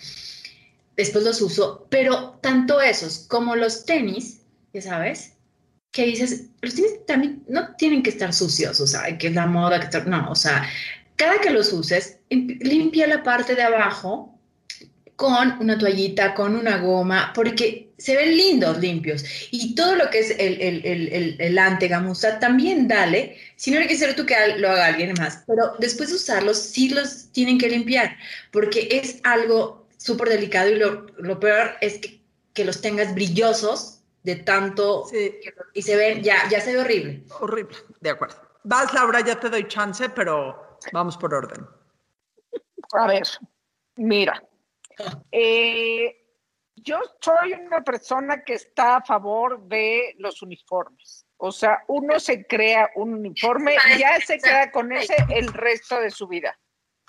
Después 0.94 1.24
los 1.24 1.40
uso, 1.40 1.88
pero 1.90 2.38
tanto 2.42 2.80
esos 2.80 3.26
como 3.28 3.56
los 3.56 3.84
tenis, 3.84 4.42
ya 4.72 4.82
sabes, 4.82 5.35
que 5.96 6.04
dices, 6.04 6.48
los 6.60 6.74
tienes 6.74 7.06
también 7.06 7.42
no 7.48 7.74
tienen 7.76 8.02
que 8.02 8.10
estar 8.10 8.34
sucios, 8.34 8.78
o 8.82 8.86
sea, 8.86 9.16
que 9.16 9.28
es 9.28 9.34
la 9.34 9.46
moda, 9.46 9.80
que 9.80 10.00
no, 10.02 10.30
o 10.30 10.34
sea, 10.34 10.68
cada 11.16 11.40
que 11.40 11.48
los 11.48 11.72
uses, 11.72 12.18
limpia 12.28 13.06
la 13.06 13.22
parte 13.22 13.54
de 13.54 13.62
abajo 13.62 14.38
con 15.16 15.56
una 15.58 15.78
toallita, 15.78 16.34
con 16.34 16.54
una 16.54 16.76
goma, 16.76 17.32
porque 17.34 17.88
se 17.96 18.14
ven 18.14 18.36
lindos 18.36 18.78
limpios. 18.78 19.24
Y 19.50 19.74
todo 19.74 19.94
lo 19.94 20.10
que 20.10 20.18
es 20.18 20.32
el, 20.32 20.60
el, 20.60 20.84
el, 20.84 21.36
el, 21.38 21.58
antegamuza, 21.58 22.38
también 22.40 22.86
dale, 22.88 23.38
si 23.56 23.70
no 23.70 23.78
hay 23.80 23.86
que 23.86 23.96
ser 23.96 24.14
tú 24.14 24.26
que 24.26 24.34
lo 24.58 24.68
haga 24.68 24.88
alguien 24.88 25.14
más, 25.18 25.44
pero 25.46 25.76
después 25.78 26.10
de 26.10 26.16
usarlos, 26.16 26.58
sí 26.58 26.90
los 26.90 27.32
tienen 27.32 27.56
que 27.56 27.70
limpiar, 27.70 28.18
porque 28.50 28.88
es 28.90 29.18
algo 29.22 29.86
súper 29.96 30.28
delicado 30.28 30.68
y 30.68 30.74
lo, 30.74 31.06
lo 31.16 31.40
peor 31.40 31.70
es 31.80 31.96
que, 31.96 32.20
que 32.52 32.66
los 32.66 32.82
tengas 32.82 33.14
brillosos 33.14 33.95
de 34.26 34.34
tanto 34.42 35.06
y 35.72 35.82
se 35.82 35.96
ven, 35.96 36.20
ya, 36.20 36.48
ya 36.50 36.60
se 36.60 36.72
ve 36.72 36.80
horrible. 36.80 37.24
Horrible, 37.38 37.76
de 38.00 38.10
acuerdo. 38.10 38.36
Vas, 38.64 38.92
Laura, 38.92 39.20
ya 39.20 39.38
te 39.38 39.48
doy 39.48 39.68
chance, 39.68 40.08
pero 40.10 40.78
vamos 40.92 41.16
por 41.16 41.32
orden. 41.32 41.64
A 42.94 43.06
ver, 43.06 43.22
mira, 43.94 44.42
eh, 45.30 46.16
yo 46.74 47.00
soy 47.20 47.52
una 47.52 47.84
persona 47.84 48.42
que 48.42 48.54
está 48.54 48.96
a 48.96 49.04
favor 49.04 49.62
de 49.62 50.16
los 50.18 50.42
uniformes. 50.42 51.24
O 51.36 51.52
sea, 51.52 51.84
uno 51.86 52.18
se 52.18 52.44
crea 52.48 52.90
un 52.96 53.14
uniforme 53.14 53.76
y 53.94 54.00
ya 54.00 54.18
se 54.18 54.38
queda 54.38 54.72
con 54.72 54.90
ese 54.90 55.14
el 55.30 55.52
resto 55.52 56.00
de 56.00 56.10
su 56.10 56.26
vida. 56.26 56.58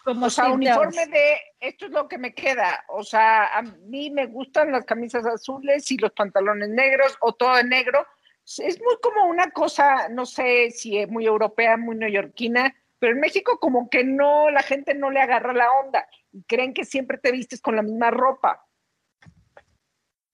Como 0.07 0.27
O 0.27 0.29
sea, 0.29 0.49
uniforme 0.51 1.05
de 1.07 1.37
esto 1.59 1.87
es 1.87 1.91
lo 1.91 2.07
que 2.07 2.17
me 2.17 2.33
queda. 2.33 2.85
O 2.87 3.03
sea, 3.03 3.57
a 3.57 3.61
mí 3.61 4.09
me 4.09 4.25
gustan 4.27 4.71
las 4.71 4.85
camisas 4.85 5.25
azules 5.25 5.91
y 5.91 5.97
los 5.97 6.13
pantalones 6.13 6.69
negros 6.69 7.17
o 7.19 7.33
todo 7.33 7.57
de 7.57 7.65
negro. 7.65 8.07
Es 8.45 8.81
muy 8.81 8.95
como 9.01 9.25
una 9.25 9.51
cosa, 9.51 10.07
no 10.07 10.25
sé 10.25 10.71
si 10.71 10.97
es 10.97 11.09
muy 11.09 11.25
europea, 11.25 11.75
muy 11.75 11.97
neoyorquina, 11.97 12.73
pero 12.99 13.11
en 13.15 13.19
México 13.19 13.59
como 13.59 13.89
que 13.89 14.05
no, 14.05 14.49
la 14.49 14.63
gente 14.63 14.93
no 14.93 15.11
le 15.11 15.19
agarra 15.19 15.51
la 15.51 15.69
onda 15.73 16.07
y 16.31 16.41
creen 16.43 16.73
que 16.73 16.85
siempre 16.85 17.17
te 17.17 17.33
vistes 17.33 17.59
con 17.59 17.75
la 17.75 17.81
misma 17.81 18.09
ropa. 18.09 18.65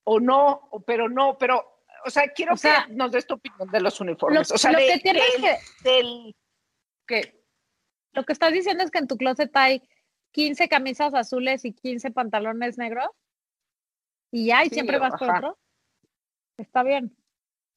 O 0.04 0.20
no, 0.20 0.70
pero 0.86 1.10
no, 1.10 1.36
pero, 1.40 1.82
o 2.06 2.12
sea, 2.12 2.28
quiero 2.28 2.54
O 2.54 2.58
sea, 2.58 2.86
que 2.88 2.94
nos 2.94 3.12
des 3.12 3.26
tu 3.26 3.34
opinión 3.34 3.68
de 3.72 3.82
los 3.82 4.00
uniformes. 4.00 4.50
Lo, 4.50 4.56
o 4.56 4.58
sea, 4.60 4.72
lo 4.72 4.78
de- 4.78 4.88
que 4.88 5.00
tienes 5.00 5.24
del- 5.34 5.42
que, 5.42 5.90
del- 5.90 6.36
que 7.08 7.43
lo 8.14 8.24
que 8.24 8.34
estás 8.34 8.54
diciendo 8.54 8.84
es 8.84 8.92
que 8.92 9.00
en 9.00 9.08
tu 9.08 9.18
closet 9.18 9.52
hay 9.56 9.82
15 10.32 10.68
camisas 10.70 11.14
azules 11.14 11.66
y 11.66 11.74
15 11.74 12.12
pantalones 12.12 12.78
negros. 12.78 13.08
Y 14.32 14.48
ya, 14.48 14.64
y 14.64 14.70
Sí, 14.70 14.76
siempre 14.76 14.98
vas 14.98 15.14
por 15.20 15.30
ajá. 15.30 15.38
otro. 15.38 15.60
Está 16.58 16.84
bien. 16.84 17.16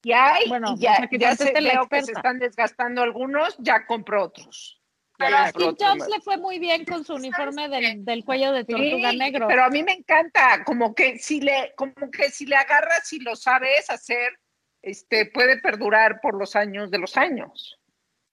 ya 0.03 0.35
hay, 0.35 0.47
Bueno, 0.47 0.75
y 0.77 0.81
ya, 0.81 0.93
o 0.93 0.95
sea, 0.95 1.07
que 1.07 1.17
ya 1.17 1.35
se, 1.35 1.51
veo 1.51 1.87
que 1.87 2.01
se 2.03 2.11
están 2.13 2.39
desgastando 2.39 3.01
algunos, 3.01 3.55
ya 3.59 3.85
compro 3.85 4.23
otros. 4.23 4.81
Ya 5.19 5.25
Pero 5.25 5.37
a 5.37 5.47
Steve 5.49 5.75
Jobs 5.79 6.07
le 6.07 6.21
fue 6.21 6.37
muy 6.37 6.59
bien 6.59 6.85
con 6.85 7.03
su 7.03 7.15
uniforme 7.15 7.67
del, 7.69 8.05
del 8.05 8.23
cuello 8.23 8.51
de 8.51 8.63
tortuga 8.63 9.09
Sí, 9.11 9.17
negro. 9.17 9.47
Pero 9.47 9.63
a 9.63 9.69
mí 9.69 9.81
me 9.81 9.93
encanta, 9.93 10.63
como 10.63 10.93
que 10.93 11.17
si 11.17 11.41
le, 11.41 11.73
como 11.75 11.93
que 12.11 12.29
si 12.29 12.45
le 12.45 12.55
agarras 12.55 13.11
y 13.11 13.19
lo 13.19 13.35
sabes 13.35 13.89
hacer, 13.89 14.39
este, 14.83 15.25
puede 15.25 15.59
perdurar 15.59 16.21
por 16.21 16.35
los 16.37 16.55
años 16.55 16.91
de 16.91 16.99
los 16.99 17.17
años. 17.17 17.79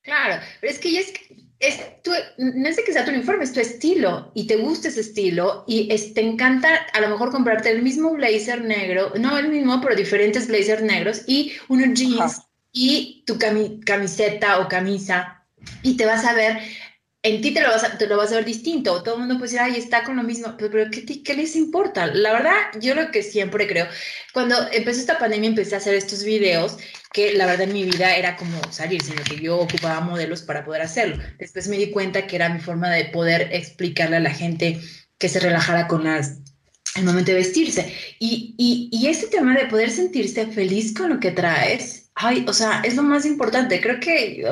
Claro, 0.02 0.42
pero 0.61 0.70
es 0.72 0.78
que 0.78 0.92
ya 0.92 1.00
es, 1.00 1.12
que- 1.12 1.36
es 1.61 2.02
tu- 2.02 2.11
no 2.38 2.68
es 2.68 2.76
de 2.76 2.84
que 2.84 2.92
sea 2.92 3.05
tu 3.05 3.11
uniforme, 3.11 3.44
es 3.44 3.52
tu 3.52 3.61
estilo 3.61 4.32
y 4.34 4.46
te 4.46 4.57
gusta 4.57 4.88
ese 4.88 5.00
estilo 5.00 5.64
y 5.66 5.92
es- 5.92 6.12
te 6.14 6.20
encanta 6.20 6.68
a 6.92 7.00
lo 7.00 7.09
mejor 7.09 7.30
comprarte 7.30 7.70
el 7.70 7.82
mismo 7.82 8.12
blazer 8.12 8.62
negro, 8.64 9.12
no 9.18 9.38
el 9.38 9.48
mismo, 9.48 9.80
pero 9.80 9.94
diferentes 9.94 10.48
blazers 10.48 10.82
negros 10.82 11.22
y 11.26 11.52
unos 11.68 11.94
jeans 11.98 12.20
Ajá. 12.20 12.48
y 12.72 13.22
tu 13.26 13.36
cami- 13.36 13.82
camiseta 13.84 14.59
o 14.61 14.68
camisa 14.68 15.44
y 15.82 15.96
te 15.96 16.05
vas 16.05 16.24
a 16.26 16.34
ver, 16.34 16.59
en 17.24 17.40
ti 17.40 17.54
te 17.54 17.62
lo 17.62 17.68
vas 17.68 17.82
a, 17.82 17.96
te 17.96 18.06
ver 18.06 18.44
distinto. 18.44 19.02
Todo 19.02 19.14
el 19.14 19.20
mundo 19.20 19.38
puede 19.38 19.52
decir, 19.52 19.60
ay, 19.60 19.76
está 19.76 20.04
con 20.04 20.16
lo 20.16 20.22
mismo, 20.22 20.54
pero, 20.58 20.70
pero 20.70 20.90
¿qué, 20.90 21.22
¿qué 21.22 21.34
les 21.34 21.56
importa? 21.56 22.06
La 22.06 22.32
verdad, 22.32 22.52
yo 22.78 22.94
lo 22.94 23.10
que 23.10 23.22
siempre 23.22 23.66
creo, 23.66 23.86
cuando 24.34 24.54
empezó 24.72 25.00
esta 25.00 25.18
pandemia 25.18 25.48
empecé 25.48 25.74
a 25.74 25.78
hacer 25.78 25.94
estos 25.94 26.22
videos 26.22 26.76
que 27.14 27.32
la 27.32 27.46
verdad 27.46 27.62
en 27.62 27.72
mi 27.72 27.84
vida 27.84 28.14
era 28.14 28.36
como 28.36 28.60
salir, 28.70 29.02
sino 29.02 29.24
que 29.24 29.40
yo 29.40 29.58
ocupaba 29.58 30.00
modelos 30.00 30.42
para 30.42 30.66
poder 30.66 30.82
hacerlo. 30.82 31.16
Después 31.38 31.66
me 31.66 31.78
di 31.78 31.90
cuenta 31.90 32.26
que 32.26 32.36
era 32.36 32.50
mi 32.50 32.60
forma 32.60 32.90
de 32.90 33.06
poder 33.06 33.48
explicarle 33.52 34.16
a 34.16 34.20
la 34.20 34.30
gente 34.30 34.78
que 35.16 35.30
se 35.30 35.40
relajara 35.40 35.88
con 35.88 36.06
el 36.06 37.04
momento 37.04 37.30
de 37.30 37.38
vestirse. 37.38 37.90
Y, 38.18 38.54
y, 38.58 38.90
y 38.92 39.06
ese 39.06 39.28
tema 39.28 39.56
de 39.56 39.64
poder 39.66 39.90
sentirse 39.90 40.46
feliz 40.48 40.92
con 40.92 41.08
lo 41.08 41.20
que 41.20 41.30
traes, 41.30 42.03
ay, 42.14 42.44
o 42.48 42.52
sea, 42.52 42.80
es 42.84 42.96
lo 42.96 43.02
más 43.02 43.26
importante. 43.26 43.80
Creo 43.80 44.00
que 44.00 44.44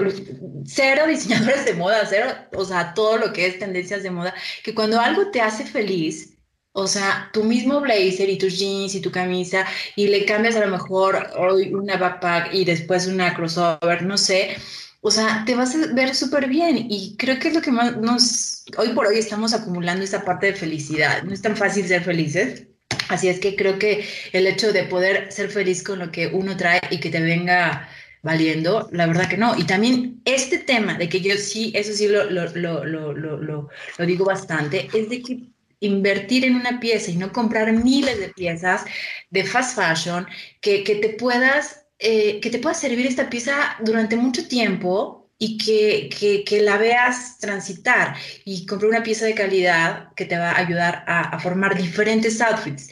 cero 0.66 1.06
diseñadores 1.06 1.64
de 1.64 1.74
moda, 1.74 2.06
cero, 2.08 2.26
o 2.54 2.64
sea, 2.64 2.94
todo 2.94 3.18
lo 3.18 3.32
que 3.32 3.46
es 3.46 3.58
tendencias 3.58 4.02
de 4.02 4.10
moda, 4.10 4.34
que 4.64 4.74
cuando 4.74 5.00
algo 5.00 5.30
te 5.30 5.40
hace 5.40 5.64
feliz, 5.64 6.36
o 6.72 6.86
sea, 6.86 7.30
tu 7.32 7.44
mismo 7.44 7.80
blazer 7.80 8.28
y 8.30 8.38
tus 8.38 8.58
jeans 8.58 8.94
y 8.94 9.00
tu 9.00 9.10
camisa, 9.10 9.66
y 9.96 10.08
le 10.08 10.24
cambias 10.24 10.56
a 10.56 10.64
lo 10.64 10.68
mejor 10.68 11.30
hoy 11.36 11.72
una 11.74 11.96
backpack 11.98 12.54
y 12.54 12.64
después 12.64 13.06
una 13.06 13.34
crossover, 13.34 14.02
no 14.02 14.16
sé, 14.16 14.56
o 15.00 15.10
sea, 15.10 15.44
te 15.44 15.54
vas 15.54 15.74
a 15.74 15.92
ver 15.94 16.14
súper 16.14 16.48
bien 16.48 16.86
y 16.88 17.16
creo 17.18 17.38
que 17.38 17.48
es 17.48 17.54
lo 17.54 17.60
que 17.60 17.72
más 17.72 17.96
nos, 17.96 18.64
hoy 18.78 18.90
por 18.90 19.06
hoy 19.06 19.18
estamos 19.18 19.52
acumulando 19.52 20.04
esa 20.04 20.24
parte 20.24 20.46
de 20.46 20.54
felicidad. 20.54 21.24
No 21.24 21.32
es 21.32 21.42
tan 21.42 21.56
fácil 21.56 21.86
ser 21.86 22.04
felices. 22.04 22.68
Así 23.12 23.28
es 23.28 23.38
que 23.40 23.56
creo 23.56 23.78
que 23.78 24.04
el 24.32 24.46
hecho 24.46 24.72
de 24.72 24.84
poder 24.84 25.30
ser 25.30 25.50
feliz 25.50 25.82
con 25.82 25.98
lo 25.98 26.10
que 26.10 26.28
uno 26.28 26.56
trae 26.56 26.80
y 26.90 26.98
que 26.98 27.10
te 27.10 27.20
venga 27.20 27.88
valiendo, 28.22 28.88
la 28.92 29.06
verdad 29.06 29.28
que 29.28 29.36
no. 29.36 29.56
Y 29.56 29.64
también 29.64 30.20
este 30.24 30.58
tema 30.58 30.94
de 30.94 31.08
que 31.08 31.20
yo 31.20 31.36
sí, 31.36 31.72
eso 31.74 31.92
sí 31.92 32.08
lo, 32.08 32.24
lo, 32.30 32.46
lo, 32.54 32.84
lo, 32.84 33.12
lo, 33.12 33.68
digo 34.06 34.24
bastante, 34.24 34.88
es 34.94 35.10
de 35.10 35.22
que 35.22 35.38
invertir 35.80 36.44
en 36.44 36.54
una 36.54 36.78
pieza 36.80 37.10
y 37.10 37.16
no 37.16 37.32
comprar 37.32 37.72
miles 37.72 38.18
de 38.18 38.28
piezas 38.28 38.84
de 39.30 39.44
fast 39.44 39.76
fashion, 39.76 40.26
que, 40.60 40.84
que 40.84 40.96
te 40.96 41.10
puedas 41.10 41.82
eh, 42.04 42.40
que 42.40 42.50
te 42.50 42.58
pueda 42.58 42.74
servir 42.74 43.06
esta 43.06 43.30
pieza 43.30 43.76
durante 43.80 44.16
mucho 44.16 44.48
tiempo 44.48 45.21
y 45.44 45.58
que, 45.58 46.08
que, 46.08 46.44
que, 46.44 46.62
la 46.62 46.76
veas 46.76 47.38
transitar 47.38 48.14
y 48.44 48.64
comprar 48.64 48.90
una 48.90 49.02
pieza 49.02 49.24
de 49.24 49.34
calidad 49.34 50.14
que 50.14 50.24
te 50.24 50.38
va 50.38 50.52
a 50.52 50.58
ayudar 50.58 51.02
a, 51.08 51.34
a 51.34 51.40
formar 51.40 51.76
diferentes 51.76 52.40
outfits. 52.40 52.88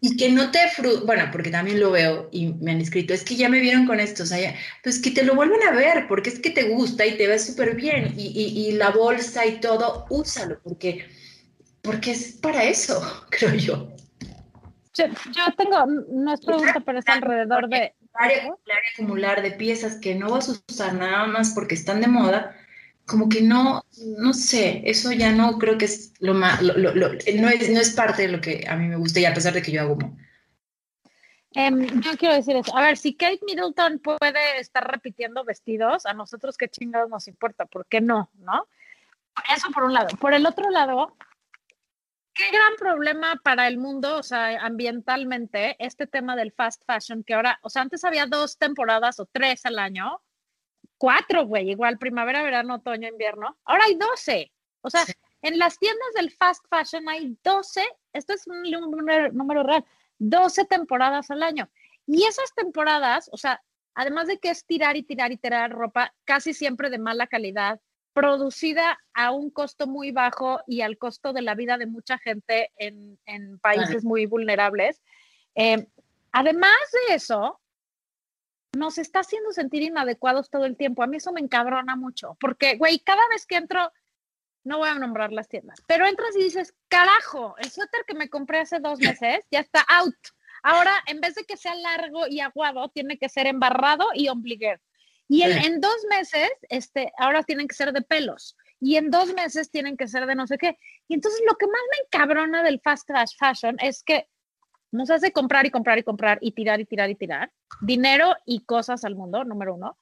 Y 0.00 0.16
que 0.16 0.30
no 0.30 0.50
te 0.50 0.60
bueno 1.04 1.24
porque 1.30 1.50
también 1.50 1.78
lo 1.78 1.90
veo 1.90 2.30
y 2.32 2.54
me 2.54 2.70
han 2.70 2.80
escrito 2.80 3.12
es 3.12 3.22
que 3.22 3.36
ya 3.36 3.50
me 3.50 3.60
vieron 3.60 3.86
con 3.86 4.00
esto 4.00 4.22
o 4.22 4.26
pues 4.82 4.98
que 4.98 5.10
te 5.10 5.24
lo 5.24 5.34
vuelvan 5.34 5.62
a 5.68 5.72
ver 5.72 6.08
porque 6.08 6.30
es 6.30 6.38
que 6.38 6.48
te 6.48 6.70
gusta 6.70 7.04
y 7.04 7.18
te 7.18 7.26
ves 7.26 7.44
súper 7.44 7.74
bien 7.74 8.14
y, 8.16 8.28
y, 8.28 8.68
y, 8.68 8.72
la 8.72 8.88
bolsa 8.90 9.44
y 9.44 9.60
todo 9.60 10.06
úsalo 10.08 10.58
porque 10.64 11.06
porque 11.82 12.12
es 12.12 12.38
para 12.40 12.64
eso 12.64 13.26
creo 13.30 13.54
yo. 13.56 13.92
Yo, 14.94 15.04
yo 15.06 15.42
tengo 15.58 15.84
no 15.84 16.32
es 16.32 16.40
pregunta 16.40 16.80
pero 16.80 16.98
es 16.98 17.08
alrededor 17.08 17.68
de 17.68 17.92
acumular, 18.14 18.78
acumular 18.94 19.42
de 19.42 19.52
piezas 19.52 19.96
que 19.96 20.14
no 20.14 20.30
vas 20.30 20.48
a 20.48 20.52
usar 20.68 20.94
nada 20.94 21.26
más 21.26 21.50
porque 21.54 21.74
están 21.74 22.00
de 22.00 22.08
moda, 22.08 22.56
como 23.06 23.28
que 23.28 23.42
no, 23.42 23.84
no 24.18 24.32
sé, 24.32 24.82
eso 24.84 25.12
ya 25.12 25.32
no 25.32 25.58
creo 25.58 25.78
que 25.78 25.86
es 25.86 26.12
lo 26.20 26.34
más, 26.34 26.62
lo, 26.62 26.76
lo, 26.76 26.94
lo, 26.94 27.08
no, 27.08 27.48
es, 27.48 27.70
no 27.70 27.80
es 27.80 27.90
parte 27.90 28.22
de 28.22 28.28
lo 28.28 28.40
que 28.40 28.64
a 28.68 28.76
mí 28.76 28.86
me 28.86 28.96
gusta 28.96 29.20
y 29.20 29.24
a 29.24 29.34
pesar 29.34 29.52
de 29.52 29.62
que 29.62 29.72
yo 29.72 29.80
hago. 29.80 29.98
Um, 31.56 32.00
yo 32.00 32.16
quiero 32.16 32.36
decir 32.36 32.54
eso. 32.56 32.76
A 32.76 32.82
ver, 32.82 32.96
si 32.96 33.14
Kate 33.14 33.40
Middleton 33.44 33.98
puede 33.98 34.60
estar 34.60 34.88
repitiendo 34.88 35.42
vestidos, 35.44 36.06
a 36.06 36.14
nosotros 36.14 36.56
qué 36.56 36.68
chingados 36.68 37.10
nos 37.10 37.26
importa, 37.26 37.66
¿por 37.66 37.86
qué 37.86 38.00
no? 38.00 38.30
¿No? 38.34 38.68
Eso 39.56 39.70
por 39.72 39.82
un 39.84 39.92
lado. 39.92 40.16
Por 40.18 40.32
el 40.32 40.46
otro 40.46 40.70
lado, 40.70 41.16
qué 42.40 42.56
gran 42.56 42.74
problema 42.76 43.38
para 43.42 43.68
el 43.68 43.76
mundo, 43.76 44.16
o 44.16 44.22
sea, 44.22 44.64
ambientalmente, 44.64 45.76
este 45.78 46.06
tema 46.06 46.36
del 46.36 46.52
fast 46.52 46.82
fashion, 46.86 47.22
que 47.22 47.34
ahora, 47.34 47.58
o 47.62 47.68
sea, 47.68 47.82
antes 47.82 48.04
había 48.04 48.26
dos 48.26 48.56
temporadas 48.56 49.20
o 49.20 49.26
tres 49.26 49.66
al 49.66 49.78
año, 49.78 50.22
cuatro, 50.96 51.44
güey, 51.46 51.70
igual 51.70 51.98
primavera, 51.98 52.42
verano, 52.42 52.76
otoño, 52.76 53.08
invierno, 53.08 53.58
ahora 53.64 53.84
hay 53.84 53.94
doce. 53.96 54.52
O 54.80 54.88
sea, 54.88 55.04
sí. 55.04 55.12
en 55.42 55.58
las 55.58 55.78
tiendas 55.78 56.14
del 56.14 56.30
fast 56.30 56.64
fashion 56.70 57.08
hay 57.08 57.36
doce, 57.44 57.86
esto 58.14 58.32
es 58.32 58.46
un 58.46 58.62
número, 58.62 59.30
número 59.32 59.62
real, 59.62 59.84
doce 60.18 60.64
temporadas 60.64 61.30
al 61.30 61.42
año. 61.42 61.68
Y 62.06 62.24
esas 62.24 62.54
temporadas, 62.54 63.28
o 63.32 63.36
sea, 63.36 63.62
además 63.94 64.28
de 64.28 64.38
que 64.38 64.48
es 64.48 64.64
tirar 64.64 64.96
y 64.96 65.02
tirar 65.02 65.30
y 65.32 65.36
tirar 65.36 65.70
ropa, 65.72 66.14
casi 66.24 66.54
siempre 66.54 66.88
de 66.88 66.98
mala 66.98 67.26
calidad, 67.26 67.80
producida 68.12 68.98
a 69.14 69.30
un 69.30 69.50
costo 69.50 69.86
muy 69.86 70.10
bajo 70.10 70.60
y 70.66 70.80
al 70.80 70.98
costo 70.98 71.32
de 71.32 71.42
la 71.42 71.54
vida 71.54 71.78
de 71.78 71.86
mucha 71.86 72.18
gente 72.18 72.72
en, 72.76 73.18
en 73.26 73.58
países 73.58 74.04
muy 74.04 74.26
vulnerables. 74.26 75.00
Eh, 75.54 75.86
además 76.32 76.76
de 77.08 77.14
eso, 77.14 77.60
nos 78.72 78.98
está 78.98 79.20
haciendo 79.20 79.52
sentir 79.52 79.82
inadecuados 79.82 80.50
todo 80.50 80.64
el 80.64 80.76
tiempo. 80.76 81.02
A 81.02 81.06
mí 81.06 81.16
eso 81.16 81.32
me 81.32 81.40
encabrona 81.40 81.96
mucho, 81.96 82.36
porque, 82.40 82.76
güey, 82.76 83.00
cada 83.00 83.26
vez 83.28 83.46
que 83.46 83.56
entro, 83.56 83.92
no 84.64 84.78
voy 84.78 84.88
a 84.88 84.94
nombrar 84.94 85.32
las 85.32 85.48
tiendas, 85.48 85.82
pero 85.86 86.06
entras 86.06 86.36
y 86.36 86.44
dices, 86.44 86.74
carajo, 86.88 87.54
el 87.58 87.70
suéter 87.70 88.04
que 88.06 88.14
me 88.14 88.28
compré 88.28 88.60
hace 88.60 88.78
dos 88.78 88.98
meses 88.98 89.44
ya 89.50 89.60
está 89.60 89.84
out. 89.88 90.16
Ahora, 90.62 90.92
en 91.06 91.20
vez 91.20 91.34
de 91.34 91.44
que 91.44 91.56
sea 91.56 91.74
largo 91.74 92.26
y 92.28 92.40
aguado, 92.40 92.90
tiene 92.90 93.18
que 93.18 93.30
ser 93.30 93.46
embarrado 93.46 94.08
y 94.14 94.28
ombliguer. 94.28 94.80
Y 95.32 95.42
en, 95.42 95.52
en, 95.64 95.80
dos 95.80 96.04
meses, 96.10 96.50
este, 96.70 97.12
ahora 97.16 97.44
tienen 97.44 97.68
que 97.68 97.76
ser 97.76 97.92
de 97.92 98.02
pelos. 98.02 98.56
Y 98.80 98.96
en 98.96 99.12
dos 99.12 99.32
meses 99.32 99.70
tienen 99.70 99.96
que 99.96 100.08
ser 100.08 100.26
de 100.26 100.34
no 100.34 100.48
sé 100.48 100.58
qué. 100.58 100.76
Y 101.06 101.14
entonces 101.14 101.40
lo 101.48 101.54
que 101.54 101.68
más 101.68 101.80
me 101.92 102.04
encabrona 102.04 102.64
del 102.64 102.80
fast 102.80 103.08
fashion 103.38 103.76
es 103.78 104.02
que 104.02 104.26
nos 104.90 105.08
hace 105.08 105.30
comprar 105.30 105.66
y 105.66 105.70
comprar 105.70 105.98
y 105.98 106.02
comprar 106.02 106.38
y 106.40 106.50
tirar 106.50 106.80
y 106.80 106.84
tirar 106.84 107.10
y 107.10 107.14
tirar. 107.14 107.52
Dinero 107.80 108.34
y 108.44 108.64
cosas 108.64 109.04
al 109.04 109.14
mundo, 109.14 109.44
número 109.44 109.76
uno. 109.76 109.96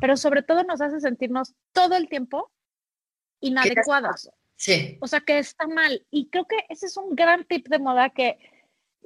Pero 0.00 0.16
sobre 0.16 0.42
todo 0.42 0.64
nos 0.64 0.80
hace 0.80 0.98
sentirnos 0.98 1.54
todo 1.72 1.94
el 1.94 2.08
tiempo 2.08 2.50
inadecuados. 3.38 4.30
Sí. 4.56 4.98
O 5.00 5.06
sea, 5.06 5.20
que 5.20 5.38
está 5.38 5.68
mal. 5.68 6.04
Y 6.10 6.28
creo 6.28 6.46
que 6.46 6.56
ese 6.68 6.86
es 6.86 6.96
un 6.96 7.14
gran 7.14 7.44
tip 7.44 7.68
de 7.68 7.78
moda 7.78 8.10
que 8.10 8.36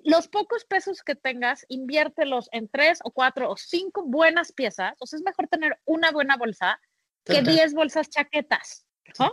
los 0.05 0.29
pocos 0.29 0.65
pesos 0.65 1.03
que 1.03 1.15
tengas, 1.15 1.65
inviértelos 1.69 2.49
en 2.53 2.69
tres 2.69 3.01
o 3.05 3.11
cuatro 3.11 3.51
o 3.51 3.57
cinco 3.57 4.05
buenas 4.05 4.53
piezas. 4.53 4.95
O 5.01 5.07
sea, 5.07 5.19
es 5.19 5.23
mejor 5.23 5.49
tener 5.49 5.79
una 5.85 6.11
buena 6.11 6.37
bolsa 6.37 6.81
Total. 7.25 7.45
que 7.45 7.51
diez 7.51 7.75
bolsas 7.75 8.09
chaquetas. 8.09 8.87
¿no? 9.19 9.31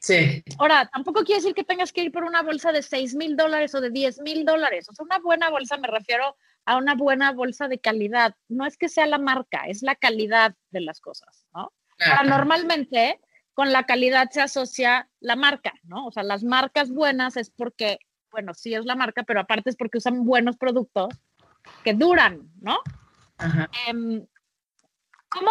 Sí. 0.00 0.42
Ahora, 0.58 0.90
tampoco 0.92 1.22
quiere 1.22 1.40
decir 1.40 1.54
que 1.54 1.64
tengas 1.64 1.92
que 1.92 2.02
ir 2.02 2.12
por 2.12 2.24
una 2.24 2.42
bolsa 2.42 2.72
de 2.72 2.82
seis 2.82 3.14
mil 3.14 3.36
dólares 3.36 3.74
o 3.74 3.80
de 3.80 3.90
diez 3.90 4.18
mil 4.20 4.44
dólares. 4.44 4.88
O 4.88 4.94
sea, 4.94 5.04
una 5.04 5.20
buena 5.20 5.48
bolsa 5.48 5.76
me 5.76 5.86
refiero 5.86 6.36
a 6.64 6.76
una 6.76 6.94
buena 6.94 7.32
bolsa 7.32 7.68
de 7.68 7.78
calidad. 7.78 8.34
No 8.48 8.66
es 8.66 8.76
que 8.76 8.88
sea 8.88 9.06
la 9.06 9.18
marca, 9.18 9.64
es 9.66 9.82
la 9.82 9.94
calidad 9.94 10.54
de 10.70 10.80
las 10.80 11.00
cosas, 11.00 11.46
¿no? 11.54 11.72
Ahora, 12.00 12.24
normalmente 12.24 13.20
con 13.54 13.70
la 13.70 13.84
calidad 13.84 14.30
se 14.30 14.40
asocia 14.40 15.08
la 15.20 15.36
marca, 15.36 15.72
¿no? 15.84 16.06
O 16.06 16.10
sea, 16.10 16.22
las 16.22 16.42
marcas 16.42 16.90
buenas 16.90 17.36
es 17.36 17.50
porque, 17.50 17.98
bueno, 18.32 18.54
sí 18.54 18.74
es 18.74 18.84
la 18.84 18.96
marca, 18.96 19.22
pero 19.22 19.40
aparte 19.40 19.70
es 19.70 19.76
porque 19.76 19.98
usan 19.98 20.24
buenos 20.24 20.56
productos 20.56 21.14
que 21.84 21.94
duran, 21.94 22.50
¿no? 22.60 22.80
Ajá. 23.38 23.70
Em, 23.86 24.26
¿Cómo, 25.28 25.50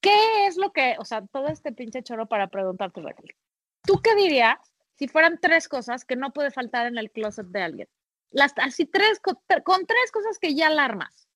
qué 0.00 0.46
es 0.46 0.56
lo 0.56 0.72
que, 0.72 0.96
o 0.98 1.04
sea, 1.04 1.22
todo 1.26 1.48
este 1.48 1.72
pinche 1.72 2.02
choro 2.02 2.26
para 2.26 2.48
preguntarte, 2.48 3.00
Raquel? 3.00 3.34
¿Tú 3.82 4.00
qué 4.02 4.14
dirías 4.14 4.58
si 4.96 5.08
fueran 5.08 5.38
tres 5.40 5.68
cosas 5.68 6.04
que 6.04 6.16
no 6.16 6.32
puede 6.32 6.50
faltar 6.50 6.86
en 6.86 6.98
el 6.98 7.10
closet 7.10 7.46
de 7.46 7.62
alguien? 7.62 7.88
Las, 8.30 8.52
así 8.56 8.86
tres, 8.86 9.20
con, 9.20 9.36
con 9.64 9.86
tres 9.86 10.12
cosas 10.12 10.38
que 10.38 10.54
ya 10.54 10.66
alarmas 10.66 11.28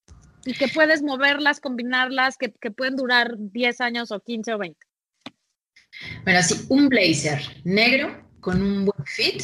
y 0.45 0.55
que 0.55 0.69
puedes 0.69 1.03
moverlas, 1.03 1.61
combinarlas, 1.61 2.37
que, 2.37 2.53
que 2.53 2.71
pueden 2.71 2.97
durar 2.97 3.35
10 3.37 3.81
años 3.81 4.11
o 4.13 4.21
15 4.21 4.55
o 4.55 4.59
20. 4.59 4.79
Bueno, 6.25 6.43
sí, 6.43 6.67
un 6.69 6.89
blazer 6.89 7.41
negro 7.65 8.25
con 8.41 8.63
un 8.63 8.85
buen 8.85 9.05
fit 9.05 9.43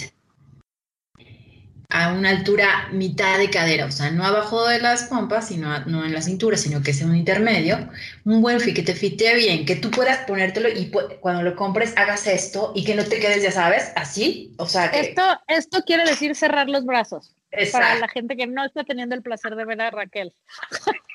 a 1.96 2.12
una 2.12 2.30
altura 2.30 2.88
mitad 2.90 3.38
de 3.38 3.48
cadera, 3.50 3.86
o 3.86 3.90
sea, 3.92 4.10
no 4.10 4.24
abajo 4.24 4.66
de 4.66 4.80
las 4.80 5.04
pompas, 5.04 5.46
sino 5.46 5.70
a- 5.72 5.84
no 5.84 6.04
en 6.04 6.12
la 6.12 6.22
cintura, 6.22 6.56
sino 6.56 6.82
que 6.82 6.92
sea 6.92 7.06
un 7.06 7.14
intermedio, 7.14 7.88
un 8.24 8.42
buen 8.42 8.58
fit 8.58 8.74
que 8.74 8.82
te 8.82 8.94
fite 8.96 9.32
bien, 9.36 9.64
que 9.64 9.76
tú 9.76 9.92
puedas 9.92 10.18
ponértelo 10.26 10.68
y 10.68 10.90
pu- 10.90 11.20
cuando 11.20 11.42
lo 11.42 11.54
compres 11.54 11.94
hagas 11.96 12.26
esto 12.26 12.72
y 12.74 12.84
que 12.84 12.96
no 12.96 13.04
te 13.04 13.20
quedes, 13.20 13.44
ya 13.44 13.52
sabes, 13.52 13.92
así, 13.94 14.52
o 14.58 14.66
sea, 14.66 14.90
que 14.90 15.00
Esto, 15.00 15.22
esto 15.46 15.82
quiere 15.86 16.04
decir 16.04 16.34
cerrar 16.34 16.68
los 16.68 16.84
brazos 16.84 17.32
para 17.70 17.94
la 18.00 18.08
gente 18.08 18.36
que 18.36 18.48
no 18.48 18.64
está 18.64 18.82
teniendo 18.82 19.14
el 19.14 19.22
placer 19.22 19.54
de 19.54 19.64
ver 19.64 19.80
a 19.80 19.90
Raquel. 19.90 20.34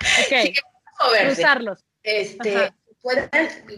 ok, 0.00 0.28
Sí, 0.44 0.54
cruzarlos. 1.24 1.84
este, 2.04 2.56
Ajá. 2.56 2.74
Puedan 3.02 3.28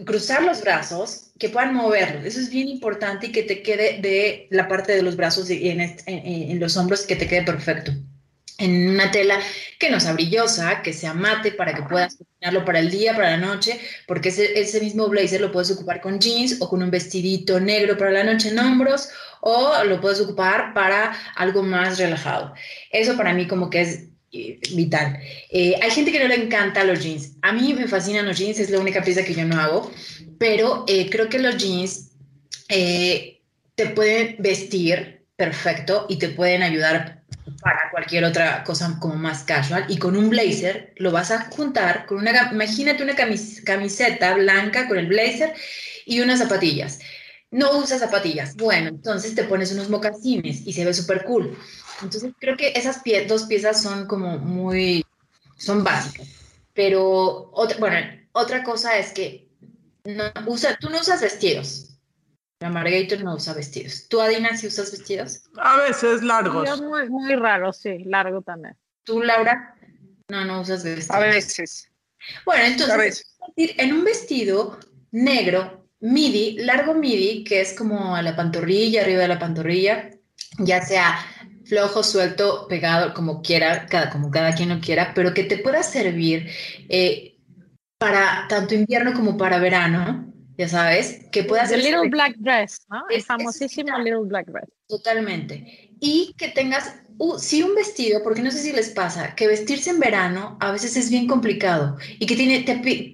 cruzar 0.05 0.43
los 0.43 0.61
brazos, 0.61 1.31
que 1.39 1.49
puedan 1.49 1.73
moverlos. 1.73 2.25
Eso 2.25 2.39
es 2.39 2.49
bien 2.49 2.67
importante 2.67 3.27
y 3.27 3.31
que 3.31 3.43
te 3.43 3.61
quede 3.61 3.99
de 4.01 4.47
la 4.49 4.67
parte 4.67 4.93
de 4.93 5.01
los 5.01 5.15
brazos 5.15 5.49
y 5.49 5.69
en, 5.69 6.59
los 6.59 6.77
hombros, 6.77 7.05
que 7.05 7.15
te 7.15 7.27
quede 7.27 7.43
perfecto. 7.43 7.91
En 8.57 8.89
una 8.89 9.09
tela 9.09 9.39
que 9.79 9.89
no 9.89 9.99
sea 9.99 10.13
brillosa, 10.13 10.83
que 10.83 10.93
sea 10.93 11.15
mate 11.15 11.51
para 11.51 11.73
que 11.73 11.81
puedas 11.81 12.15
combinarlo 12.15 12.63
para 12.63 12.79
el 12.79 12.91
día, 12.91 13.15
para 13.15 13.31
la 13.31 13.37
noche, 13.37 13.79
porque 14.07 14.29
ese, 14.29 14.59
ese 14.59 14.79
mismo 14.79 15.07
blazer 15.07 15.41
lo 15.41 15.51
puedes 15.51 15.71
ocupar 15.71 15.99
con 15.99 16.19
jeans 16.19 16.57
o 16.59 16.69
con 16.69 16.83
un 16.83 16.91
vestidito 16.91 17.59
negro 17.59 17.97
para 17.97 18.11
la 18.11 18.23
noche 18.23 18.49
en 18.49 18.59
hombros 18.59 19.09
o 19.41 19.83
lo 19.83 19.99
puedes 19.99 20.19
ocupar 20.21 20.75
para 20.75 21.11
algo 21.35 21.63
más 21.63 21.97
relajado. 21.97 22.53
Eso 22.91 23.17
para 23.17 23.33
mí 23.33 23.47
como 23.47 23.71
que 23.71 23.81
es 23.81 24.10
eh, 24.31 24.59
vital. 24.73 25.19
Eh, 25.49 25.75
hay 25.81 25.91
gente 25.91 26.11
que 26.11 26.19
no 26.19 26.27
le 26.27 26.35
encanta 26.35 26.83
los 26.83 27.03
jeans. 27.03 27.33
A 27.41 27.51
mí 27.51 27.73
me 27.73 27.87
fascinan 27.87 28.25
los 28.25 28.37
jeans, 28.37 28.59
es 28.59 28.69
la 28.69 28.79
única 28.79 29.03
pieza 29.03 29.23
que 29.23 29.33
yo 29.33 29.45
no 29.45 29.59
hago, 29.59 29.91
pero 30.37 30.85
eh, 30.87 31.09
creo 31.09 31.29
que 31.29 31.39
los 31.39 31.57
jeans 31.57 32.11
te 32.67 33.87
pueden 33.95 34.37
vestir 34.39 35.25
perfecto 35.35 36.05
y 36.07 36.17
te 36.17 36.29
pueden 36.29 36.63
ayudar 36.63 37.23
para 37.61 37.89
cualquier 37.91 38.23
otra 38.23 38.63
cosa 38.63 38.97
como 38.99 39.15
más 39.15 39.43
casual. 39.43 39.85
Y 39.89 39.97
con 39.97 40.15
un 40.15 40.29
blazer 40.29 40.93
lo 40.97 41.11
vas 41.11 41.31
a 41.31 41.45
juntar 41.51 42.05
con 42.05 42.19
una, 42.19 42.49
imagínate 42.51 43.03
una 43.03 43.15
camis- 43.15 43.63
camiseta 43.63 44.35
blanca 44.35 44.87
con 44.87 44.97
el 44.97 45.07
blazer 45.07 45.53
y 46.05 46.21
unas 46.21 46.39
zapatillas. 46.39 46.99
No 47.49 47.77
usas 47.77 47.99
zapatillas. 47.99 48.55
Bueno, 48.55 48.87
entonces 48.87 49.35
te 49.35 49.43
pones 49.43 49.73
unos 49.73 49.89
mocasines 49.89 50.65
y 50.65 50.71
se 50.73 50.85
ve 50.85 50.93
súper 50.93 51.23
cool. 51.25 51.57
Entonces 52.03 52.31
creo 52.39 52.57
que 52.57 52.69
esas 52.75 53.03
pie- 53.03 53.25
dos 53.27 53.43
piezas 53.43 53.81
son 53.81 54.07
como 54.07 54.37
muy, 54.37 55.05
son 55.57 55.83
básicas. 55.83 56.27
Pero 56.73 57.49
otra, 57.53 57.77
bueno, 57.79 57.97
otra 58.31 58.63
cosa 58.63 58.97
es 58.97 59.11
que 59.11 59.47
no 60.05 60.23
usa, 60.47 60.77
tú 60.79 60.89
no 60.89 60.99
usas 60.99 61.21
vestidos. 61.21 61.87
La 62.59 62.69
Margator 62.69 63.23
no 63.23 63.35
usa 63.35 63.53
vestidos. 63.53 64.07
¿Tú, 64.07 64.21
Adina, 64.21 64.55
sí 64.55 64.67
usas 64.67 64.91
vestidos? 64.91 65.41
A 65.57 65.77
veces 65.77 66.21
largos. 66.21 66.67
Yo 66.67 66.77
muy, 66.77 67.09
muy 67.09 67.35
raro, 67.35 67.73
sí, 67.73 67.99
largo 68.05 68.41
también. 68.41 68.77
¿Tú, 69.03 69.21
Laura? 69.21 69.75
No, 70.29 70.45
no 70.45 70.61
usas 70.61 70.83
vestidos. 70.83 71.09
A 71.11 71.19
veces. 71.19 71.89
Bueno, 72.45 72.63
A 72.63 72.67
entonces, 72.67 72.97
veces. 72.97 73.35
en 73.77 73.93
un 73.93 74.03
vestido 74.03 74.79
negro, 75.09 75.87
midi, 75.99 76.57
largo 76.59 76.93
midi, 76.93 77.43
que 77.43 77.61
es 77.61 77.73
como 77.73 78.15
a 78.15 78.21
la 78.21 78.35
pantorrilla, 78.35 79.01
arriba 79.01 79.21
de 79.23 79.27
la 79.27 79.39
pantorrilla, 79.39 80.11
ya 80.59 80.85
sea 80.85 81.19
flojo, 81.71 82.03
suelto, 82.03 82.67
pegado, 82.67 83.13
como 83.13 83.41
quiera, 83.41 83.85
cada, 83.87 84.09
como 84.09 84.29
cada 84.29 84.53
quien 84.53 84.69
lo 84.69 84.81
quiera, 84.81 85.13
pero 85.15 85.33
que 85.33 85.43
te 85.45 85.57
pueda 85.57 85.83
servir 85.83 86.49
eh, 86.89 87.37
para 87.97 88.45
tanto 88.49 88.75
invierno 88.75 89.13
como 89.13 89.37
para 89.37 89.57
verano, 89.59 90.33
ya 90.57 90.67
sabes, 90.67 91.27
que 91.31 91.43
pueda 91.43 91.63
The 91.63 91.69
ser 91.69 91.79
Little 91.79 92.09
Black 92.09 92.35
Dress, 92.37 92.81
¿no? 92.89 93.03
El 93.09 93.15
Es- 93.17 93.21
es 93.21 93.25
famosísimo 93.27 93.97
vital. 93.97 94.03
Little 94.03 94.25
Black 94.27 94.47
Dress. 94.47 94.69
Totalmente. 94.87 95.90
Y 96.03 96.33
que 96.35 96.47
tengas, 96.47 96.95
uh, 97.19 97.35
un 97.35 97.75
vestido, 97.75 98.23
porque 98.23 98.41
no 98.41 98.49
sé 98.49 98.57
si 98.57 98.71
les 98.73 98.89
pasa, 98.89 99.35
que 99.35 99.45
vestirse 99.45 99.91
en 99.91 99.99
verano 99.99 100.57
a 100.59 100.71
veces 100.71 100.97
es 100.97 101.11
bien 101.11 101.27
complicado 101.27 101.95
y 102.17 102.25
que 102.25 102.35
tiene, 102.35 102.61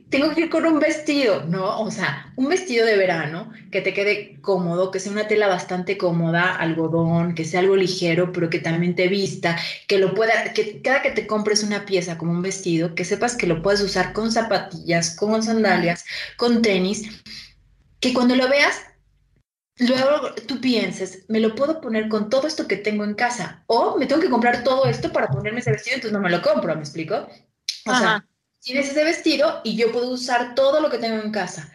tengo 0.10 0.34
que 0.34 0.42
ir 0.42 0.50
con 0.50 0.66
un 0.66 0.80
vestido, 0.80 1.44
¿no? 1.44 1.82
O 1.82 1.92
sea, 1.92 2.32
un 2.38 2.48
vestido 2.48 2.86
de 2.86 2.96
verano 2.96 3.52
que 3.72 3.82
te 3.82 3.94
quede 3.94 4.40
cómodo, 4.40 4.90
que 4.90 5.02
sea 5.02 5.12
una 5.12 5.28
tela 5.28 5.50
bastante 5.50 5.98
cómoda, 5.98 6.56
algodón, 6.56 7.36
que 7.36 7.44
sea 7.44 7.60
algo 7.60 7.76
ligero, 7.76 8.32
pero 8.32 8.50
que 8.50 8.60
también 8.60 8.96
te 8.96 9.10
vista, 9.10 9.58
que 9.88 10.00
lo 10.00 10.14
pueda, 10.14 10.54
que 10.54 10.82
cada 10.82 11.02
que 11.02 11.12
te 11.12 11.28
compres 11.28 11.64
una 11.64 11.86
pieza 11.86 12.18
como 12.18 12.32
un 12.32 12.42
vestido, 12.42 12.96
que 12.96 13.04
sepas 13.04 13.36
que 13.36 13.48
lo 13.48 13.62
puedes 13.62 13.82
usar 13.82 14.14
con 14.14 14.32
zapatillas, 14.32 15.14
con 15.18 15.44
sandalias, 15.44 16.06
con 16.38 16.62
tenis, 16.62 17.04
que 18.00 18.14
cuando 18.14 18.36
lo 18.38 18.48
veas 18.48 18.87
Luego 19.80 20.34
tú 20.48 20.60
pienses, 20.60 21.26
me 21.28 21.40
lo 21.40 21.54
puedo 21.54 21.80
poner 21.82 22.10
con 22.10 22.30
todo 22.30 22.48
esto 22.48 22.68
que 22.68 22.78
tengo 22.78 23.04
en 23.04 23.14
casa 23.14 23.64
o 23.68 23.98
me 23.98 24.08
tengo 24.08 24.22
que 24.22 24.30
comprar 24.30 24.64
todo 24.64 24.86
esto 24.86 25.12
para 25.12 25.28
ponerme 25.28 25.60
ese 25.60 25.72
vestido, 25.72 25.96
entonces 25.96 26.14
no 26.14 26.20
me 26.20 26.32
lo 26.32 26.42
compro, 26.42 26.74
¿me 26.74 26.82
explico? 26.82 27.28
O 27.86 27.96
sea, 27.96 28.26
tienes 28.60 28.90
ese 28.90 29.04
vestido 29.04 29.62
y 29.64 29.78
yo 29.78 29.92
puedo 29.92 30.10
usar 30.10 30.56
todo 30.56 30.82
lo 30.82 30.90
que 30.90 30.98
tengo 30.98 31.22
en 31.22 31.32
casa. 31.32 31.72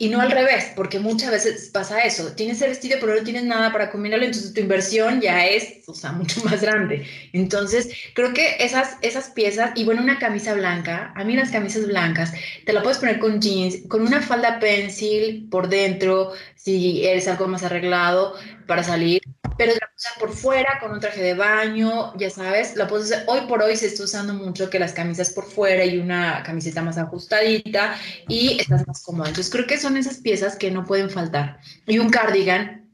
Y 0.00 0.10
no 0.10 0.20
al 0.20 0.30
revés, 0.30 0.70
porque 0.76 1.00
muchas 1.00 1.32
veces 1.32 1.70
pasa 1.72 1.98
eso. 2.02 2.32
Tienes 2.36 2.58
ese 2.58 2.68
vestido, 2.68 2.98
pero 3.00 3.16
no 3.16 3.24
tienes 3.24 3.42
nada 3.42 3.72
para 3.72 3.90
combinarlo, 3.90 4.26
entonces 4.26 4.54
tu 4.54 4.60
inversión 4.60 5.20
ya 5.20 5.44
es, 5.44 5.88
o 5.88 5.94
sea, 5.94 6.12
mucho 6.12 6.40
más 6.44 6.62
grande. 6.62 7.04
Entonces, 7.32 7.90
creo 8.14 8.32
que 8.32 8.58
esas, 8.60 8.96
esas 9.02 9.30
piezas, 9.30 9.72
y 9.74 9.84
bueno, 9.84 10.00
una 10.00 10.20
camisa 10.20 10.54
blanca, 10.54 11.12
a 11.16 11.24
mí 11.24 11.34
las 11.34 11.50
camisas 11.50 11.84
blancas, 11.88 12.32
te 12.64 12.72
la 12.72 12.82
puedes 12.82 12.98
poner 12.98 13.18
con 13.18 13.40
jeans, 13.40 13.88
con 13.88 14.02
una 14.02 14.22
falda 14.22 14.60
pencil 14.60 15.48
por 15.50 15.68
dentro, 15.68 16.32
si 16.54 17.04
eres 17.04 17.26
algo 17.26 17.48
más 17.48 17.64
arreglado 17.64 18.36
para 18.68 18.84
salir, 18.84 19.20
pero 19.56 19.72
la 19.72 19.88
puedes 19.88 20.18
por 20.20 20.32
fuera 20.32 20.78
con 20.78 20.92
un 20.92 21.00
traje 21.00 21.20
de 21.20 21.34
baño, 21.34 22.16
ya 22.16 22.30
sabes, 22.30 22.76
la 22.76 22.86
puedes 22.86 23.06
usar. 23.06 23.24
Hoy 23.26 23.40
por 23.48 23.60
hoy 23.62 23.74
se 23.74 23.86
está 23.86 24.04
usando 24.04 24.34
mucho 24.34 24.70
que 24.70 24.78
las 24.78 24.92
camisas 24.92 25.30
por 25.30 25.50
fuera 25.50 25.84
y 25.84 25.98
una 25.98 26.44
camiseta 26.44 26.82
más 26.82 26.98
ajustadita 26.98 27.98
y 28.28 28.60
estás 28.60 28.86
más 28.86 29.02
cómoda. 29.02 29.28
Entonces 29.30 29.50
creo 29.50 29.66
que 29.66 29.78
son 29.78 29.96
esas 29.96 30.18
piezas 30.18 30.54
que 30.54 30.70
no 30.70 30.84
pueden 30.84 31.10
faltar. 31.10 31.58
Y 31.86 31.98
un 31.98 32.10
cardigan 32.10 32.88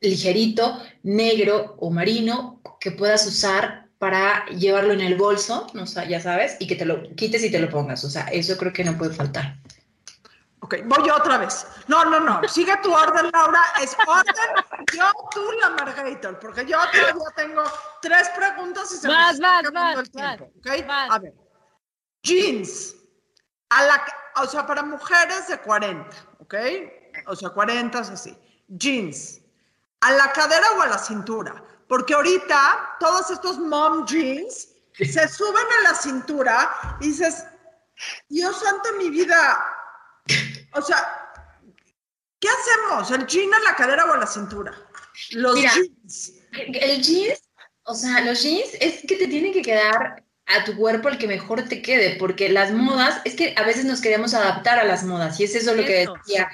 ligerito, 0.00 0.80
negro 1.02 1.76
o 1.78 1.90
marino 1.90 2.62
que 2.80 2.92
puedas 2.92 3.26
usar 3.26 3.88
para 3.98 4.46
llevarlo 4.46 4.94
en 4.94 5.02
el 5.02 5.16
bolso, 5.16 5.66
no 5.74 5.86
sé, 5.86 6.08
ya 6.08 6.20
sabes, 6.20 6.56
y 6.58 6.66
que 6.66 6.76
te 6.76 6.86
lo 6.86 7.02
quites 7.16 7.44
y 7.44 7.50
te 7.50 7.58
lo 7.58 7.68
pongas. 7.68 8.02
O 8.04 8.08
sea, 8.08 8.22
eso 8.28 8.56
creo 8.56 8.72
que 8.72 8.84
no 8.84 8.96
puede 8.96 9.12
faltar. 9.12 9.58
Ok, 10.62 10.76
voy 10.84 11.06
yo 11.06 11.16
otra 11.16 11.38
vez. 11.38 11.66
No, 11.88 12.04
no, 12.04 12.20
no. 12.20 12.46
Sigue 12.48 12.76
tu 12.78 12.92
orden, 12.94 13.30
Laura. 13.32 13.60
Es 13.80 13.96
orden. 14.06 14.34
Yo, 14.94 15.10
tú, 15.30 15.40
la 15.60 15.70
Margator. 15.70 16.38
Porque 16.38 16.66
yo 16.66 16.76
todavía 16.92 17.30
tengo 17.34 17.62
tres 18.02 18.28
preguntas 18.30 18.92
y 18.92 18.96
se 18.96 19.08
Vas, 19.08 19.38
me 19.38 19.46
está 19.46 19.58
acabando 19.58 20.00
el 20.00 20.10
tiempo. 20.10 20.52
vas, 20.64 20.80
¿ok? 20.80 20.86
vas. 20.86 21.10
A 21.10 21.18
ver. 21.18 21.34
Jeans. 22.22 22.94
A 23.70 23.84
la, 23.84 24.04
o 24.36 24.46
sea, 24.46 24.66
para 24.66 24.82
mujeres 24.82 25.48
de 25.48 25.58
40, 25.58 26.16
¿ok? 26.40 26.54
O 27.26 27.36
sea, 27.36 27.50
40 27.50 28.00
es 28.00 28.10
así. 28.10 28.36
Jeans. 28.68 29.40
¿A 30.00 30.12
la 30.12 30.32
cadera 30.32 30.72
o 30.76 30.82
a 30.82 30.86
la 30.88 30.98
cintura? 30.98 31.62
Porque 31.88 32.14
ahorita 32.14 32.96
todos 33.00 33.30
estos 33.30 33.58
mom 33.58 34.06
jeans 34.06 34.68
se 34.94 35.28
suben 35.28 35.66
a 35.78 35.90
la 35.90 35.94
cintura 35.94 36.96
y 37.00 37.08
dices, 37.08 37.44
Dios 38.28 38.60
santo, 38.60 38.90
mi 38.98 39.10
vida. 39.10 39.76
O 40.72 40.80
sea, 40.82 40.96
¿qué 42.38 42.48
hacemos? 42.48 43.10
¿El 43.10 43.26
jean 43.26 43.52
a 43.52 43.58
la 43.60 43.74
cadera 43.74 44.04
o 44.04 44.12
a 44.12 44.18
la 44.18 44.26
cintura? 44.26 44.72
Los 45.32 45.54
Mira. 45.56 45.72
jeans. 45.74 46.32
El 46.52 47.02
jeans, 47.02 47.42
o 47.82 47.94
sea, 47.94 48.20
los 48.20 48.40
jeans 48.42 48.70
es 48.80 49.00
que 49.06 49.16
te 49.16 49.26
tienen 49.26 49.52
que 49.52 49.62
quedar 49.62 50.22
a 50.46 50.64
tu 50.64 50.76
cuerpo 50.76 51.08
el 51.08 51.18
que 51.18 51.26
mejor 51.28 51.68
te 51.68 51.80
quede, 51.82 52.16
porque 52.16 52.48
las 52.48 52.72
modas, 52.72 53.20
es 53.24 53.34
que 53.34 53.54
a 53.56 53.62
veces 53.64 53.84
nos 53.84 54.00
queremos 54.00 54.34
adaptar 54.34 54.78
a 54.78 54.84
las 54.84 55.04
modas, 55.04 55.38
y 55.40 55.44
es 55.44 55.54
eso 55.54 55.74
lo 55.74 55.84
que 55.84 56.02
Eso. 56.02 56.14
decía 56.14 56.48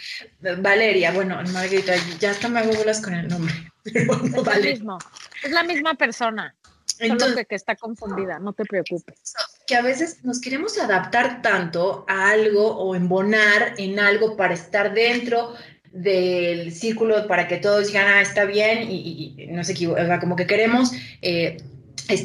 Valeria, 0.58 1.12
bueno, 1.12 1.36
Margarita, 1.52 1.94
ya 2.18 2.30
hasta 2.30 2.48
me 2.48 2.60
hago 2.60 2.72
bolas 2.74 3.00
con 3.00 3.14
el 3.14 3.28
nombre, 3.28 3.54
pero 3.84 4.16
no 4.18 4.24
Es 4.26 4.32
lo 4.32 4.44
vale. 4.44 4.70
mismo. 4.72 4.98
Es 5.42 5.50
la 5.50 5.62
misma 5.62 5.94
persona. 5.94 6.54
Solo 6.84 7.12
Entonces, 7.12 7.36
que, 7.36 7.44
que 7.46 7.54
está 7.54 7.76
confundida, 7.76 8.38
no 8.38 8.52
te 8.54 8.64
preocupes. 8.64 9.34
Que 9.66 9.74
a 9.76 9.82
veces 9.82 10.18
nos 10.24 10.40
queremos 10.40 10.78
adaptar 10.78 11.42
tanto 11.42 12.04
a 12.08 12.30
algo 12.30 12.76
o 12.76 12.94
embonar 12.94 13.74
en 13.78 13.98
algo 13.98 14.36
para 14.36 14.54
estar 14.54 14.94
dentro 14.94 15.54
del 15.92 16.72
círculo 16.72 17.26
para 17.26 17.48
que 17.48 17.56
todos 17.56 17.88
digan, 17.88 18.06
ah, 18.06 18.20
está 18.20 18.44
bien 18.44 18.90
y, 18.90 19.34
y- 19.36 19.42
y 19.42 19.46
no 19.48 19.64
se 19.64 19.72
equivoca, 19.72 20.20
como 20.20 20.36
que 20.36 20.46
queremos 20.46 20.92
eh, 21.22 21.56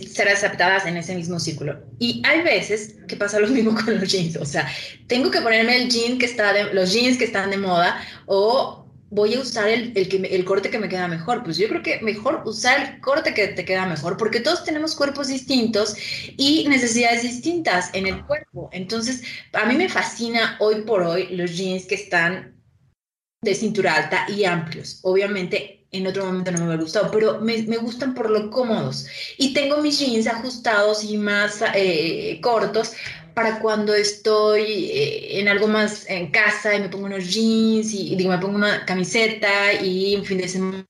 ser 0.07 0.27
aceptadas 0.27 0.85
en 0.85 0.97
ese 0.97 1.15
mismo 1.15 1.39
círculo. 1.39 1.79
Y 1.97 2.21
hay 2.25 2.41
veces 2.41 2.95
que 3.07 3.15
pasa 3.15 3.39
lo 3.39 3.47
mismo 3.57 3.73
con 3.73 3.99
los 3.99 4.09
jeans, 4.11 4.35
o 4.37 4.45
sea, 4.45 4.67
tengo 5.07 5.31
que 5.31 5.41
ponerme 5.41 5.77
el 5.77 5.89
jean 5.89 6.19
que 6.19 6.25
está 6.25 6.53
los 6.73 6.91
jeans 6.93 7.17
que 7.17 7.25
están 7.25 7.49
de 7.49 7.57
moda 7.57 7.99
o 8.27 8.80
voy 9.11 9.35
a 9.35 9.41
usar 9.41 9.69
el, 9.69 9.91
el, 9.95 10.09
que 10.09 10.19
me- 10.19 10.29
el 10.33 10.45
corte 10.45 10.71
que 10.71 10.79
me 10.79 10.89
queda 10.89 11.07
mejor. 11.07 11.43
Pues 11.43 11.57
yo 11.57 11.67
creo 11.69 11.83
que 11.83 11.99
mejor 12.01 12.41
usar 12.45 12.79
el 12.95 13.01
corte 13.01 13.33
que 13.35 13.49
te 13.49 13.65
queda 13.65 13.85
mejor, 13.85 14.17
porque 14.17 14.39
todos 14.39 14.63
tenemos 14.63 14.95
cuerpos 14.95 15.27
distintos 15.27 15.95
y 16.37 16.67
necesidades 16.69 17.23
distintas 17.23 17.89
en 17.93 18.07
el 18.07 18.25
cuerpo. 18.25 18.69
Entonces, 18.73 19.21
a 19.53 19.65
mí 19.65 19.75
me 19.77 19.89
fascina 19.89 20.57
hoy 20.59 20.81
por 20.83 21.03
hoy 21.03 21.27
los 21.35 21.55
jeans 21.57 21.85
que 21.85 21.95
están 21.95 22.55
de 23.41 23.55
cintura 23.55 23.95
alta 23.95 24.25
y 24.29 24.45
amplios. 24.45 24.99
Obviamente, 25.03 25.87
en 25.91 26.07
otro 26.07 26.25
momento 26.25 26.51
no 26.51 26.59
me 26.59 26.65
hubiera 26.67 26.83
gustado, 26.83 27.11
pero 27.11 27.41
me, 27.41 27.63
me 27.63 27.77
gustan 27.77 28.13
por 28.13 28.29
lo 28.29 28.49
cómodos. 28.49 29.07
Y 29.37 29.53
tengo 29.53 29.77
mis 29.81 29.99
jeans 29.99 30.27
ajustados 30.27 31.03
y 31.03 31.17
más 31.17 31.63
eh, 31.75 32.39
cortos 32.41 32.93
para 33.33 33.59
cuando 33.59 33.93
estoy 33.93 34.91
eh, 34.91 35.39
en 35.39 35.47
algo 35.47 35.67
más 35.67 36.09
en 36.09 36.31
casa 36.31 36.75
y 36.75 36.81
me 36.81 36.89
pongo 36.89 37.05
unos 37.05 37.31
jeans 37.31 37.93
y, 37.93 38.13
y 38.13 38.15
digo, 38.15 38.31
me 38.31 38.37
pongo 38.37 38.55
una 38.55 38.85
camiseta 38.85 39.73
y 39.73 40.15
un 40.15 40.25
fin 40.25 40.37
de 40.37 40.47
semana 40.47 40.87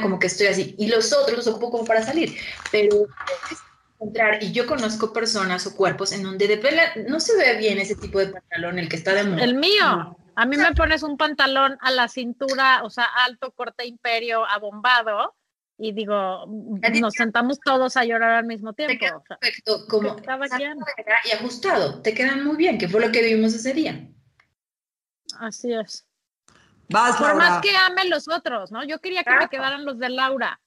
como 0.00 0.18
que 0.18 0.26
estoy 0.26 0.48
así. 0.48 0.74
Y 0.78 0.88
los 0.88 1.12
otros 1.12 1.36
los 1.36 1.46
ocupo 1.46 1.70
como 1.70 1.84
para 1.84 2.02
salir. 2.02 2.36
Pero 2.70 3.06
encontrar, 3.94 4.42
y 4.42 4.52
yo 4.52 4.66
conozco 4.66 5.12
personas 5.12 5.66
o 5.66 5.74
cuerpos 5.74 6.12
en 6.12 6.22
donde 6.22 6.46
de 6.46 6.58
pela 6.58 6.92
no 7.08 7.20
se 7.20 7.36
ve 7.36 7.56
bien 7.56 7.78
ese 7.78 7.94
tipo 7.94 8.18
de 8.18 8.28
pantalón, 8.28 8.78
el 8.78 8.88
que 8.88 8.96
está 8.96 9.14
de 9.14 9.24
moda. 9.24 9.42
El 9.42 9.54
mío, 9.54 10.16
a 10.34 10.46
mí 10.46 10.56
me 10.56 10.74
pones 10.74 11.02
un 11.02 11.16
pantalón 11.16 11.78
a 11.80 11.90
la 11.90 12.08
cintura, 12.08 12.82
o 12.84 12.90
sea, 12.90 13.04
alto, 13.04 13.52
corte 13.52 13.86
imperio, 13.86 14.44
abombado, 14.44 15.34
y 15.78 15.92
digo, 15.92 16.14
A 16.82 16.92
ti 16.92 17.00
nos 17.00 17.14
sentamos 17.14 17.58
todos 17.60 17.96
a 17.96 18.04
llorar 18.04 18.30
al 18.32 18.46
mismo 18.46 18.72
Te 18.72 18.86
tiempo. 18.86 19.04
sea, 19.04 19.36
perfecto, 19.38 19.86
como 19.88 20.16
Estaba 20.16 20.46
y 21.24 21.30
ajustado. 21.32 22.00
Te 22.02 22.14
quedan 22.14 22.44
muy 22.44 22.56
bien, 22.56 22.78
que 22.78 22.88
fue 22.88 23.00
lo 23.00 23.12
que 23.12 23.22
vivimos 23.22 23.54
ese 23.54 23.72
día. 23.74 24.08
así 25.38 25.72
es. 25.72 26.06
Vas, 26.88 27.16
Por 27.16 27.26
Laura. 27.28 27.48
más 27.50 27.60
que 27.62 27.76
ame 27.76 28.04
los 28.06 28.28
otros, 28.28 28.70
¿no? 28.70 28.84
Yo 28.84 29.00
quería 29.00 29.22
que 29.24 29.30
me 29.30 29.36
Claro. 29.36 29.50
quedaran 29.50 29.84
los 29.84 29.98
de 29.98 30.08
Laura, 30.08 30.60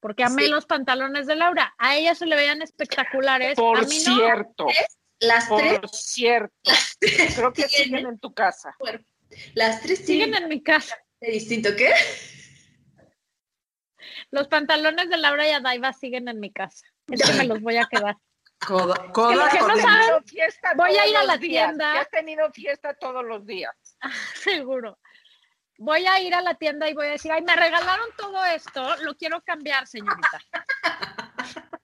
porque 0.00 0.24
amé 0.24 0.44
Sí. 0.44 0.48
los 0.48 0.64
pantalones 0.66 1.26
de 1.26 1.36
Laura. 1.36 1.74
A 1.78 1.96
ella 1.96 2.14
se 2.14 2.24
le 2.26 2.34
veían 2.34 2.62
espectaculares, 2.62 3.52
a 3.52 3.60
Por 3.60 3.86
mí 3.88 3.98
no. 4.06 4.14
cierto, 4.16 4.66
Las 5.20 5.48
tres, 5.54 5.78
por 5.80 5.88
cierto. 5.90 6.70
Creo 7.36 7.52
que 7.52 7.68
siguen 7.68 8.06
en 8.06 8.18
tu 8.18 8.32
casa. 8.32 8.74
las 9.54 9.82
tres 9.82 9.98
Siguen 10.04 10.26
siguen 10.28 10.42
en 10.44 10.48
mi 10.48 10.62
casa. 10.62 10.96
de 11.20 11.30
distinto. 11.32 11.70
¿Qué? 11.76 11.92
Los 14.30 14.48
pantalones 14.48 15.08
de 15.08 15.16
Laura 15.16 15.46
y 15.48 15.52
Adaiva 15.52 15.92
siguen 15.92 16.28
en 16.28 16.40
mi 16.40 16.52
casa. 16.52 16.86
Eso 17.10 17.32
me 17.34 17.44
los 17.44 17.60
voy 17.60 17.76
a 17.76 17.86
quedar. 17.86 18.16
Coda, 18.66 18.96
Que 18.96 19.12
coda 19.12 19.48
que 19.50 19.58
no 19.60 19.76
saben, 19.76 20.24
voy 20.76 20.96
a 20.96 21.06
ir 21.06 21.16
a 21.16 21.22
la 21.22 21.36
días, 21.36 21.68
tienda. 21.68 21.92
que 21.92 21.98
has 22.00 22.10
tenido 22.10 22.50
fiesta 22.50 22.92
todos 22.94 23.24
los 23.24 23.46
días. 23.46 23.72
Seguro. 24.34 24.98
Voy 25.78 26.04
a 26.06 26.20
ir 26.20 26.34
a 26.34 26.42
la 26.42 26.54
tienda 26.54 26.90
y 26.90 26.94
voy 26.94 27.06
a 27.06 27.10
decir, 27.10 27.30
ay, 27.30 27.42
me 27.42 27.54
regalaron 27.54 28.08
todo 28.16 28.44
esto, 28.46 28.96
lo 29.04 29.14
quiero 29.16 29.40
cambiar, 29.42 29.86
señorita. 29.86 30.40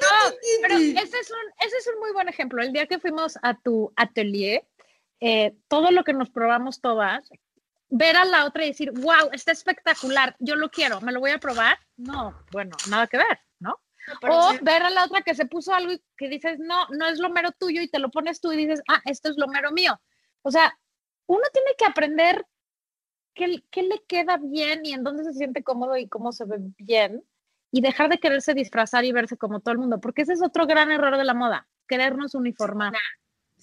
No, 0.00 0.34
pero 0.62 0.74
ese 0.76 1.18
es, 1.18 1.30
un, 1.30 1.66
ese 1.66 1.76
es 1.76 1.86
un 1.92 2.00
muy 2.00 2.12
buen 2.12 2.28
ejemplo. 2.28 2.62
El 2.62 2.72
día 2.72 2.86
que 2.86 2.98
fuimos 2.98 3.38
a 3.42 3.54
tu 3.54 3.92
atelier, 3.96 4.66
eh, 5.26 5.56
todo 5.68 5.90
lo 5.90 6.04
que 6.04 6.12
nos 6.12 6.28
probamos 6.28 6.82
todas, 6.82 7.30
ver 7.88 8.14
a 8.14 8.26
la 8.26 8.44
otra 8.44 8.62
y 8.62 8.68
decir, 8.68 8.92
wow, 8.92 9.30
está 9.32 9.52
espectacular, 9.52 10.36
yo 10.38 10.54
lo 10.54 10.68
quiero, 10.68 11.00
me 11.00 11.12
lo 11.12 11.20
voy 11.20 11.30
a 11.30 11.38
probar. 11.38 11.78
No, 11.96 12.38
bueno, 12.52 12.76
nada 12.90 13.06
que 13.06 13.16
ver, 13.16 13.40
¿no? 13.58 13.80
O 14.30 14.52
ver 14.60 14.82
a 14.82 14.90
la 14.90 15.02
otra 15.02 15.22
que 15.22 15.34
se 15.34 15.46
puso 15.46 15.72
algo 15.72 15.92
y 15.92 16.04
que 16.18 16.28
dices, 16.28 16.58
no, 16.58 16.86
no 16.90 17.06
es 17.06 17.18
lo 17.20 17.30
mero 17.30 17.52
tuyo 17.52 17.80
y 17.80 17.88
te 17.88 18.00
lo 18.00 18.10
pones 18.10 18.38
tú 18.42 18.52
y 18.52 18.58
dices, 18.58 18.82
ah, 18.86 19.00
esto 19.06 19.30
es 19.30 19.38
lo 19.38 19.48
mero 19.48 19.72
mío. 19.72 19.98
O 20.42 20.50
sea, 20.50 20.78
uno 21.26 21.42
tiene 21.54 21.70
que 21.78 21.86
aprender 21.86 22.44
qué, 23.32 23.64
qué 23.70 23.82
le 23.82 24.02
queda 24.06 24.36
bien 24.36 24.84
y 24.84 24.92
en 24.92 25.04
dónde 25.04 25.24
se 25.24 25.32
siente 25.32 25.64
cómodo 25.64 25.96
y 25.96 26.06
cómo 26.06 26.32
se 26.32 26.44
ve 26.44 26.58
bien 26.76 27.24
y 27.70 27.80
dejar 27.80 28.10
de 28.10 28.18
quererse 28.18 28.52
disfrazar 28.52 29.06
y 29.06 29.12
verse 29.12 29.38
como 29.38 29.60
todo 29.60 29.72
el 29.72 29.78
mundo, 29.78 30.00
porque 30.00 30.20
ese 30.20 30.34
es 30.34 30.42
otro 30.42 30.66
gran 30.66 30.90
error 30.90 31.16
de 31.16 31.24
la 31.24 31.32
moda, 31.32 31.66
querernos 31.88 32.34
uniformar. 32.34 32.92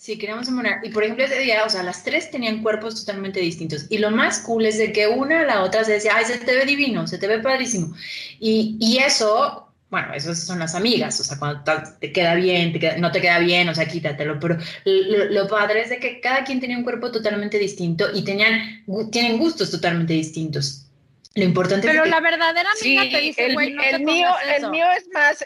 Sí, 0.02 0.18
queríamos 0.18 0.48
embonar. 0.48 0.80
Y 0.84 0.90
por 0.90 1.04
ejemplo, 1.04 1.24
ese 1.26 1.38
día, 1.40 1.64
o 1.64 1.70
sea, 1.70 1.84
las 1.84 2.04
tres 2.04 2.32
tenían 2.32 2.64
cuerpos 2.64 2.96
totalmente 3.06 3.40
distintos. 3.40 3.86
Y 3.90 4.00
lo 4.00 4.10
más 4.10 4.40
cool 4.40 4.66
es 4.66 4.80
de 4.80 4.92
que 4.92 5.08
una 5.08 5.42
a 5.42 5.46
la 5.46 5.62
otra 5.64 5.84
se 5.84 5.92
decía, 5.94 6.14
ay, 6.16 6.26
se 6.26 6.40
te 6.40 6.56
ve 6.56 6.66
divino, 6.66 7.06
se 7.06 7.20
te 7.20 7.28
ve 7.28 7.38
padrísimo. 7.40 7.94
Y, 8.40 8.78
y 8.80 8.98
eso, 8.98 9.72
bueno, 9.92 10.12
eso 10.16 10.34
son 10.34 10.58
las 10.58 10.74
amigas, 10.74 11.20
o 11.20 11.24
sea, 11.24 11.38
cuando 11.38 11.64
te 12.00 12.12
queda 12.12 12.34
bien, 12.34 12.74
te 12.74 12.80
queda- 12.80 12.98
no 12.98 13.12
te 13.12 13.22
queda 13.22 13.38
bien, 13.40 13.70
o 13.70 13.76
sea, 13.76 13.88
quítatelo. 13.88 14.40
Pero 14.40 14.58
lo, 14.86 15.26
lo 15.26 15.48
padre 15.48 15.82
es 15.84 15.90
de 15.92 16.00
que 16.00 16.20
cada 16.20 16.44
quien 16.46 16.60
tenía 16.60 16.78
un 16.80 16.84
cuerpo 16.84 17.12
totalmente 17.12 17.60
distinto 17.60 18.08
y 18.12 18.24
tenían, 18.24 18.84
tienen 19.12 19.38
gustos 19.38 19.70
totalmente 19.70 20.14
distintos. 20.14 20.88
Lo 21.36 21.44
importante 21.44 21.88
Pero 21.88 22.00
es 22.00 22.04
que 22.06 22.10
la 22.10 22.22
verdadera 22.22 22.70
Sí, 22.76 22.98
amiga 22.98 23.18
te 23.18 23.22
dice, 23.24 23.46
el, 23.46 23.54
no 23.76 23.84
el 23.84 24.00
mío, 24.04 24.28
pongas 24.30 24.44
el 24.48 24.58
eso". 24.58 24.72
mío 24.72 24.86
es 24.98 25.08
más, 25.14 25.46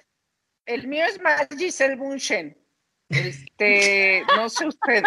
el 0.65 0.87
mío 0.87 1.05
es 1.05 1.21
más 1.21 1.47
Giselle 1.57 1.95
Bunchen. 1.97 2.57
Este, 3.09 4.23
no 4.35 4.49
sé 4.49 4.67
ustedes. 4.67 5.03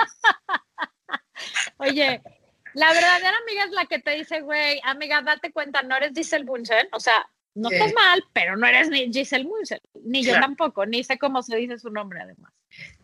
Oye, 1.78 2.22
la 2.74 2.92
verdadera 2.92 3.36
amiga 3.42 3.64
es 3.64 3.70
la 3.70 3.86
que 3.86 3.98
te 3.98 4.12
dice, 4.12 4.40
güey, 4.40 4.80
amiga, 4.84 5.22
date 5.22 5.52
cuenta, 5.52 5.82
no 5.82 5.96
eres 5.96 6.12
Giselle 6.14 6.44
Bunchen, 6.44 6.88
o 6.92 7.00
sea, 7.00 7.28
no 7.54 7.70
estás 7.70 7.92
mal, 7.94 8.22
pero 8.32 8.56
no 8.56 8.66
eres 8.66 8.88
ni 8.88 9.12
Giselle 9.12 9.44
Bunchen, 9.44 9.80
ni 10.04 10.22
yo 10.22 10.34
tampoco, 10.34 10.86
ni 10.86 11.02
sé 11.02 11.18
cómo 11.18 11.42
se 11.42 11.56
dice 11.56 11.78
su 11.78 11.90
nombre 11.90 12.20
además. 12.20 12.52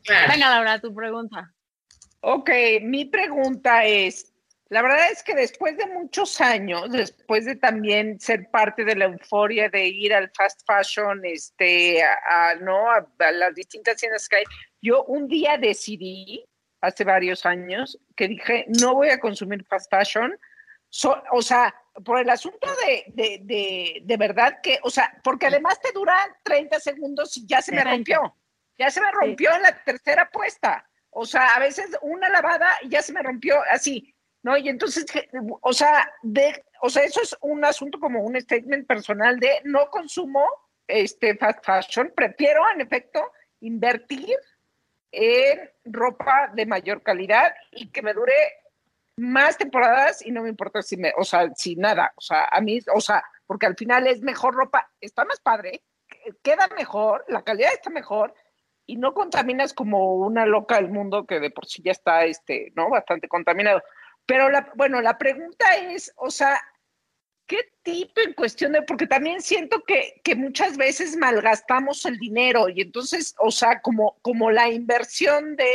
Claro. 0.05 0.33
Venga, 0.33 0.51
Laura, 0.51 0.81
tu 0.81 0.95
pregunta. 0.95 1.53
Ok, 2.21 2.51
mi 2.83 3.05
pregunta 3.05 3.85
es, 3.85 4.34
la 4.71 4.83
verdad 4.83 5.11
es 5.13 5.23
que 5.23 5.35
después 5.35 5.77
de 5.77 5.87
muchos 5.87 6.41
años, 6.41 6.91
después 6.91 7.45
de 7.45 7.57
también 7.57 8.19
ser 8.19 8.51
parte 8.51 8.85
de 8.85 8.97
la 8.97 9.05
euforia 9.07 9.69
de 9.69 9.87
ir 9.87 10.15
al 10.15 10.31
fast 10.35 10.63
fashion, 10.67 11.21
este, 11.25 12.03
a, 12.03 12.19
a, 12.29 12.55
no, 12.57 12.91
a, 12.91 13.07
a 13.19 13.33
las 13.33 13.55
distintas 13.55 13.97
tiendas 13.97 14.29
que 14.29 14.37
hay, 14.37 14.45
yo 14.81 15.05
un 15.05 15.29
día 15.29 15.59
decidí, 15.59 16.45
hace 16.81 17.05
varios 17.05 17.47
años, 17.47 17.99
que 18.17 18.29
dije, 18.29 18.67
no 18.81 18.95
voy 18.95 19.09
a 19.11 19.19
consumir 19.21 19.65
fast 19.65 19.91
fashion, 19.91 20.39
So- 20.91 21.21
o 21.33 21.43
sea, 21.43 21.75
por 22.05 22.21
el 22.21 22.31
asunto 22.31 22.69
de, 22.87 23.05
de, 23.09 23.39
de, 23.43 24.01
de 24.05 24.17
verdad 24.17 24.61
que, 24.63 24.79
o 24.85 24.91
sea, 24.91 25.13
porque 25.25 25.47
además 25.47 25.81
te 25.81 25.91
duran 25.93 26.31
30 26.45 26.79
segundos 26.79 27.37
y 27.37 27.45
ya 27.47 27.61
se 27.61 27.73
me 27.73 27.81
30. 27.83 27.97
rompió, 27.97 28.37
ya 28.79 28.91
se 28.93 29.01
me 29.01 29.11
rompió 29.11 29.53
en 29.55 29.63
la 29.63 29.83
tercera 29.83 30.31
puesta. 30.31 30.89
O 31.11 31.27
sea, 31.27 31.57
a 31.57 31.59
veces 31.59 31.87
una 32.03 32.29
lavada 32.29 32.69
y 32.83 32.91
ya 32.91 33.03
se 33.03 33.13
me 33.13 33.25
rompió 33.25 33.61
así, 33.71 34.14
¿no? 34.45 34.57
Y 34.59 34.69
entonces, 34.69 35.07
o 35.63 35.73
sea, 35.73 36.13
o 36.83 36.91
sea, 36.91 37.03
eso 37.03 37.23
es 37.23 37.37
un 37.41 37.65
asunto 37.65 37.99
como 37.99 38.21
un 38.21 38.39
statement 38.41 38.87
personal 38.87 39.41
de 39.41 39.51
no 39.65 39.89
consumo 39.91 40.47
este 40.87 41.35
fast 41.37 41.65
fashion, 41.65 42.13
prefiero 42.15 42.63
en 42.73 42.83
efecto 42.83 43.33
invertir 43.61 44.37
en 45.11 45.71
ropa 45.87 46.53
de 46.55 46.67
mayor 46.67 47.03
calidad 47.03 47.55
y 47.73 47.89
que 47.89 48.03
me 48.03 48.13
dure 48.13 48.35
más 49.17 49.57
temporadas 49.57 50.25
y 50.27 50.31
no 50.31 50.43
me 50.43 50.51
importa 50.51 50.83
si 50.83 50.99
me, 50.99 51.15
o 51.17 51.25
sea, 51.25 51.49
si 51.55 51.77
nada, 51.77 52.13
o 52.15 52.21
sea, 52.21 52.47
a 52.51 52.61
mí, 52.61 52.81
o 52.95 53.01
sea, 53.01 53.25
porque 53.47 53.65
al 53.65 53.77
final 53.77 54.07
es 54.07 54.21
mejor 54.21 54.55
ropa, 54.55 54.91
está 55.01 55.25
más 55.25 55.41
padre, 55.41 55.83
queda 56.43 56.69
mejor, 56.77 57.25
la 57.29 57.43
calidad 57.43 57.73
está 57.73 57.89
mejor 57.89 58.35
y 58.85 58.97
no 58.97 59.15
contaminas 59.15 59.73
como 59.73 60.17
una 60.17 60.45
loca 60.45 60.77
del 60.77 60.91
mundo 60.91 61.25
que 61.25 61.41
de 61.41 61.51
por 61.51 61.65
sí 61.65 61.81
ya 61.83 61.93
está, 61.93 62.27
este, 62.27 62.73
¿no? 62.77 62.91
Bastante 62.91 63.29
contaminado. 63.29 63.83
Pero 64.27 64.49
la, 64.51 64.71
bueno, 64.77 65.01
la 65.03 65.19
pregunta 65.19 65.77
es, 65.77 66.13
o 66.17 66.31
sea, 66.31 66.61
¿qué 67.47 67.59
tipo 67.83 68.21
en 68.23 68.33
cuestión 68.33 68.73
de, 68.73 68.83
porque 68.83 69.07
también 69.07 69.43
siento 69.43 69.83
que, 69.85 70.21
que 70.25 70.35
muchas 70.35 70.77
veces 70.77 71.17
malgastamos 71.17 72.05
el 72.07 72.19
dinero 72.19 72.69
y 72.69 72.81
entonces, 72.81 73.35
o 73.39 73.51
sea, 73.51 73.81
como, 73.83 74.17
como 74.23 74.51
la 74.51 74.69
inversión 74.71 75.57
de, 75.57 75.71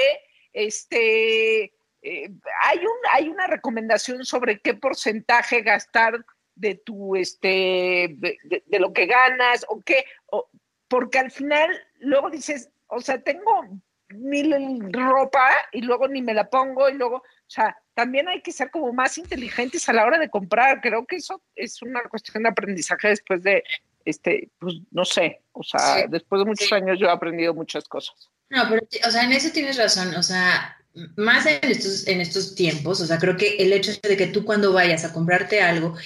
este, 0.54 1.64
eh, 2.02 2.30
hay, 2.64 2.80
un, 2.80 2.98
hay 3.12 3.30
una 3.30 3.48
recomendación 3.48 4.26
sobre 4.26 4.60
qué 4.60 4.74
porcentaje 4.74 5.62
gastar 5.62 6.26
de 6.56 6.76
tu, 6.76 7.16
este, 7.16 8.16
de, 8.18 8.38
de- 8.66 8.80
lo 8.80 8.92
que 8.92 9.06
ganas 9.06 9.66
o 9.70 9.80
qué, 9.82 10.06
o- 10.28 10.50
porque 10.88 11.20
al 11.20 11.32
final 11.32 11.70
luego 12.00 12.30
dices, 12.30 12.70
o 12.88 13.00
sea, 13.00 13.22
tengo 13.22 13.66
mil 14.10 14.92
ropa 14.92 15.48
y 15.72 15.82
luego 15.82 16.08
ni 16.08 16.22
me 16.22 16.34
la 16.34 16.50
pongo 16.50 16.90
y 16.90 16.94
luego, 16.96 17.18
o 17.18 17.24
sea, 17.48 17.78
también 18.00 18.30
hay 18.30 18.42
que 18.42 18.54
ser 18.54 18.72
como 18.72 18.94
más 18.94 19.18
inteligentes 19.18 19.90
a 19.90 19.94
la 19.94 20.06
hora 20.06 20.18
de 20.18 20.30
comprar. 20.30 20.80
Creo 20.80 21.06
que 21.06 21.18
eso 21.18 21.42
es 21.54 21.82
una 21.82 22.02
cuestión 22.04 22.44
de 22.44 22.50
aprendizaje 22.50 23.10
después 23.10 23.44
de, 23.44 23.62
este, 24.06 24.50
pues 24.58 24.76
no 24.92 25.04
sé, 25.04 25.42
o 25.52 25.64
sea, 25.64 26.08
después 26.08 26.40
de 26.40 26.46
muchos 26.46 26.72
años 26.72 26.98
yo 26.98 27.08
he 27.08 27.12
aprendido 27.12 27.54
muchas 27.54 27.90
cosas. 27.90 28.30
No, 28.50 28.64
pero, 28.70 28.88
o 29.06 29.12
sea, 29.12 29.26
en 29.26 29.34
eso 29.34 29.50
tienes 29.52 29.76
razón, 29.76 30.16
o 30.16 30.24
sea, 30.24 30.78
más 31.18 31.46
en 31.46 31.60
estos, 31.64 32.08
en 32.08 32.22
estos 32.22 32.56
tiempos, 32.56 33.02
o 33.02 33.06
sea, 33.06 33.20
creo 33.20 33.36
que 33.36 33.58
el 33.58 33.74
hecho 33.74 33.92
de 34.02 34.16
que 34.16 34.28
tú 34.28 34.46
cuando 34.46 34.72
vayas 34.72 35.04
a 35.04 35.12
comprarte 35.12 35.62
algo 35.62 35.98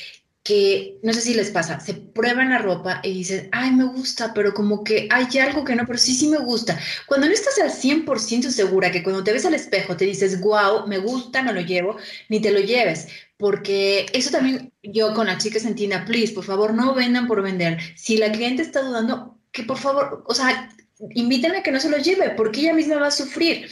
que 0.43 0.99
no 1.01 1.13
sé 1.13 1.21
si 1.21 1.33
les 1.33 1.51
pasa, 1.51 1.79
se 1.79 1.93
prueban 1.93 2.49
la 2.49 2.57
ropa 2.57 2.99
y 3.01 3.13
dicen, 3.13 3.47
ay, 3.53 3.71
me 3.71 3.85
gusta, 3.85 4.33
pero 4.33 4.53
como 4.53 4.83
que 4.83 5.07
hay 5.09 5.25
algo 5.39 5.63
que 5.63 5.73
no, 5.75 5.85
pero 5.85 5.97
sí, 5.97 6.13
sí 6.13 6.27
me 6.27 6.37
gusta. 6.37 6.77
Cuando 7.07 7.27
no 7.27 7.33
estás 7.33 7.57
al 7.59 7.71
100% 7.71 8.49
segura 8.49 8.91
que 8.91 9.03
cuando 9.03 9.23
te 9.23 9.31
ves 9.31 9.45
al 9.45 9.53
espejo 9.53 9.95
te 9.95 10.05
dices, 10.05 10.41
wow, 10.41 10.85
me 10.85 10.97
gusta, 10.97 11.41
me 11.43 11.53
lo 11.53 11.61
llevo, 11.61 11.95
ni 12.27 12.41
te 12.41 12.51
lo 12.51 12.59
lleves, 12.59 13.07
porque 13.37 14.05
eso 14.11 14.31
también 14.31 14.73
yo 14.83 15.13
con 15.13 15.27
las 15.27 15.41
chicas 15.41 15.63
en 15.63 15.75
Tina, 15.75 16.03
please, 16.03 16.33
por 16.33 16.43
favor, 16.43 16.73
no 16.73 16.93
vendan 16.93 17.25
por 17.27 17.41
vender. 17.41 17.79
Si 17.95 18.17
la 18.17 18.31
cliente 18.31 18.63
está 18.63 18.81
dudando, 18.81 19.37
que 19.51 19.63
por 19.63 19.77
favor, 19.77 20.23
o 20.27 20.33
sea, 20.33 20.69
invítenla 21.11 21.59
a 21.59 21.63
que 21.63 21.71
no 21.71 21.79
se 21.79 21.89
lo 21.89 21.97
lleve, 21.97 22.31
porque 22.31 22.59
ella 22.59 22.73
misma 22.73 22.97
va 22.97 23.07
a 23.07 23.11
sufrir 23.11 23.69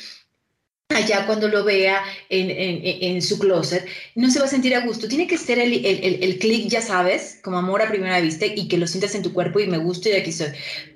allá 0.92 1.26
cuando 1.26 1.48
lo 1.48 1.64
vea 1.64 2.04
en, 2.30 3.22
su 3.22 3.40
closet, 3.40 3.86
no 4.16 4.30
se 4.30 4.40
va 4.40 4.46
a 4.46 4.50
sentir 4.50 4.76
a 4.76 4.86
gusto. 4.86 5.08
Tiene 5.08 5.28
que 5.28 5.38
ser 5.38 5.60
el, 5.60 5.86
el, 5.86 6.40
clic, 6.40 6.68
ya 6.68 6.82
sabes, 6.82 7.40
como 7.44 7.58
amor 7.58 7.82
a 7.82 7.90
primera 7.90 8.20
vista 8.20 8.46
y 8.46 8.68
que 8.68 8.78
lo 8.78 8.88
sientas 8.88 9.16
en 9.16 9.24
tu 9.24 9.34
cuerpo 9.34 9.60
y 9.60 9.68
me 9.68 9.78
gusta 9.78 10.10
y 10.10 10.14
aquí 10.14 10.32
soy. 10.32 10.50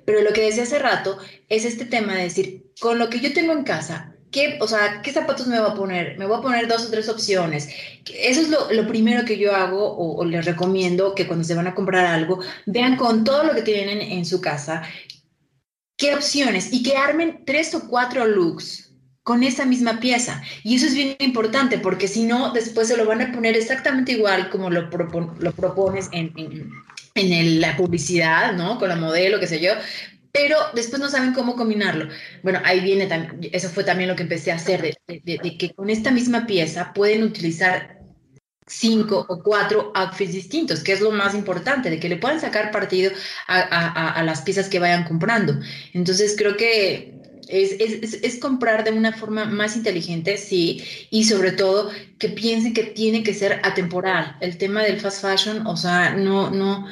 Pero 0.04 0.22
lo 0.22 0.32
que 0.32 0.42
decía 0.42 0.64
hace 0.64 0.78
rato 0.78 1.18
es 1.48 1.64
este 1.64 1.84
tema 1.84 2.14
de 2.14 2.24
decir, 2.24 2.64
con 2.80 2.98
lo 2.98 3.08
que 3.10 3.20
yo 3.20 3.32
tengo 3.32 3.52
en 3.52 3.64
casa, 3.64 4.14
¿qué, 4.30 4.58
o 4.60 4.68
sea, 4.68 5.00
¿qué 5.02 5.12
zapatos 5.12 5.46
me 5.46 5.60
voy 5.60 5.70
a 5.70 5.74
poner? 5.74 6.18
Me 6.18 6.26
voy 6.26 6.38
a 6.38 6.42
poner 6.42 6.68
dos 6.68 6.86
o 6.86 6.90
tres 6.90 7.08
opciones. 7.08 7.68
Eso 8.14 8.40
es 8.40 8.48
lo, 8.48 8.72
lo 8.72 8.86
primero 8.86 9.24
que 9.24 9.38
yo 9.38 9.54
hago 9.54 9.82
o, 9.82 10.18
o, 10.18 10.24
les 10.24 10.44
recomiendo 10.44 11.14
que 11.14 11.26
cuando 11.26 11.44
se 11.44 11.54
van 11.54 11.66
a 11.66 11.74
comprar 11.74 12.06
algo, 12.06 12.40
vean 12.66 12.96
con 12.96 13.24
todo 13.24 13.44
lo 13.44 13.54
que 13.54 13.62
tienen 13.62 14.00
en 14.00 14.24
su 14.24 14.40
casa, 14.40 14.82
qué 15.96 16.14
opciones 16.14 16.72
y 16.72 16.82
que 16.82 16.96
armen 16.96 17.42
tres 17.46 17.74
o 17.74 17.88
cuatro 17.88 18.26
looks 18.26 18.85
con 19.26 19.42
esa 19.42 19.66
misma 19.66 19.98
pieza. 19.98 20.40
Y 20.62 20.76
eso 20.76 20.86
es 20.86 20.94
bien 20.94 21.16
importante 21.18 21.78
porque 21.78 22.06
si 22.06 22.22
no, 22.22 22.52
después 22.52 22.86
se 22.86 22.96
lo 22.96 23.06
van 23.06 23.20
a 23.20 23.32
poner 23.32 23.56
exactamente 23.56 24.12
igual 24.12 24.50
como 24.50 24.70
lo, 24.70 24.82
lo 24.82 25.52
propones 25.52 26.08
en, 26.12 26.32
en, 27.16 27.60
la 27.60 27.76
publicidad, 27.76 28.52
¿no? 28.52 28.78
Con 28.78 28.88
la 28.88 28.94
modelo, 28.94 29.40
qué 29.40 29.48
sé 29.48 29.58
yo. 29.58 29.72
Pero 30.30 30.56
después 30.76 31.02
no 31.02 31.10
saben 31.10 31.32
cómo 31.32 31.56
combinarlo. 31.56 32.08
Bueno, 32.44 32.60
ahí 32.64 32.78
viene 32.78 33.06
también, 33.06 33.50
eso 33.52 33.68
fue 33.68 33.82
también 33.82 34.08
lo 34.08 34.14
que 34.14 34.22
empecé 34.22 34.52
a 34.52 34.56
hacer, 34.56 34.96
de, 35.08 35.56
que 35.58 35.74
con 35.74 35.90
esta 35.90 36.12
misma 36.12 36.46
pieza 36.46 36.92
pueden 36.94 37.24
utilizar 37.24 37.98
cinco 38.64 39.26
o 39.28 39.42
cuatro 39.42 39.90
outfits 39.96 40.34
distintos, 40.34 40.84
que 40.84 40.92
es 40.92 41.00
lo 41.00 41.10
más 41.10 41.34
importante, 41.34 41.90
de 41.90 41.98
que 41.98 42.08
le 42.08 42.18
puedan 42.18 42.40
sacar 42.40 42.70
partido 42.70 43.10
a, 43.48 44.12
a 44.12 44.22
las 44.22 44.42
piezas 44.42 44.68
que 44.68 44.78
vayan 44.78 45.02
comprando. 45.02 45.58
Entonces 45.94 46.36
creo 46.38 46.56
que 46.56 47.16
es, 47.48 48.38
comprar 48.38 48.84
de 48.84 48.92
una 48.92 49.12
forma 49.12 49.44
más 49.44 49.76
inteligente, 49.76 50.36
sí, 50.36 50.82
y 51.10 51.24
sobre 51.24 51.52
todo 51.52 51.90
que 52.18 52.28
piensen 52.28 52.74
que 52.74 52.84
tiene 52.84 53.22
que 53.22 53.34
ser 53.34 53.60
atemporal. 53.62 54.36
El 54.40 54.58
tema 54.58 54.82
del 54.82 55.00
fast 55.00 55.22
fashion, 55.22 55.66
o 55.66 55.76
sea, 55.76 56.14
no, 56.14 56.50
no, 56.50 56.86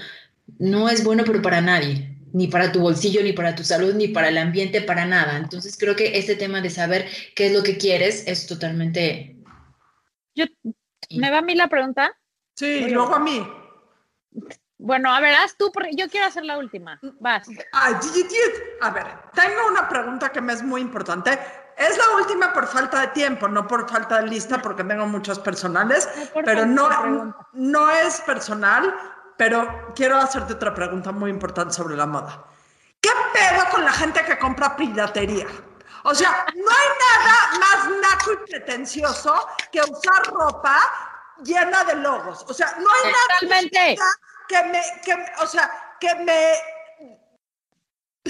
no 0.58 0.88
es 0.88 1.04
bueno, 1.04 1.24
pero 1.26 1.42
para 1.42 1.60
nadie, 1.60 2.16
ni 2.32 2.48
para 2.48 2.72
tu 2.72 2.80
bolsillo, 2.80 3.22
ni 3.22 3.32
para 3.32 3.54
tu 3.54 3.64
salud, 3.64 3.94
ni 3.94 4.08
para 4.08 4.28
el 4.28 4.38
ambiente, 4.38 4.80
para 4.80 5.06
nada. 5.06 5.36
Entonces 5.38 5.76
creo 5.78 5.96
que 5.96 6.18
este 6.18 6.36
tema 6.36 6.60
de 6.60 6.70
saber 6.70 7.06
qué 7.34 7.46
es 7.46 7.52
lo 7.52 7.62
que 7.62 7.76
quieres 7.76 8.24
es 8.26 8.46
totalmente... 8.46 9.36
Yo, 10.34 10.46
¿Me 11.10 11.30
va 11.30 11.38
a 11.38 11.42
mí 11.42 11.54
la 11.54 11.68
pregunta? 11.68 12.16
Sí, 12.56 12.86
luego 12.88 13.14
a 13.14 13.20
mí. 13.20 13.46
Bueno, 14.78 15.12
a 15.14 15.20
ver, 15.20 15.34
haz 15.34 15.56
tú, 15.56 15.70
porque 15.72 15.94
yo 15.94 16.08
quiero 16.08 16.26
hacer 16.26 16.44
la 16.44 16.58
última. 16.58 16.98
Vas. 17.20 17.46
A 18.80 18.90
ver, 18.90 19.06
tengo 19.32 19.68
una 19.68 19.88
pregunta 19.88 20.30
que 20.30 20.40
me 20.40 20.52
es 20.52 20.62
muy 20.62 20.80
importante. 20.80 21.38
Es 21.76 21.96
la 21.96 22.16
última 22.16 22.52
por 22.52 22.66
falta 22.66 23.00
de 23.00 23.06
tiempo, 23.08 23.48
no 23.48 23.66
por 23.66 23.88
falta 23.88 24.20
de 24.20 24.28
lista, 24.28 24.60
porque 24.62 24.84
tengo 24.84 25.06
muchas 25.06 25.38
personales, 25.38 26.08
pero 26.44 26.66
no, 26.66 27.34
no 27.52 27.90
es 27.90 28.20
personal, 28.20 28.94
pero 29.36 29.92
quiero 29.94 30.16
hacerte 30.16 30.52
otra 30.52 30.72
pregunta 30.72 31.10
muy 31.10 31.30
importante 31.30 31.74
sobre 31.74 31.96
la 31.96 32.06
moda. 32.06 32.44
¿Qué 33.00 33.10
pedo 33.32 33.64
con 33.70 33.84
la 33.84 33.92
gente 33.92 34.24
que 34.24 34.38
compra 34.38 34.76
piratería? 34.76 35.46
O 36.04 36.14
sea, 36.14 36.46
no 36.54 36.70
hay 36.70 36.88
nada 37.00 37.58
más 37.58 38.00
naco 38.00 38.32
y 38.34 38.50
pretencioso 38.50 39.48
que 39.72 39.80
usar 39.80 40.26
ropa 40.26 40.78
llena 41.42 41.82
de 41.84 41.96
logos. 41.96 42.44
O 42.48 42.54
sea, 42.54 42.74
no 42.78 42.86
hay 42.88 43.12
nada 43.12 44.04
que 44.48 44.62
me, 44.64 44.82
que, 45.04 45.14
o 45.38 45.46
sea, 45.46 45.96
que 46.00 46.14
me 46.16 46.54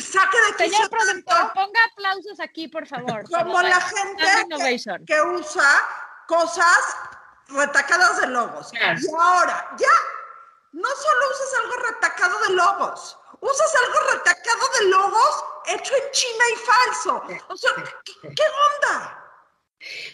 saque 0.01 0.37
de 0.37 0.69
Señor 0.69 0.91
productor, 0.91 1.53
ponga 1.53 1.85
aplausos 1.93 2.41
aquí, 2.41 2.69
por 2.69 2.87
favor. 2.87 3.25
Como 3.29 3.63
la 3.63 3.81
gente 3.81 4.25
que, 5.07 5.21
usa 5.23 5.89
cosas 6.27 6.97
retacadas 7.49 8.21
de 8.21 8.27
logos. 8.29 8.73
Y 8.73 8.79
ahora, 9.19 9.75
ya, 9.77 9.89
no 10.73 10.89
solo 10.89 11.31
usas 11.31 11.61
algo 11.63 11.77
retacado 11.87 12.39
de 12.47 12.55
logos, 12.55 13.19
usas 13.41 13.75
algo 13.85 13.99
retacado 14.13 14.69
de 14.81 14.85
logos 14.87 15.45
hecho 15.67 15.95
en 15.95 16.11
China 16.11 16.45
y 16.53 16.57
falso. 16.57 17.23
O 17.49 17.57
sea, 17.57 17.71
qué 18.05 18.45
onda? 18.75 19.21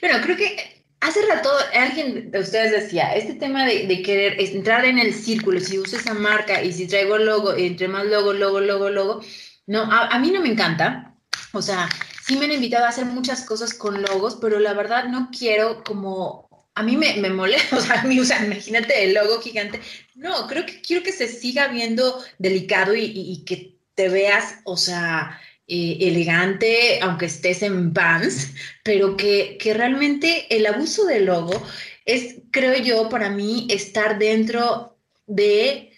Bueno, 0.01 0.24
creo 0.24 0.36
que 0.36 0.79
Hace 1.01 1.22
rato 1.26 1.51
alguien 1.74 2.30
de 2.30 2.40
ustedes 2.40 2.72
decía, 2.72 3.14
este 3.14 3.34
tema 3.34 3.64
de, 3.64 4.03
querer 4.03 4.38
entrar 4.38 4.84
en 4.84 4.98
el 4.98 5.14
círculo, 5.14 5.59
si 5.59 5.78
uso 5.78 5.96
esa 5.96 6.12
marca 6.12 6.62
y 6.62 6.72
si 6.74 6.86
traigo 6.86 7.16
logo, 7.16 7.55
entre 7.55 7.88
más 7.88 8.05
logo, 8.05 8.34
logo, 8.34 8.61
logo, 8.61 8.90
logo, 8.90 9.20
no, 9.66 9.82
a, 9.90 10.18
mí 10.18 10.30
no 10.30 10.42
me 10.42 10.51
encanta. 10.51 11.14
O 11.53 11.62
sea, 11.62 11.88
sí 12.22 12.36
me 12.36 12.44
han 12.44 12.53
invitado 12.53 12.84
a 12.84 12.90
hacer 12.90 13.07
muchas 13.07 13.44
cosas 13.46 13.72
con 13.72 14.03
logos, 14.03 14.36
pero 14.42 14.59
la 14.59 14.74
verdad 14.74 15.05
no 15.05 15.30
quiero 15.36 15.82
como, 15.84 16.68
a 16.74 16.82
mí 16.82 16.98
me, 16.98 17.16
me 17.16 17.30
molesta, 17.30 17.76
o 17.78 17.80
sea, 17.80 18.03
a 18.03 18.05
mí, 18.05 18.20
o 18.20 18.24
sea, 18.24 18.44
imagínate 18.44 19.03
el 19.05 19.14
logo 19.14 19.40
gigante. 19.40 19.80
No, 20.14 20.46
creo 20.48 20.66
que 20.66 20.82
quiero 20.82 21.03
que 21.03 21.12
se 21.12 21.28
siga 21.28 21.68
viendo 21.68 22.22
delicado 22.38 22.94
y, 22.94 23.05
y 23.14 23.44
que 23.46 23.78
te 23.94 24.11
veas, 24.11 24.57
o 24.64 24.76
sea, 24.76 25.40
eh, 25.70 25.98
elegante, 26.00 26.98
aunque 27.00 27.26
estés 27.26 27.62
en 27.62 27.92
Vans, 27.92 28.52
pero 28.82 29.16
que, 29.16 29.56
que 29.58 29.72
realmente 29.72 30.46
el 30.50 30.66
abuso 30.66 31.06
del 31.06 31.26
logo 31.26 31.62
es, 32.04 32.38
creo 32.50 32.76
yo, 32.82 33.08
para 33.08 33.30
mí, 33.30 33.68
estar 33.70 34.18
dentro 34.18 34.98
de 35.26 35.90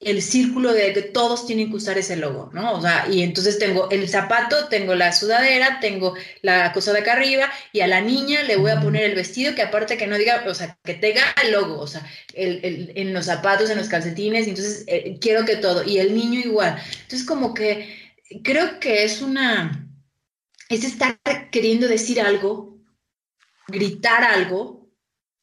el 0.00 0.20
círculo 0.20 0.72
de 0.72 0.92
que 0.92 1.02
todos 1.02 1.46
tienen 1.46 1.70
que 1.70 1.76
usar 1.76 1.96
ese 1.96 2.16
logo, 2.16 2.50
¿no? 2.52 2.74
O 2.74 2.82
sea, 2.82 3.06
y 3.10 3.22
entonces 3.22 3.58
tengo 3.58 3.90
el 3.90 4.08
zapato, 4.08 4.68
tengo 4.68 4.94
la 4.94 5.12
sudadera, 5.12 5.78
tengo 5.80 6.14
la 6.42 6.72
cosa 6.72 6.92
de 6.92 6.98
acá 6.98 7.14
arriba, 7.14 7.50
y 7.72 7.80
a 7.80 7.86
la 7.86 8.02
niña 8.02 8.42
le 8.42 8.56
voy 8.56 8.70
a 8.70 8.80
poner 8.80 9.04
el 9.04 9.14
vestido 9.14 9.54
que 9.54 9.62
aparte 9.62 9.96
que 9.96 10.06
no 10.06 10.18
diga, 10.18 10.44
o 10.46 10.54
sea, 10.54 10.76
que 10.84 10.94
tenga 10.94 11.22
el 11.42 11.52
logo, 11.52 11.80
o 11.80 11.86
sea, 11.86 12.06
el, 12.34 12.60
el, 12.62 12.92
en 12.96 13.14
los 13.14 13.26
zapatos, 13.26 13.70
en 13.70 13.78
los 13.78 13.88
calcetines, 13.88 14.46
y 14.46 14.50
entonces 14.50 14.84
eh, 14.86 15.16
quiero 15.20 15.46
que 15.46 15.56
todo, 15.56 15.82
y 15.84 15.98
el 15.98 16.14
niño 16.14 16.40
igual. 16.40 16.76
Entonces 17.02 17.26
como 17.26 17.54
que 17.54 18.03
creo 18.42 18.80
que 18.80 19.04
es 19.04 19.22
una, 19.22 19.88
es 20.68 20.84
estar 20.84 21.18
queriendo 21.50 21.88
decir 21.88 22.20
algo, 22.20 22.78
gritar 23.68 24.24
algo 24.24 24.88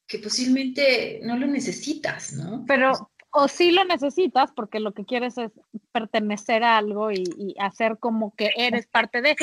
que 0.08 0.20
posiblemente 0.20 1.22
no 1.24 1.38
lo 1.38 1.48
necesitas, 1.48 2.34
¿no? 2.34 2.66
Pero, 2.68 3.12
o 3.32 3.48
sí 3.48 3.72
lo 3.72 3.86
necesitas 3.86 4.52
porque 4.52 4.80
lo 4.80 4.94
que 4.94 5.06
quieres 5.06 5.38
es 5.38 5.52
pertenecer 5.92 6.64
a 6.64 6.78
algo 6.78 7.12
y, 7.12 7.56
hacer 7.60 7.98
como 7.98 8.36
que 8.36 8.52
eres 8.58 8.88
parte 8.88 9.22
de. 9.22 9.36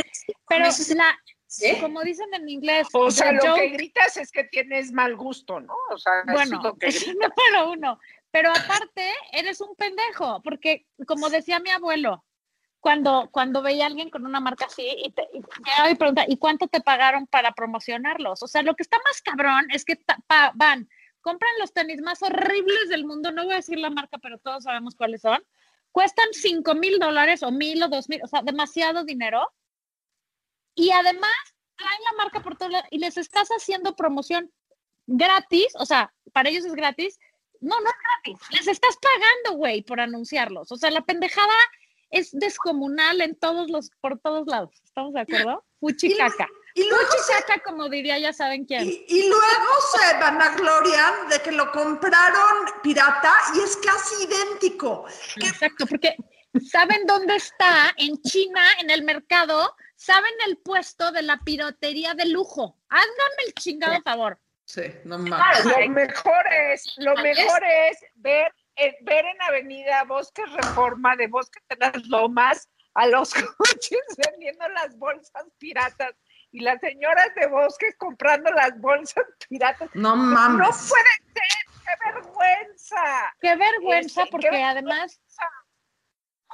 Pero 0.47 0.67
la, 0.95 1.19
como 1.81 2.03
dicen 2.03 2.29
en 2.35 2.49
inglés. 2.49 2.87
O, 2.93 3.11
sea, 3.11 3.33
lo 3.33 3.55
que 3.55 3.71
gritas 3.71 4.19
es 4.19 4.31
que 4.31 4.45
tienes 4.45 4.93
mal 4.93 5.17
gusto, 5.17 5.61
¿no? 5.61 5.75
O 5.91 5.97
sea, 5.97 6.23
bueno, 6.31 6.61
es, 6.81 6.97
es 6.97 7.15
número 7.15 7.73
uno. 7.73 7.99
Pero 8.31 8.51
aparte, 8.51 9.11
eres 9.33 9.61
un 9.63 9.75
pendejo, 9.75 10.43
porque 10.43 10.87
como 11.07 11.31
decía 11.31 11.61
mi 11.61 11.71
abuelo, 11.71 12.25
cuando, 12.81 13.29
cuando 13.33 13.63
veía 13.63 13.85
a 13.85 13.87
alguien 13.89 14.11
con 14.11 14.25
una 14.25 14.41
marca 14.41 14.67
así 14.67 14.87
y, 14.87 15.11
te, 15.11 15.29
y, 15.33 15.95
pregunta, 15.97 16.25
¿y 16.29 16.37
cuánto 16.37 16.69
te 16.69 16.81
pagaron 16.81 17.27
para 17.27 17.53
promocionarlos? 17.53 18.43
O 18.43 18.47
sea, 18.47 18.63
lo 18.63 18.75
que 18.75 18.83
está 18.83 18.99
más 19.05 19.21
cabrón 19.23 19.67
es 19.73 19.85
que 19.85 19.99
van, 20.55 20.89
compran 21.21 21.53
los 21.59 21.73
tenis 21.73 22.01
más 22.01 22.23
horribles 22.23 22.89
del 22.89 23.05
mundo, 23.05 23.33
no 23.33 23.45
voy 23.45 23.55
a 23.55 23.57
decir 23.57 23.79
la 23.79 23.91
marca, 23.91 24.19
pero 24.19 24.39
todos 24.39 24.65
sabemos 24.65 24.95
cuáles 24.95 25.23
son, 25.23 25.43
cuestan 25.91 26.29
5 26.33 26.75
mil 26.75 26.99
dólares 26.99 27.43
o 27.43 27.51
mil 27.51 27.83
o 27.83 27.89
dos 27.89 28.09
mil, 28.09 28.23
o 28.23 28.27
sea, 28.27 28.43
demasiado 28.43 29.05
dinero. 29.05 29.53
Y 30.75 30.91
además 30.91 31.33
traen 31.77 32.03
la 32.05 32.23
marca 32.23 32.41
por 32.41 32.57
todo 32.57 32.71
y 32.91 32.99
les 32.99 33.17
estás 33.17 33.49
haciendo 33.49 33.97
promoción 33.97 34.53
gratis, 35.07 35.69
o 35.75 35.87
sea, 35.87 36.15
para 36.33 36.51
ellos 36.51 36.65
es 36.65 36.75
gratis. 36.75 37.19
No, 37.61 37.81
no 37.81 37.91
es 37.91 37.97
gratis, 38.25 38.49
les 38.53 38.69
estás 38.69 38.97
pagando, 39.03 39.59
güey, 39.59 39.83
por 39.83 39.99
anunciarlos. 39.99 40.71
O 40.71 40.77
sea, 40.77 40.93
la 40.93 41.01
pendejada 41.01 41.55
es 42.11 42.31
descomunal 42.33 43.21
en 43.21 43.35
todos 43.35 43.71
los, 43.71 43.91
por 44.01 44.19
todos 44.19 44.47
lados. 44.47 44.71
¿Estamos 44.85 45.13
de 45.15 45.21
acuerdo? 45.21 45.65
Fuchicaca. 45.81 46.49
Y 46.75 46.89
luego, 46.89 47.11
se, 47.27 47.61
como 47.63 47.89
diría, 47.89 48.19
ya 48.19 48.33
saben 48.33 48.65
quién. 48.65 48.87
y, 48.87 49.05
y 49.09 49.29
luego 49.29 49.73
se 49.93 50.19
vanaglorian 50.19 51.29
de 51.29 51.41
que 51.41 51.51
lo 51.51 51.73
compraron 51.73 52.67
pirata 52.83 53.35
y 53.55 53.61
es 53.61 53.77
casi 53.79 54.25
idéntico. 54.25 55.05
Exacto, 55.37 55.87
porque 55.87 56.17
saben 56.71 57.05
dónde 57.07 57.37
está 57.37 57.93
en 57.97 58.21
China, 58.23 58.63
en 58.81 58.91
el 58.91 59.03
mercado, 59.03 59.75
saben 59.97 60.33
el 60.47 60.59
puesto 60.59 61.11
de 61.11 61.23
la 61.23 61.39
piratería 61.39 62.15
de 62.15 62.27
lujo. 62.27 62.79
Háganme 62.89 63.43
el 63.47 63.55
chingado 63.55 64.01
favor. 64.03 64.39
Sí, 64.65 64.83
no 65.05 65.19
mames. 65.19 65.63
Claro, 65.63 65.81
Lo 65.81 65.89
mejor 65.89 66.47
es, 66.53 66.95
lo 66.99 67.15
mejor 67.17 67.63
es 67.65 68.05
ver, 68.17 68.53
eh, 68.79 68.97
ver 69.03 69.25
en 69.25 69.43
Avenida 69.43 70.05
Bosques 70.05 70.51
Reforma 70.53 71.17
de 71.17 71.27
Bosques 71.27 71.63
de 71.69 71.77
las 71.77 72.07
Lomas 72.07 72.69
a 72.95 73.07
los 73.07 73.33
coches 73.59 74.01
vendiendo 74.17 74.69
las 74.71 74.97
bolsas 74.99 75.45
piratas 75.59 76.13
y 76.51 76.61
las 76.61 76.81
señoras 76.81 77.29
de 77.37 77.47
Bosques 77.47 77.95
comprando 77.99 78.51
las 78.53 78.79
bolsas 78.81 79.25
piratas. 79.49 79.91
No 79.95 80.17
No 80.17 80.17
mames. 80.17 80.89
puede 80.89 81.05
ser, 81.35 81.85
qué 81.85 82.13
vergüenza. 82.13 83.35
Qué 83.41 83.57
vergüenza, 83.57 84.23
Este, 84.23 84.31
porque 84.31 84.49
qué 84.51 84.63
además, 84.63 85.21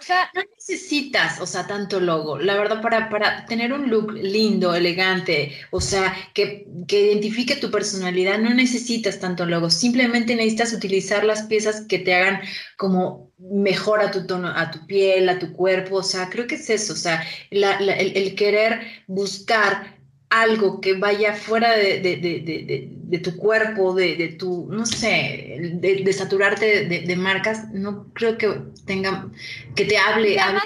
o 0.01 0.03
sea, 0.03 0.28
No 0.34 0.42
necesitas, 0.59 1.40
o 1.40 1.47
sea, 1.47 1.66
tanto 1.66 2.01
logo. 2.01 2.38
La 2.38 2.57
verdad, 2.57 2.82
para, 2.82 3.09
para 3.09 3.47
tener 3.47 3.72
un 3.72 3.88
look 3.90 4.12
lindo, 4.12 4.74
elegante, 4.74 5.57
o 5.70 5.80
sea, 5.80 6.14
que, 6.34 6.66
que 6.88 7.12
identifique 7.12 7.57
tu 7.57 7.70
personalidad, 7.70 8.38
no 8.38 8.53
necesitas 8.53 9.20
tanto 9.20 9.47
logo. 9.47 9.70
Simplemente 9.70 10.34
necesitas 10.34 10.72
utilizar 10.72 11.24
las 11.24 11.42
piezas 11.45 11.82
que 11.88 12.01
te 12.01 12.14
hagan 12.14 12.40
como 12.76 13.32
mejor 13.38 14.01
a 14.01 14.11
tu 14.11 14.26
tono, 14.26 14.49
a 14.49 14.70
tu 14.70 14.84
piel, 14.86 15.28
a 15.28 15.38
tu 15.38 15.53
cuerpo. 15.53 15.97
O 15.97 16.03
sea, 16.03 16.28
creo 16.28 16.47
que 16.47 16.57
es 16.57 16.68
eso. 16.70 16.92
O 16.95 16.97
sea, 16.97 17.22
la- 17.51 17.80
la- 17.80 17.95
el, 17.95 18.16
el 18.16 18.34
querer 18.34 18.80
buscar 19.07 19.95
algo 20.43 20.80
que 20.80 20.95
vaya 20.95 21.35
fuera 21.35 21.72
de, 21.76 22.01
de- 22.01 22.16
de- 22.16 22.41
de- 22.41 22.64
de- 22.64 22.89
de 22.91 23.18
tu 23.18 23.37
cuerpo, 23.37 23.95
de, 23.95 24.16
de 24.16 24.28
tu, 24.28 24.66
no 24.70 24.87
sé, 24.87 25.57
de, 25.74 26.03
de 26.05 26.12
saturarte 26.12 26.87
de, 26.87 27.01
de 27.01 27.16
marcas, 27.16 27.70
no 27.72 28.12
creo 28.12 28.37
que 28.39 28.49
tenga, 28.87 29.28
que 29.76 29.85
te 29.85 29.97
hable, 29.99 30.30
Y 30.35 30.39
además- 30.39 30.64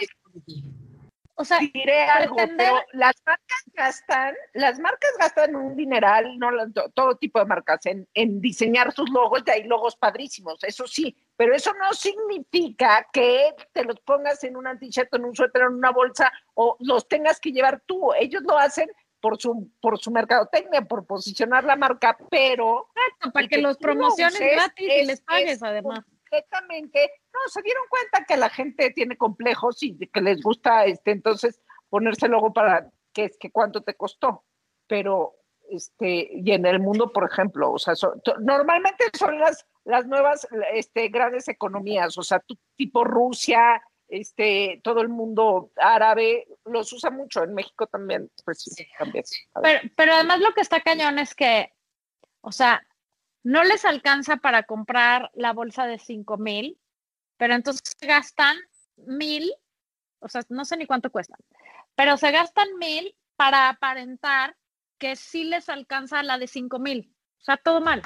o 1.40 1.44
sea, 1.44 1.58
diré 1.72 2.02
algo, 2.02 2.34
pretender- 2.36 2.56
pero 2.66 2.82
las 2.94 3.14
marcas 3.24 3.62
gastan, 3.74 4.34
las 4.54 4.80
marcas 4.80 5.10
gastan 5.20 5.54
un 5.54 5.76
dineral, 5.76 6.36
no 6.38 6.50
todo 6.94 7.14
tipo 7.16 7.38
de 7.38 7.44
marcas, 7.44 7.86
en, 7.86 8.08
en 8.14 8.40
diseñar 8.40 8.92
sus 8.92 9.08
logos, 9.10 9.44
de 9.44 9.52
ahí 9.52 9.62
logos 9.64 9.94
padrísimos, 9.94 10.64
eso 10.64 10.86
sí, 10.88 11.16
pero 11.36 11.54
eso 11.54 11.72
no 11.74 11.92
significa 11.92 13.06
que 13.12 13.54
te 13.72 13.84
los 13.84 14.00
pongas 14.00 14.42
en 14.42 14.56
una 14.56 14.76
t-shirt, 14.78 15.14
en 15.14 15.26
un 15.26 15.36
suéter, 15.36 15.62
en 15.62 15.74
una 15.74 15.92
bolsa, 15.92 16.32
o 16.54 16.76
los 16.80 17.06
tengas 17.06 17.38
que 17.38 17.52
llevar 17.52 17.82
tú. 17.86 18.12
Ellos 18.18 18.42
lo 18.42 18.58
hacen 18.58 18.90
por 19.20 19.40
su, 19.40 19.70
por 19.80 19.98
su 19.98 20.10
mercadotecnia, 20.10 20.82
por 20.82 21.06
posicionar 21.06 21.64
la 21.64 21.76
marca, 21.76 22.16
pero 22.30 22.88
para 23.32 23.44
el 23.44 23.48
que 23.48 23.56
que 23.56 23.62
los 23.62 23.76
promociones 23.78 24.38
gratis 24.40 24.86
y 24.88 24.90
es- 25.00 25.06
les 25.06 25.20
pagues 25.22 25.52
es 25.52 25.62
además. 25.62 26.04
completamente, 26.04 27.10
no, 27.32 27.40
se 27.48 27.62
dieron 27.62 27.84
cuenta 27.88 28.24
que 28.26 28.36
la 28.36 28.48
gente 28.50 28.90
tiene 28.90 29.16
complejos 29.16 29.82
y 29.82 29.96
que 30.08 30.20
les 30.20 30.42
gusta, 30.42 30.84
este, 30.84 31.10
entonces, 31.12 31.60
ponerse 31.88 32.28
luego 32.28 32.52
para, 32.52 32.90
que 33.12 33.24
es 33.24 33.38
que 33.38 33.50
cuánto 33.50 33.82
te 33.82 33.94
costó, 33.94 34.44
pero, 34.86 35.34
este, 35.70 36.28
y 36.32 36.52
en 36.52 36.66
el 36.66 36.80
mundo, 36.80 37.12
por 37.12 37.24
ejemplo, 37.30 37.72
o 37.72 37.78
sea, 37.78 37.94
son- 37.94 38.20
normalmente 38.40 39.04
son 39.18 39.38
las, 39.38 39.66
las 39.84 40.06
nuevas, 40.06 40.46
este, 40.74 41.08
grandes 41.08 41.48
economías, 41.48 42.16
o 42.18 42.22
sea, 42.22 42.42
tipo 42.76 43.04
Rusia, 43.04 43.82
este, 44.08 44.80
todo 44.82 45.00
el 45.00 45.08
mundo 45.08 45.70
árabe, 45.76 46.46
los 46.64 46.92
usa 46.92 47.10
mucho, 47.10 47.44
en 47.44 47.54
México 47.54 47.86
también, 47.86 48.30
pues 48.44 48.62
sí, 48.62 48.86
también. 48.98 49.24
Pero, 49.62 49.80
pero 49.96 50.14
además 50.14 50.40
lo 50.40 50.52
que 50.54 50.62
está 50.62 50.80
cañón 50.80 51.18
es 51.18 51.34
que, 51.34 51.72
o 52.40 52.52
sea, 52.52 52.86
no 53.42 53.64
les 53.64 53.84
alcanza 53.84 54.38
para 54.38 54.64
comprar 54.64 55.30
la 55.34 55.52
bolsa 55.52 55.86
de 55.86 55.98
5 55.98 56.36
mil, 56.38 56.78
pero 57.36 57.54
entonces 57.54 57.96
gastan 58.00 58.56
mil, 58.96 59.52
o 60.20 60.28
sea, 60.28 60.42
no 60.48 60.64
sé 60.64 60.76
ni 60.76 60.86
cuánto 60.86 61.10
cuestan, 61.10 61.38
pero 61.94 62.16
se 62.16 62.30
gastan 62.30 62.68
mil 62.78 63.14
para 63.36 63.68
aparentar 63.68 64.56
que 64.98 65.16
sí 65.16 65.44
les 65.44 65.68
alcanza 65.68 66.22
la 66.22 66.38
de 66.38 66.48
5 66.48 66.78
mil. 66.78 67.14
O 67.40 67.44
sea, 67.44 67.56
todo 67.56 67.80
mal. 67.80 68.02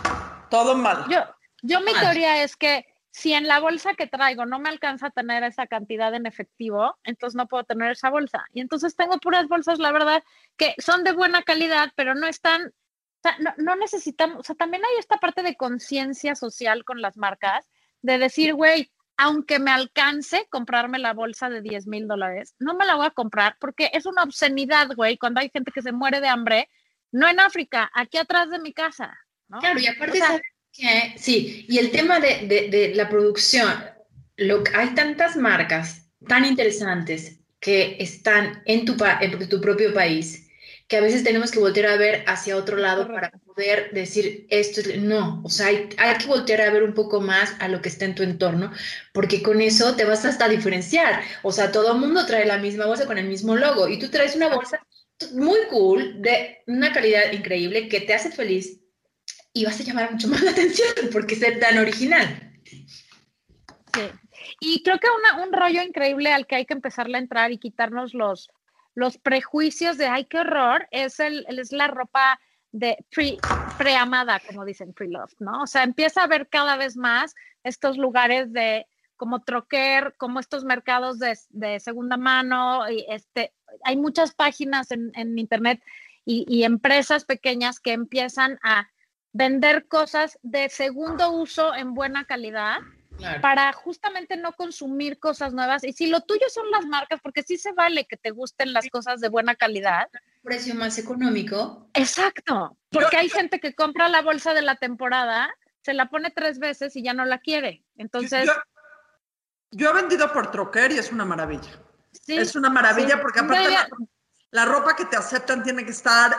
Todo 0.51 0.77
mal. 0.77 1.07
Yo, 1.09 1.21
yo 1.63 1.81
mi 1.81 1.93
Mal. 1.93 2.03
teoría 2.03 2.43
es 2.43 2.55
que 2.57 2.92
si 3.13 3.35
en 3.35 3.47
la 3.47 3.61
bolsa 3.61 3.95
que 3.95 4.07
traigo 4.07 4.47
no 4.47 4.59
me 4.59 4.71
alcanza 4.71 5.09
a 5.09 5.11
tener 5.11 5.45
esa 5.45 5.67
cantidad 5.67 6.15
en 6.15 6.25
efectivo, 6.25 6.97
entonces 7.05 7.37
no 7.37 7.47
puedo 7.47 7.63
tener 7.63 7.93
esa 7.93 8.09
bolsa. 8.09 8.47
Y 8.55 8.61
entonces 8.63 8.97
tengo 8.97 9.19
puras 9.19 9.49
bolsas, 9.49 9.79
la 9.79 9.93
verdad, 9.93 10.25
que 10.57 10.75
son 10.79 11.05
de 11.05 11.13
buena 11.13 11.43
calidad, 11.43 11.93
pero 11.95 12.15
no 12.15 12.27
están, 12.27 12.69
o 12.69 13.21
sea, 13.23 13.37
no, 13.39 13.53
no 13.59 13.77
necesitamos, 13.77 14.39
o 14.39 14.43
sea, 14.43 14.57
también 14.57 14.83
hay 14.85 14.99
esta 14.99 15.19
parte 15.19 15.43
de 15.43 15.57
conciencia 15.57 16.35
social 16.35 16.85
con 16.85 17.03
las 17.03 17.19
marcas, 17.19 17.69
de 18.01 18.17
decir, 18.17 18.55
güey, 18.55 18.91
aunque 19.19 19.59
me 19.59 19.71
alcance 19.71 20.47
comprarme 20.51 20.99
la 20.99 21.13
bolsa 21.13 21.51
de 21.51 21.61
10 21.61 21.87
mil 21.89 22.09
dólares, 22.09 22.55
no 22.59 22.73
me 22.75 22.87
la 22.87 22.95
voy 22.95 23.07
a 23.07 23.11
comprar 23.11 23.57
porque 23.61 23.91
es 23.93 24.07
una 24.07 24.23
obscenidad, 24.23 24.89
güey, 24.97 25.19
cuando 25.19 25.41
hay 25.41 25.51
gente 25.51 25.71
que 25.71 25.83
se 25.83 25.93
muere 25.93 26.23
de 26.23 26.29
hambre, 26.29 26.71
no 27.11 27.29
en 27.29 27.41
África, 27.41 27.91
aquí 27.95 28.17
atrás 28.17 28.49
de 28.49 28.59
mi 28.59 28.73
casa. 28.73 29.15
¿no? 29.49 29.59
Claro, 29.59 29.79
y 29.79 29.87
aparte, 29.87 30.13
O 30.13 30.15
sea, 30.17 30.27
¿sabes 30.29 30.43
qué? 30.73 31.15
Sí, 31.17 31.67
y 31.69 31.79
el 31.79 31.91
tema 31.91 32.21
de, 32.21 32.47
de- 32.47 32.69
de 32.69 32.95
la 32.95 33.09
producción, 33.09 33.69
lo, 34.37 34.65
que- 34.65 34.75
hay 34.75 34.95
tantas 34.95 35.37
marcas 35.37 36.09
tan 36.29 36.45
interesantes 36.45 37.39
que 37.61 37.97
están 38.01 38.63
en 38.67 38.85
tu, 38.85 38.97
en 39.21 39.49
tu 39.49 39.61
propio 39.61 39.93
país, 39.95 40.49
que 40.89 40.97
a 40.97 41.01
veces 41.01 41.25
tenemos 41.25 41.51
que 41.51 41.61
voltear 41.61 41.87
a 41.87 41.97
ver 41.97 42.25
hacia 42.27 42.57
otro 42.57 42.77
lado 42.77 43.07
para 43.09 43.31
poder 43.31 43.91
decir 43.93 44.47
esto 44.51 44.81
es, 44.81 45.01
no, 45.01 45.41
o 45.45 45.49
sea, 45.49 45.69
hay, 45.69 45.89
hay 45.97 46.17
que 46.19 46.27
voltear 46.27 46.61
a 46.63 46.71
ver 46.73 46.83
un 46.83 46.93
poco 46.95 47.21
más 47.21 47.55
a 47.61 47.69
lo 47.69 47.81
que 47.81 47.89
está 47.89 48.05
en 48.05 48.15
tu 48.15 48.23
entorno, 48.25 48.73
porque 49.13 49.43
con 49.43 49.61
eso 49.61 49.95
te 49.97 50.05
vas 50.05 50.25
hasta 50.25 50.47
a 50.47 50.49
diferenciar, 50.49 51.23
o 51.43 51.53
sea, 51.53 51.71
todo 51.73 51.93
el 51.93 51.99
mundo 52.01 52.27
trae 52.27 52.45
la 52.47 52.59
misma 52.59 52.87
bolsa 52.87 53.07
con 53.07 53.17
el 53.19 53.27
mismo 53.29 53.55
logo, 53.57 53.89
y 53.89 53.99
tú 53.99 54.09
traes 54.11 54.35
una 54.37 54.49
bolsa 54.49 54.85
muy 55.35 55.59
cool, 55.71 56.21
de 56.21 56.59
una 56.67 56.93
calidad 56.93 57.33
increíble, 57.33 57.89
que 57.89 58.01
te 58.01 58.15
hace 58.15 58.31
feliz, 58.33 58.81
y 59.53 59.65
vas 59.65 59.79
a 59.81 59.85
llamar 59.85 60.13
mucho 60.13 60.29
más 60.29 60.41
la 60.43 60.51
atención 60.53 60.89
porque 61.13 61.35
es 61.35 61.61
tan 61.61 61.79
original. 61.79 62.53
Sí. 62.65 64.03
Y 64.61 64.83
creo 64.83 64.99
que 64.99 65.09
una- 65.11 65.45
un 65.45 65.53
rollo 65.53 65.83
increíble 65.83 66.33
al 66.33 66.47
que 66.47 66.57
hay 66.57 66.67
que 66.67 66.75
empezarle 66.75 67.17
a 67.19 67.21
entrar 67.21 67.53
y 67.53 67.59
quitarnos 67.59 68.15
los, 68.15 68.51
los 68.95 69.19
prejuicios 69.19 69.99
de, 69.99 70.07
ay, 70.07 70.25
qué 70.25 70.39
horror, 70.39 70.89
es, 70.91 71.21
el- 71.21 71.45
es 71.49 71.73
la 71.73 71.89
ropa 71.89 72.41
de 72.71 72.97
pre, 73.11 73.37
preamada, 73.77 74.41
como 74.41 74.65
dicen, 74.65 74.95
pre-loved, 74.95 75.35
¿no? 75.41 75.63
O 75.63 75.67
sea, 75.67 75.83
empieza 75.83 76.23
a 76.23 76.27
ver 76.27 76.49
cada 76.49 76.77
vez 76.77 76.97
más 76.97 77.35
estos 77.65 77.99
lugares 77.99 78.53
de 78.53 78.87
como 79.17 79.43
troquer, 79.43 80.15
como 80.17 80.41
estos 80.41 80.65
mercados 80.65 81.19
de, 81.19 81.39
de 81.51 81.79
segunda 81.79 82.17
mano, 82.17 82.91
y 82.91 83.05
este, 83.09 83.53
hay 83.85 83.97
muchas 83.97 84.35
páginas 84.35 84.91
en, 84.91 85.13
en 85.15 85.39
internet 85.39 85.83
y, 86.25 86.45
y 86.49 86.65
empresas 86.65 87.25
pequeñas 87.25 87.79
que 87.79 87.93
empiezan 87.93 88.59
a 88.63 88.89
vender 89.33 89.87
cosas 89.89 90.39
de 90.43 90.69
segundo 90.69 91.33
uso 91.33 91.75
en 91.75 91.95
buena 91.95 92.25
calidad 92.25 92.79
Claro. 93.17 93.41
para 93.41 93.73
justamente 93.73 94.37
no 94.37 94.53
consumir 94.53 95.19
cosas 95.19 95.53
nuevas. 95.53 95.85
Y 95.85 95.93
si 95.93 96.07
lo 96.07 96.23
tuyo 96.23 96.47
son 96.49 96.71
las 96.71 96.87
marcas, 96.87 97.21
porque 97.23 97.43
sí 97.43 97.59
se 97.59 97.73
vale 97.73 98.07
que 98.07 98.17
te 98.17 98.31
gusten 98.31 98.73
las 98.73 98.89
cosas 98.89 99.21
de 99.21 99.29
buena 99.29 99.55
calidad. 99.55 100.09
Precio 100.43 100.75
más 100.75 100.99
económico. 100.99 101.91
Exacto, 101.95 102.77
porque 102.91 103.17
hay 103.17 103.29
gente 103.29 103.61
que 103.61 103.75
compra 103.75 104.09
la 104.09 104.23
bolsa 104.23 104.55
de 104.55 104.63
la 104.63 104.77
temporada, 104.77 105.55
se 105.83 105.95
la 105.95 106.09
pone 106.09 106.31
tres 106.31 106.59
veces 106.59 106.97
y 106.97 107.03
ya 107.03 107.13
no 107.13 107.25
la 107.25 107.39
quiere. 107.39 107.85
Entonces, 107.97 108.47
yo, 108.47 108.53
yo 109.73 109.91
he 109.91 109.95
vendido 109.95 110.33
por 110.33 110.51
troquer 110.51 110.93
y 110.93 110.99
es 110.99 111.13
una 111.13 111.25
maravilla. 111.25 111.71
sí, 112.13 112.37
es 112.37 112.57
una 112.57 112.71
maravilla 112.71 113.17
sí. 113.17 113.21
porque 113.23 113.41
aparte 113.41 113.77
la 114.51 114.65
ropa 114.65 114.97
que 114.97 115.05
te 115.07 115.17
aceptan 115.17 115.63
tiene 115.63 115.85
que 115.85 115.93
estar 115.93 116.35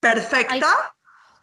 perfecta 0.00 0.95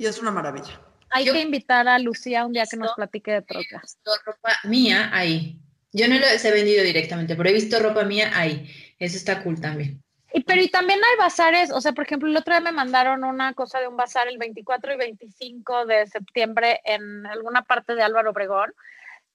y 0.04 0.08
es 0.10 0.20
una 0.20 0.32
maravilla. 0.32 0.80
hay 1.10 1.26
yo- 1.26 1.34
que 1.34 1.42
invitar 1.42 1.88
a 1.88 2.00
Lucía 2.00 2.46
un 2.46 2.54
día 2.54 2.66
que 2.70 2.76
nos 2.78 2.94
platique 2.94 3.32
de 3.32 3.42
trocas. 3.44 3.82
visto 3.82 4.12
ropa 4.26 4.50
mía 4.66 5.10
ahí. 5.14 5.60
Yo 5.92 6.08
no 6.08 6.16
los 6.20 6.44
he 6.44 6.52
vendido 6.52 6.84
directamente, 6.84 7.36
pero 7.36 7.50
he 7.50 7.54
visto 7.54 7.80
ropa 7.80 8.04
mía 8.04 8.32
ahí. 8.34 8.68
Eso 8.98 9.16
está 9.18 9.44
cool 9.44 9.62
también. 9.62 10.02
Y, 10.34 10.42
pero 10.42 10.60
y 10.62 10.70
también 10.70 11.00
hay 11.04 11.18
bazares, 11.20 11.70
o 11.72 11.80
sea, 11.80 11.92
por 11.92 12.06
ejemplo, 12.06 12.28
el 12.28 12.36
otro 12.36 12.52
día 12.54 12.62
me 12.62 12.72
mandaron 12.72 13.24
una 13.24 13.54
cosa 13.54 13.80
de 13.80 13.88
un 13.88 13.96
bazar 13.96 14.28
el 14.28 14.40
24 14.40 14.94
y 14.94 14.98
25 14.98 15.86
de 15.86 16.08
septiembre 16.08 16.82
en 16.84 17.28
alguna 17.28 17.62
parte 17.62 17.94
de 17.94 18.02
Álvaro 18.02 18.32
Obregón, 18.32 18.74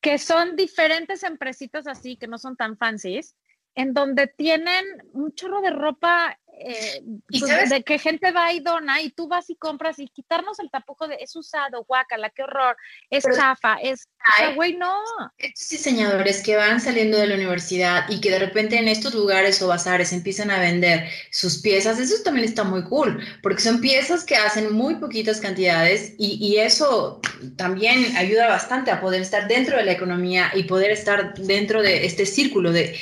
que 0.00 0.18
son 0.18 0.56
diferentes 0.56 1.22
empresitas 1.22 1.86
así, 1.86 2.16
que 2.16 2.26
no 2.26 2.38
son 2.38 2.56
tan 2.56 2.76
fancies, 2.76 3.36
en 3.78 3.94
donde 3.94 4.26
tienen 4.26 4.84
un 5.12 5.32
chorro 5.34 5.60
de 5.60 5.70
ropa 5.70 6.36
eh, 6.60 7.00
¿Y 7.30 7.38
pues, 7.38 7.70
de 7.70 7.84
que 7.84 8.00
gente 8.00 8.32
va 8.32 8.52
y 8.52 8.58
dona 8.58 9.00
y 9.00 9.10
tú 9.10 9.28
vas 9.28 9.48
y 9.48 9.54
compras 9.54 10.00
y 10.00 10.08
quitarnos 10.08 10.58
el 10.58 10.70
tapujo 10.70 11.06
de 11.06 11.16
es 11.20 11.36
usado, 11.36 11.84
guácala, 11.84 12.30
qué 12.30 12.42
horror, 12.42 12.76
es 13.10 13.22
Pero- 13.22 13.36
chafa, 13.36 13.76
es, 13.76 14.08
güey, 14.56 14.76
no. 14.76 15.00
Estos 15.38 15.68
diseñadores 15.68 16.42
que 16.42 16.56
van 16.56 16.80
saliendo 16.80 17.16
de 17.16 17.28
la 17.28 17.36
universidad 17.36 18.06
y 18.08 18.20
que 18.20 18.32
de 18.32 18.40
repente 18.40 18.76
en 18.76 18.88
estos 18.88 19.14
lugares 19.14 19.62
o 19.62 19.68
bazares 19.68 20.12
empiezan 20.12 20.50
a 20.50 20.58
vender 20.58 21.08
sus 21.30 21.58
piezas, 21.58 22.00
eso 22.00 22.20
también 22.24 22.48
está 22.48 22.64
muy 22.64 22.82
cool, 22.82 23.22
porque 23.40 23.62
son 23.62 23.80
piezas 23.80 24.24
que 24.24 24.34
hacen 24.34 24.72
muy 24.72 24.96
poquitas 24.96 25.40
cantidades 25.40 26.14
y, 26.18 26.44
y 26.44 26.58
eso 26.58 27.20
también 27.56 28.16
ayuda 28.16 28.48
bastante 28.48 28.90
a 28.90 29.00
poder 29.00 29.22
estar 29.22 29.46
dentro 29.46 29.76
de 29.76 29.84
la 29.84 29.92
economía 29.92 30.50
y 30.54 30.64
poder 30.64 30.90
estar 30.90 31.34
dentro 31.34 31.82
de 31.82 32.04
este 32.04 32.26
círculo 32.26 32.72
de 32.72 32.98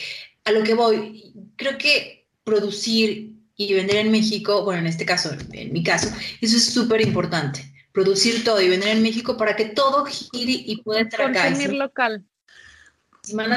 a 0.46 0.52
lo 0.52 0.62
que 0.62 0.74
voy. 0.74 1.34
Creo 1.56 1.76
que 1.76 2.26
producir 2.44 3.34
y 3.56 3.74
vender 3.74 3.96
en 3.96 4.12
México, 4.12 4.64
bueno, 4.64 4.80
en 4.80 4.86
este 4.86 5.04
caso, 5.04 5.30
en 5.52 5.72
mi 5.72 5.82
caso, 5.82 6.08
eso 6.40 6.56
es 6.56 6.72
súper 6.72 7.00
importante. 7.02 7.72
Producir 7.92 8.44
todo 8.44 8.60
y 8.60 8.68
vender 8.68 8.90
en 8.90 9.02
México 9.02 9.36
para 9.36 9.56
que 9.56 9.66
todo 9.66 10.04
gire 10.06 10.52
y 10.52 10.82
pueda 10.82 11.00
estar 11.00 11.22
acá. 11.22 11.48
Y 11.48 11.52
Consumir 11.52 11.72
local. 11.74 12.24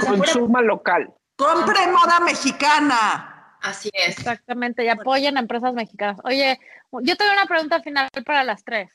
Consuma 0.07 0.61
local. 0.61 1.13
Compre 1.35 1.87
moda 1.87 2.19
mexicana. 2.21 3.57
Así 3.61 3.89
es. 3.93 4.17
Exactamente, 4.17 4.83
y 4.83 4.87
apoyen 4.87 5.37
a 5.37 5.41
empresas 5.41 5.73
mexicanas. 5.73 6.17
Oye, 6.23 6.59
yo 7.01 7.15
tengo 7.17 7.31
una 7.33 7.45
pregunta 7.45 7.81
final 7.81 8.09
para 8.25 8.43
las 8.43 8.63
tres. 8.63 8.89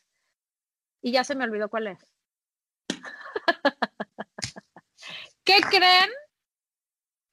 Y 1.02 1.12
ya 1.12 1.22
se 1.22 1.34
me 1.34 1.44
olvidó 1.44 1.68
cuál 1.68 1.88
es. 1.88 1.98
¿Qué 5.44 5.60
creen? 5.60 6.10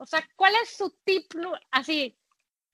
O 0.02 0.06
sea, 0.08 0.28
¿cuál 0.36 0.54
es 0.64 0.76
su 0.76 0.89
tip? 1.04 1.32
Así, 1.70 2.18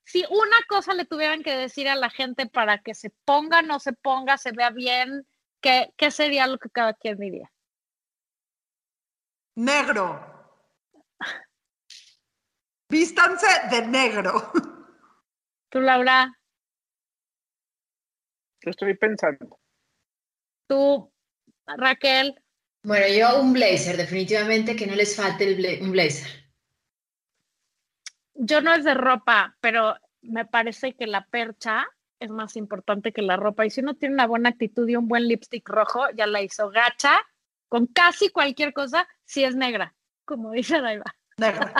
si 0.02 0.24
una 0.30 0.56
cosa 0.66 0.94
le 0.94 1.04
tuvieran 1.04 1.42
que 1.42 1.54
decir 1.54 1.86
a 1.86 1.94
la 1.94 2.08
gente 2.08 2.46
para 2.46 2.78
que 2.78 2.94
se 2.94 3.10
ponga, 3.26 3.60
no 3.60 3.80
se 3.80 3.92
ponga, 3.92 4.38
se 4.38 4.52
vea 4.52 4.70
bien, 4.70 5.26
¿qué, 5.60 5.92
qué 5.98 6.10
sería 6.10 6.46
lo 6.46 6.56
que 6.56 6.70
cada 6.70 6.94
quien 6.94 7.18
diría? 7.18 7.52
Negro. 9.56 10.24
Vístanse 12.88 13.46
de 13.70 13.86
negro. 13.86 14.50
Tú, 15.68 15.80
Laura, 15.80 16.32
Estoy 18.62 18.96
pensando. 18.96 19.60
tú, 20.66 21.12
Raquel, 21.66 22.42
Bueno, 22.82 23.06
yo 23.08 23.40
un 23.42 23.52
blazer, 23.52 23.98
definitivamente 23.98 24.74
que 24.74 24.86
no 24.86 24.94
les 24.94 25.14
falte 25.14 25.44
el 25.44 25.58
bla- 25.58 25.82
un 25.82 25.92
blazer. 25.92 26.47
Yo 28.38 28.60
no 28.60 28.72
es 28.72 28.84
de 28.84 28.94
ropa, 28.94 29.56
pero 29.60 29.94
me 30.22 30.44
parece 30.46 30.94
que 30.94 31.06
la 31.06 31.26
percha 31.26 31.86
es 32.20 32.30
más 32.30 32.56
importante 32.56 33.12
que 33.12 33.22
la 33.22 33.36
ropa. 33.36 33.66
Y 33.66 33.70
si 33.70 33.80
uno 33.80 33.94
tiene 33.94 34.14
una 34.14 34.26
buena 34.26 34.48
actitud 34.48 34.88
y 34.88 34.96
un 34.96 35.06
buen 35.08 35.28
lipstick 35.28 35.68
rojo, 35.68 36.04
ya 36.16 36.26
la 36.26 36.40
hizo 36.42 36.70
gacha, 36.70 37.12
con 37.68 37.86
casi 37.86 38.30
cualquier 38.30 38.72
cosa, 38.72 39.06
si 39.24 39.44
es 39.44 39.54
negra, 39.54 39.94
como 40.24 40.50
dice 40.52 40.80
Daiva. 40.80 41.04
Negra. 41.36 41.72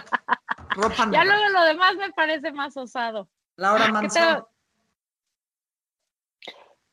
Ropa 0.77 0.97
Ya 0.97 1.07
negra. 1.07 1.25
luego 1.25 1.49
lo 1.53 1.65
demás 1.65 1.97
me 1.97 2.13
parece 2.13 2.53
más 2.53 2.77
osado. 2.77 3.29
Laura 3.57 3.87
¿Qué 3.87 3.93
Manso. 3.93 4.15
tal? 4.21 4.45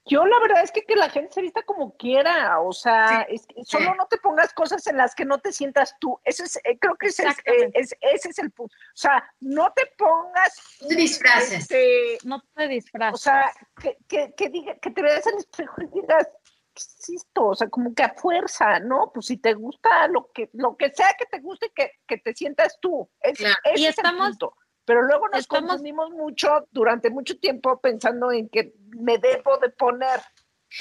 Yo 0.07 0.23
la 0.25 0.37
verdad 0.39 0.63
es 0.63 0.71
que 0.71 0.83
que 0.83 0.95
la 0.95 1.09
gente 1.09 1.33
se 1.33 1.41
vista 1.41 1.63
como 1.63 1.97
quiera, 1.97 2.59
o 2.59 2.71
sea, 2.71 3.25
es 3.27 3.47
que 3.47 3.63
solo 3.65 3.91
Sí. 3.91 3.97
no 3.97 4.05
te 4.07 4.17
pongas 4.17 4.53
cosas 4.53 4.85
en 4.87 4.97
las 4.97 5.15
que 5.15 5.25
no 5.25 5.39
te 5.39 5.51
sientas 5.51 5.95
tú. 5.99 6.19
Ese 6.23 6.43
es, 6.43 6.57
eh, 6.57 6.77
creo 6.79 6.95
que 6.95 7.07
ese 7.07 7.27
es, 7.27 7.37
eh, 7.39 7.71
es- 7.73 7.95
ese 8.01 8.29
es 8.29 8.37
el 8.39 8.51
punto. 8.51 8.75
O 8.75 8.97
sea, 8.97 9.23
no 9.39 9.73
te 9.75 9.83
pongas 9.97 10.77
No 10.81 10.87
te 10.89 10.95
disfraces. 10.95 11.53
este, 11.61 12.17
No 12.23 12.41
te 12.55 12.67
disfraces. 12.67 13.13
o 13.15 13.17
sea, 13.17 13.51
que, 13.81 13.97
que, 14.07 14.33
que 14.37 14.49
diga, 14.49 14.75
que 14.75 14.91
te 14.91 15.01
veas 15.01 15.25
al 15.25 15.37
espejo 15.37 15.81
y 15.81 15.87
digas, 15.87 16.27
¿qué 16.73 16.83
es 16.83 17.09
esto? 17.09 17.45
O 17.47 17.55
sea, 17.55 17.67
como 17.69 17.95
que 17.95 18.03
a 18.03 18.13
fuerza, 18.13 18.79
¿no? 18.81 19.11
Pues 19.11 19.25
si 19.27 19.37
te 19.37 19.53
gusta 19.53 20.07
lo 20.09 20.31
que, 20.31 20.49
lo 20.53 20.77
que 20.77 20.91
sea 20.93 21.15
que 21.17 21.25
te 21.25 21.39
guste, 21.39 21.71
que, 21.73 21.91
que 22.05 22.17
te 22.19 22.33
sientas 22.35 22.77
tú. 22.79 23.09
Es, 23.21 23.37
Claro. 23.39 23.55
ese 23.63 23.81
Y 23.81 23.85
es 23.87 23.97
el 23.97 24.15
punto. 24.17 24.55
Pero 24.85 25.01
luego 25.01 25.27
nos 25.27 25.39
estamos- 25.41 25.69
confundimos 25.71 26.11
mucho 26.11 26.67
durante 26.71 27.09
mucho 27.09 27.37
tiempo 27.39 27.79
pensando 27.81 28.31
en 28.31 28.47
que 28.49 28.73
me 28.91 29.17
debo 29.17 29.57
de 29.57 29.69
poner. 29.69 30.21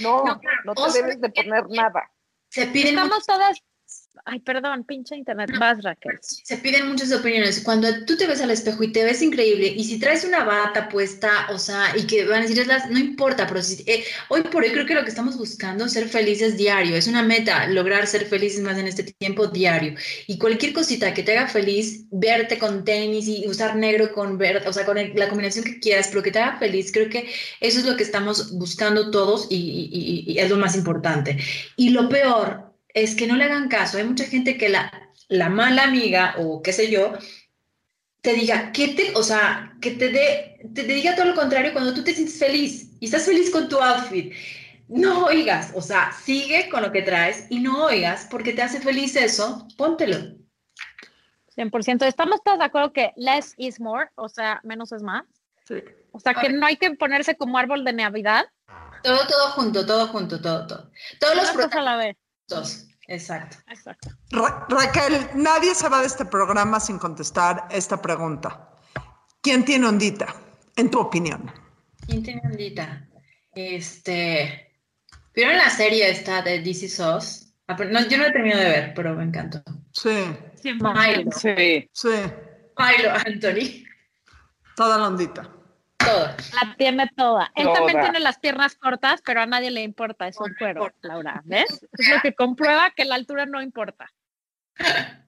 No, 0.01 0.25
No, 0.25 0.75
te 0.75 0.93
debes 0.93 1.21
de 1.21 1.31
poner 1.31 1.69
nada. 1.71 2.11
Se 2.49 2.67
piden, 2.67 2.89
Estamos 2.99 3.27
todas. 3.27 3.59
Ay, 4.27 4.39
perdón, 4.41 4.85
pinche 4.85 5.17
internet. 5.17 5.51
Vas, 5.59 5.83
Raquel. 5.83 6.19
se 6.23 6.57
piden 6.59 6.89
muchas 6.89 7.13
opiniones. 7.13 7.61
Cuando 7.63 7.89
tú 8.07 8.17
te 8.17 8.27
ves 8.27 8.41
al 8.41 8.51
espejo 8.51 8.83
y 8.85 8.93
te 8.93 9.05
ves 9.05 9.21
increíble, 9.23 9.67
y 9.77 9.85
si 9.85 9.99
traes 9.99 10.25
una 10.25 10.45
bata 10.45 10.89
puesta, 10.89 11.49
o 11.51 11.59
sea, 11.59 11.93
y 11.97 12.07
que 12.07 12.25
van 12.25 12.39
a 12.39 12.43
decir, 12.43 12.59
"Es 12.61 12.67
las- 12.67 12.89
no 12.91 12.99
importa, 12.99 13.47
pero 13.47 13.61
si, 13.61 13.83
eh, 13.87 14.05
hoy 14.29 14.43
por 14.43 14.63
hoy 14.63 14.71
creo 14.71 14.87
que 14.87 14.95
lo 14.95 15.03
que 15.03 15.11
estamos 15.11 15.37
buscando 15.37 15.85
es 15.85 15.93
ser 15.93 16.09
felices 16.09 16.57
diario. 16.57 16.97
Es 16.97 17.07
una 17.09 17.23
meta, 17.23 17.67
lograr 17.67 18.07
ser 18.07 18.25
felices 18.27 18.61
más 18.61 18.79
en 18.79 18.87
este 18.87 19.03
tiempo 19.03 19.49
diario. 19.49 19.95
Y 20.27 20.39
cualquier 20.39 20.73
cosita 20.73 21.13
que 21.13 21.23
te 21.23 21.37
haga 21.37 21.49
feliz, 21.49 22.05
verte 22.11 22.59
con 22.59 22.85
tenis 22.85 23.27
y 23.29 23.47
usar 23.49 23.77
negro 23.77 24.13
con 24.13 24.39
verde, 24.39 24.67
o 24.69 24.73
sea, 24.73 24.87
con 24.87 24.97
el- 24.97 25.13
la 25.17 25.29
combinación 25.29 25.65
que 25.65 25.81
quieras, 25.81 26.09
pero 26.09 26.23
que 26.23 26.31
te 26.31 26.39
haga 26.39 26.59
feliz, 26.59 26.93
creo 26.93 27.09
que 27.11 27.29
eso 27.61 27.81
es 27.81 27.85
lo 27.85 27.97
que 27.97 28.05
estamos 28.05 28.53
buscando 28.53 29.11
todos 29.11 29.49
y, 29.51 29.57
y- 29.57 30.25
y- 30.29 30.33
y 30.33 30.39
es 30.39 30.49
lo 30.49 30.57
más 30.57 30.77
importante. 30.77 31.37
Y 31.77 31.91
lo 31.91 32.09
peor 32.09 32.64
es 32.95 33.15
que 33.15 33.27
no 33.27 33.37
le 33.37 33.45
hagan 33.45 33.69
caso. 33.69 33.99
Hay 33.99 34.05
mucha 34.05 34.25
gente 34.25 34.57
que 34.57 34.69
la, 34.69 34.91
la 35.29 35.51
mala 35.51 35.85
amiga 35.85 36.37
o 36.39 36.63
qué 36.63 36.73
sé 36.73 36.91
yo, 36.91 37.13
te 38.23 38.33
diga, 38.33 38.73
que 38.73 38.89
te, 38.89 39.13
o 39.15 39.23
sea, 39.23 39.77
que 39.83 39.91
te 39.91 40.09
dé, 40.09 40.59
te, 40.75 40.85
te 40.85 40.95
diga 40.95 41.15
todo 41.15 41.27
lo 41.27 41.35
contrario 41.35 41.73
cuando 41.73 41.93
tú 41.93 42.03
te 42.03 42.15
sientes 42.15 42.39
feliz 42.39 42.93
y 43.01 43.07
estás 43.07 43.27
feliz 43.27 43.51
con 43.51 43.69
tu 43.69 43.79
outfit. 43.79 44.33
No 44.89 45.25
oigas, 45.27 45.73
o 45.75 45.81
sea, 45.81 46.13
sigue 46.13 46.69
con 46.69 46.83
lo 46.83 46.93
que 46.93 47.03
traes 47.03 47.47
y 47.51 47.59
no 47.59 47.85
oigas 47.85 48.27
porque 48.31 48.53
te 48.53 48.63
hace 48.63 48.81
feliz 48.81 49.17
eso, 49.17 49.67
póntelo. 49.77 50.37
100%. 51.57 52.07
Estamos 52.07 52.43
todos 52.43 52.59
de 52.59 52.65
acuerdo 52.65 52.93
que 52.93 53.13
less 53.17 53.55
is 53.57 53.81
more, 53.81 54.09
o 54.15 54.29
sea, 54.29 54.61
menos 54.65 54.93
es 54.93 55.03
más. 55.03 55.25
Sí. 55.67 55.77
O 56.13 56.21
sea, 56.21 56.35
que 56.35 56.51
no 56.51 56.67
hay 56.67 56.77
que 56.77 56.91
ponerse 56.93 57.37
como 57.37 57.59
árbol 57.59 57.85
de 57.85 57.93
Navidad. 57.93 58.47
Todo, 59.03 59.27
todo 59.27 59.49
junto, 59.51 59.85
todo 59.85 60.07
junto, 60.09 60.41
todo, 60.41 60.67
todo. 60.67 60.91
Todos 61.19 61.37
los 61.37 61.55
Una 61.55 61.93
a 61.93 62.15
productos. 62.49 62.87
Exacto. 63.07 63.59
Exacto. 63.69 64.11
Ra- 64.31 64.67
Raquel, 64.69 65.29
nadie 65.35 65.75
se 65.75 65.89
va 65.89 66.01
de 66.01 66.07
este 66.07 66.25
programa 66.25 66.81
sin 66.81 66.99
contestar 66.99 67.69
esta 67.71 68.01
pregunta. 68.01 68.71
¿Quién 69.43 69.65
tiene 69.65 69.87
ondita, 69.87 70.35
en 70.77 70.91
tu 70.91 70.99
opinión? 71.01 71.51
¿Quién 72.07 72.23
tiene 72.23 72.41
ondita? 72.45 73.07
Este. 73.55 74.73
¿Vieron 75.35 75.57
la 75.59 75.69
serie 75.69 76.09
esta 76.11 76.41
de 76.43 76.61
DC 76.61 76.89
Sauce? 76.89 77.47
Ah, 77.67 77.77
pero 77.77 77.91
no, 77.91 78.01
yo 78.09 78.17
no 78.17 78.23
la 78.25 78.29
he 78.31 78.33
terminado 78.33 78.63
de 78.63 78.69
ver, 78.69 78.93
pero 78.95 79.15
me 79.15 79.25
encantó. 79.25 79.63
Sí, 79.93 80.11
Milo, 80.65 81.31
Sí. 81.33 81.89
sí, 81.93 82.09
Milo 82.09 83.11
Anthony, 83.27 83.85
toda 84.77 84.99
la 84.99 85.09
ondita. 85.09 85.51
La 86.19 86.75
tiene 86.77 87.11
toda. 87.17 87.51
Él 87.55 87.69
también 87.73 88.01
tiene 88.01 88.21
las 88.21 88.39
piernas 88.39 88.75
cortas, 88.77 89.23
pero 89.25 89.41
a 89.41 89.47
nadie 89.47 89.71
le 89.71 89.83
importa, 89.83 90.29
es 90.29 90.39
un 90.39 90.51
No 90.51 90.57
cuero, 90.59 90.81
importa. 90.83 91.09
Laura. 91.09 91.43
¿Ves? 91.45 91.87
Es 91.93 92.09
lo 92.09 92.21
que 92.21 92.35
comprueba 92.35 92.91
que 92.91 93.05
la 93.05 93.15
altura 93.15 93.47
no 93.47 93.63
importa. 93.63 94.11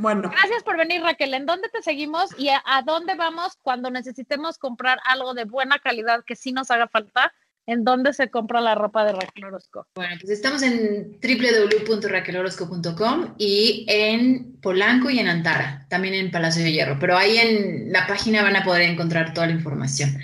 Bueno, 0.00 0.30
Gracias 0.30 0.62
por 0.62 0.76
venir, 0.76 1.02
Raquel. 1.02 1.34
¿En 1.34 1.44
dónde 1.44 1.68
te 1.70 1.82
seguimos 1.82 2.30
y 2.38 2.50
a, 2.50 2.62
a 2.64 2.82
dónde 2.82 3.16
vamos 3.16 3.58
cuando 3.62 3.90
necesitemos 3.90 4.56
comprar 4.56 5.00
algo 5.04 5.34
de 5.34 5.42
buena 5.44 5.80
calidad 5.80 6.22
que 6.24 6.36
sí 6.36 6.52
nos 6.52 6.70
haga 6.70 6.86
falta? 6.86 7.32
¿En 7.68 7.84
dónde 7.84 8.12
se 8.14 8.30
compra 8.30 8.62
la 8.62 8.74
ropa 8.74 9.04
de 9.04 9.12
Raquel 9.12 9.44
Orozco? 9.44 9.86
Bueno, 9.94 10.16
pues 10.18 10.32
estamos 10.32 10.62
en 10.62 11.18
www.raquelorozco.com 11.20 13.34
y 13.36 13.84
en 13.86 14.58
Polanco 14.62 15.10
y 15.10 15.18
en 15.18 15.28
Antara, 15.28 15.84
también 15.90 16.14
en 16.14 16.30
Palacio 16.30 16.64
de 16.64 16.72
Hierro. 16.72 16.96
Pero 16.98 17.18
ahí 17.18 17.36
en 17.36 17.92
la 17.92 18.06
página 18.06 18.42
van 18.42 18.56
a 18.56 18.64
poder 18.64 18.88
encontrar 18.88 19.34
toda 19.34 19.48
la 19.48 19.52
información. 19.52 20.16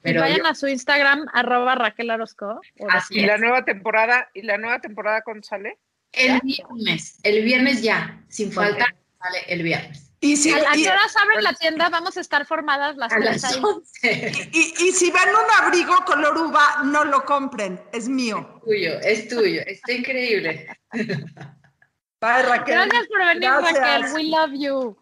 Pero 0.00 0.20
Vayan 0.20 0.38
yo- 0.38 0.46
a 0.46 0.54
su 0.54 0.68
Instagram, 0.68 1.26
arroba 1.34 1.74
Raquel 1.74 2.08
Orozco. 2.10 2.60
Así 2.88 3.18
Y 3.18 3.26
la 3.26 3.36
nueva 3.36 3.64
temporada, 3.64 4.28
¿y 4.32 4.42
la 4.42 4.56
nueva 4.56 4.78
temporada 4.80 5.22
cuándo 5.22 5.42
sale? 5.42 5.78
el 6.12 6.38
viernes, 6.44 7.18
el 7.24 7.42
viernes 7.42 7.82
ya, 7.82 8.22
sin 8.28 8.52
falta, 8.52 8.86
sale 9.20 9.38
el 9.48 9.64
viernes. 9.64 10.11
Y 10.24 10.36
si, 10.36 10.52
¿A, 10.52 10.70
a 10.70 10.76
y, 10.76 10.84
qué 10.84 10.88
horas 10.88 11.14
abren 11.20 11.42
la 11.42 11.52
tienda? 11.52 11.88
Vamos 11.90 12.16
a 12.16 12.20
estar 12.20 12.46
formadas 12.46 12.96
las 12.96 13.12
A 13.12 13.18
las 13.18 13.44
ahí. 13.44 13.60
11. 13.62 14.32
y- 14.52 14.74
y 14.78 14.92
si 14.92 15.10
ven 15.10 15.28
un 15.28 15.64
abrigo 15.64 15.94
color 16.06 16.38
uva, 16.38 16.82
no 16.84 17.04
lo 17.04 17.24
compren, 17.24 17.82
es 17.92 18.08
mío. 18.08 18.60
tuyo, 18.64 19.00
es 19.00 19.28
tuyo, 19.28 19.60
está 19.66 19.92
increíble. 19.92 20.68
Bye, 20.92 22.42
Raquel. 22.44 22.74
Gracias 22.76 23.06
por 23.08 23.18
venir, 23.26 23.40
Gracias. 23.50 23.78
Raquel. 23.80 24.14
We 24.14 24.22
love 24.24 24.52
you. 24.54 24.96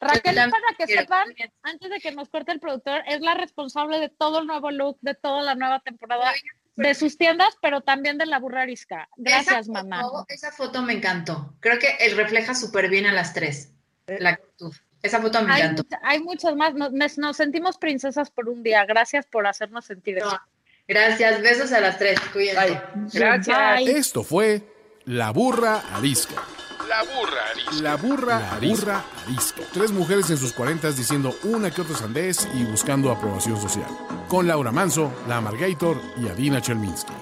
Raquel, 0.00 0.34
para 0.36 0.76
que 0.78 0.86
sepan, 0.86 1.28
antes 1.62 1.90
de 1.90 1.98
que 1.98 2.12
nos 2.12 2.28
corte 2.28 2.52
el 2.52 2.60
productor, 2.60 3.02
es 3.06 3.20
la 3.22 3.34
responsable 3.34 3.98
de 3.98 4.08
todo 4.10 4.38
el 4.40 4.46
nuevo 4.46 4.70
look, 4.70 4.98
de 5.00 5.14
toda 5.14 5.42
la 5.42 5.54
nueva 5.54 5.80
temporada, 5.80 6.32
de 6.76 6.94
sus 6.94 7.16
tiendas, 7.18 7.56
pero 7.62 7.80
también 7.80 8.18
de 8.18 8.26
la 8.26 8.38
burra 8.38 8.62
arisca. 8.62 9.08
Gracias, 9.16 9.62
esa 9.68 9.72
mamá. 9.72 10.02
Foto, 10.02 10.24
esa 10.28 10.52
foto 10.52 10.82
me 10.82 10.92
encantó. 10.92 11.56
Creo 11.60 11.78
que 11.78 11.96
él 12.00 12.16
refleja 12.16 12.54
súper 12.54 12.88
bien 12.88 13.06
a 13.06 13.12
las 13.12 13.32
tres. 13.34 13.73
La 14.06 14.30
actitud. 14.30 14.72
Esa 15.02 15.20
foto 15.20 15.42
me 15.42 15.52
Hay, 15.52 15.62
encantó. 15.62 15.84
hay 16.02 16.20
muchas 16.22 16.56
más. 16.56 16.72
Nos, 16.74 17.36
sentimos 17.36 17.76
princesas 17.78 18.30
por 18.30 18.48
un 18.48 18.62
día. 18.62 18.84
Gracias 18.86 19.26
por 19.26 19.46
hacernos 19.46 19.84
sentir 19.84 20.18
eso. 20.18 20.40
Gracias, 20.88 21.40
besos 21.42 21.72
a 21.72 21.80
las 21.80 21.98
tres. 21.98 22.18
Cuídense. 22.32 22.58
Ay, 22.58 22.80
Gracias. 23.12 23.76
Bye. 23.76 23.90
Esto 23.98 24.22
fue 24.22 24.62
La 25.04 25.30
Burra 25.30 25.82
Arisca. 25.94 26.42
La 26.88 27.02
burra 27.02 27.42
arisca. 27.50 27.82
La 27.82 27.96
burra, 27.96 28.52
arisca. 28.52 29.04
arisca. 29.26 29.62
Tres 29.72 29.90
mujeres 29.90 30.28
en 30.28 30.36
sus 30.36 30.52
cuarentas 30.52 30.96
diciendo 30.98 31.34
una 31.44 31.70
que 31.70 31.80
otra 31.80 31.96
sandez 31.96 32.46
y 32.54 32.64
buscando 32.64 33.10
aprobación 33.10 33.58
social. 33.60 33.88
Con 34.28 34.46
Laura 34.46 34.70
Manso, 34.70 35.10
La 35.26 35.38
Amargator 35.38 35.98
y 36.18 36.28
Adina 36.28 36.60
Chelminsky. 36.60 37.14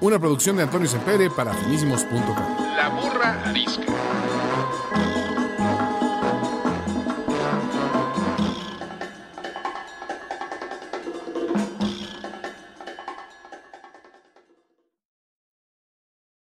Una 0.00 0.18
producción 0.18 0.56
de 0.56 0.62
Antonio 0.62 0.88
Sempere 0.88 1.28
para 1.30 1.52
finísimos.com. 1.52 2.74
La 2.74 2.88
burra 2.88 3.42
arisca. 3.44 3.82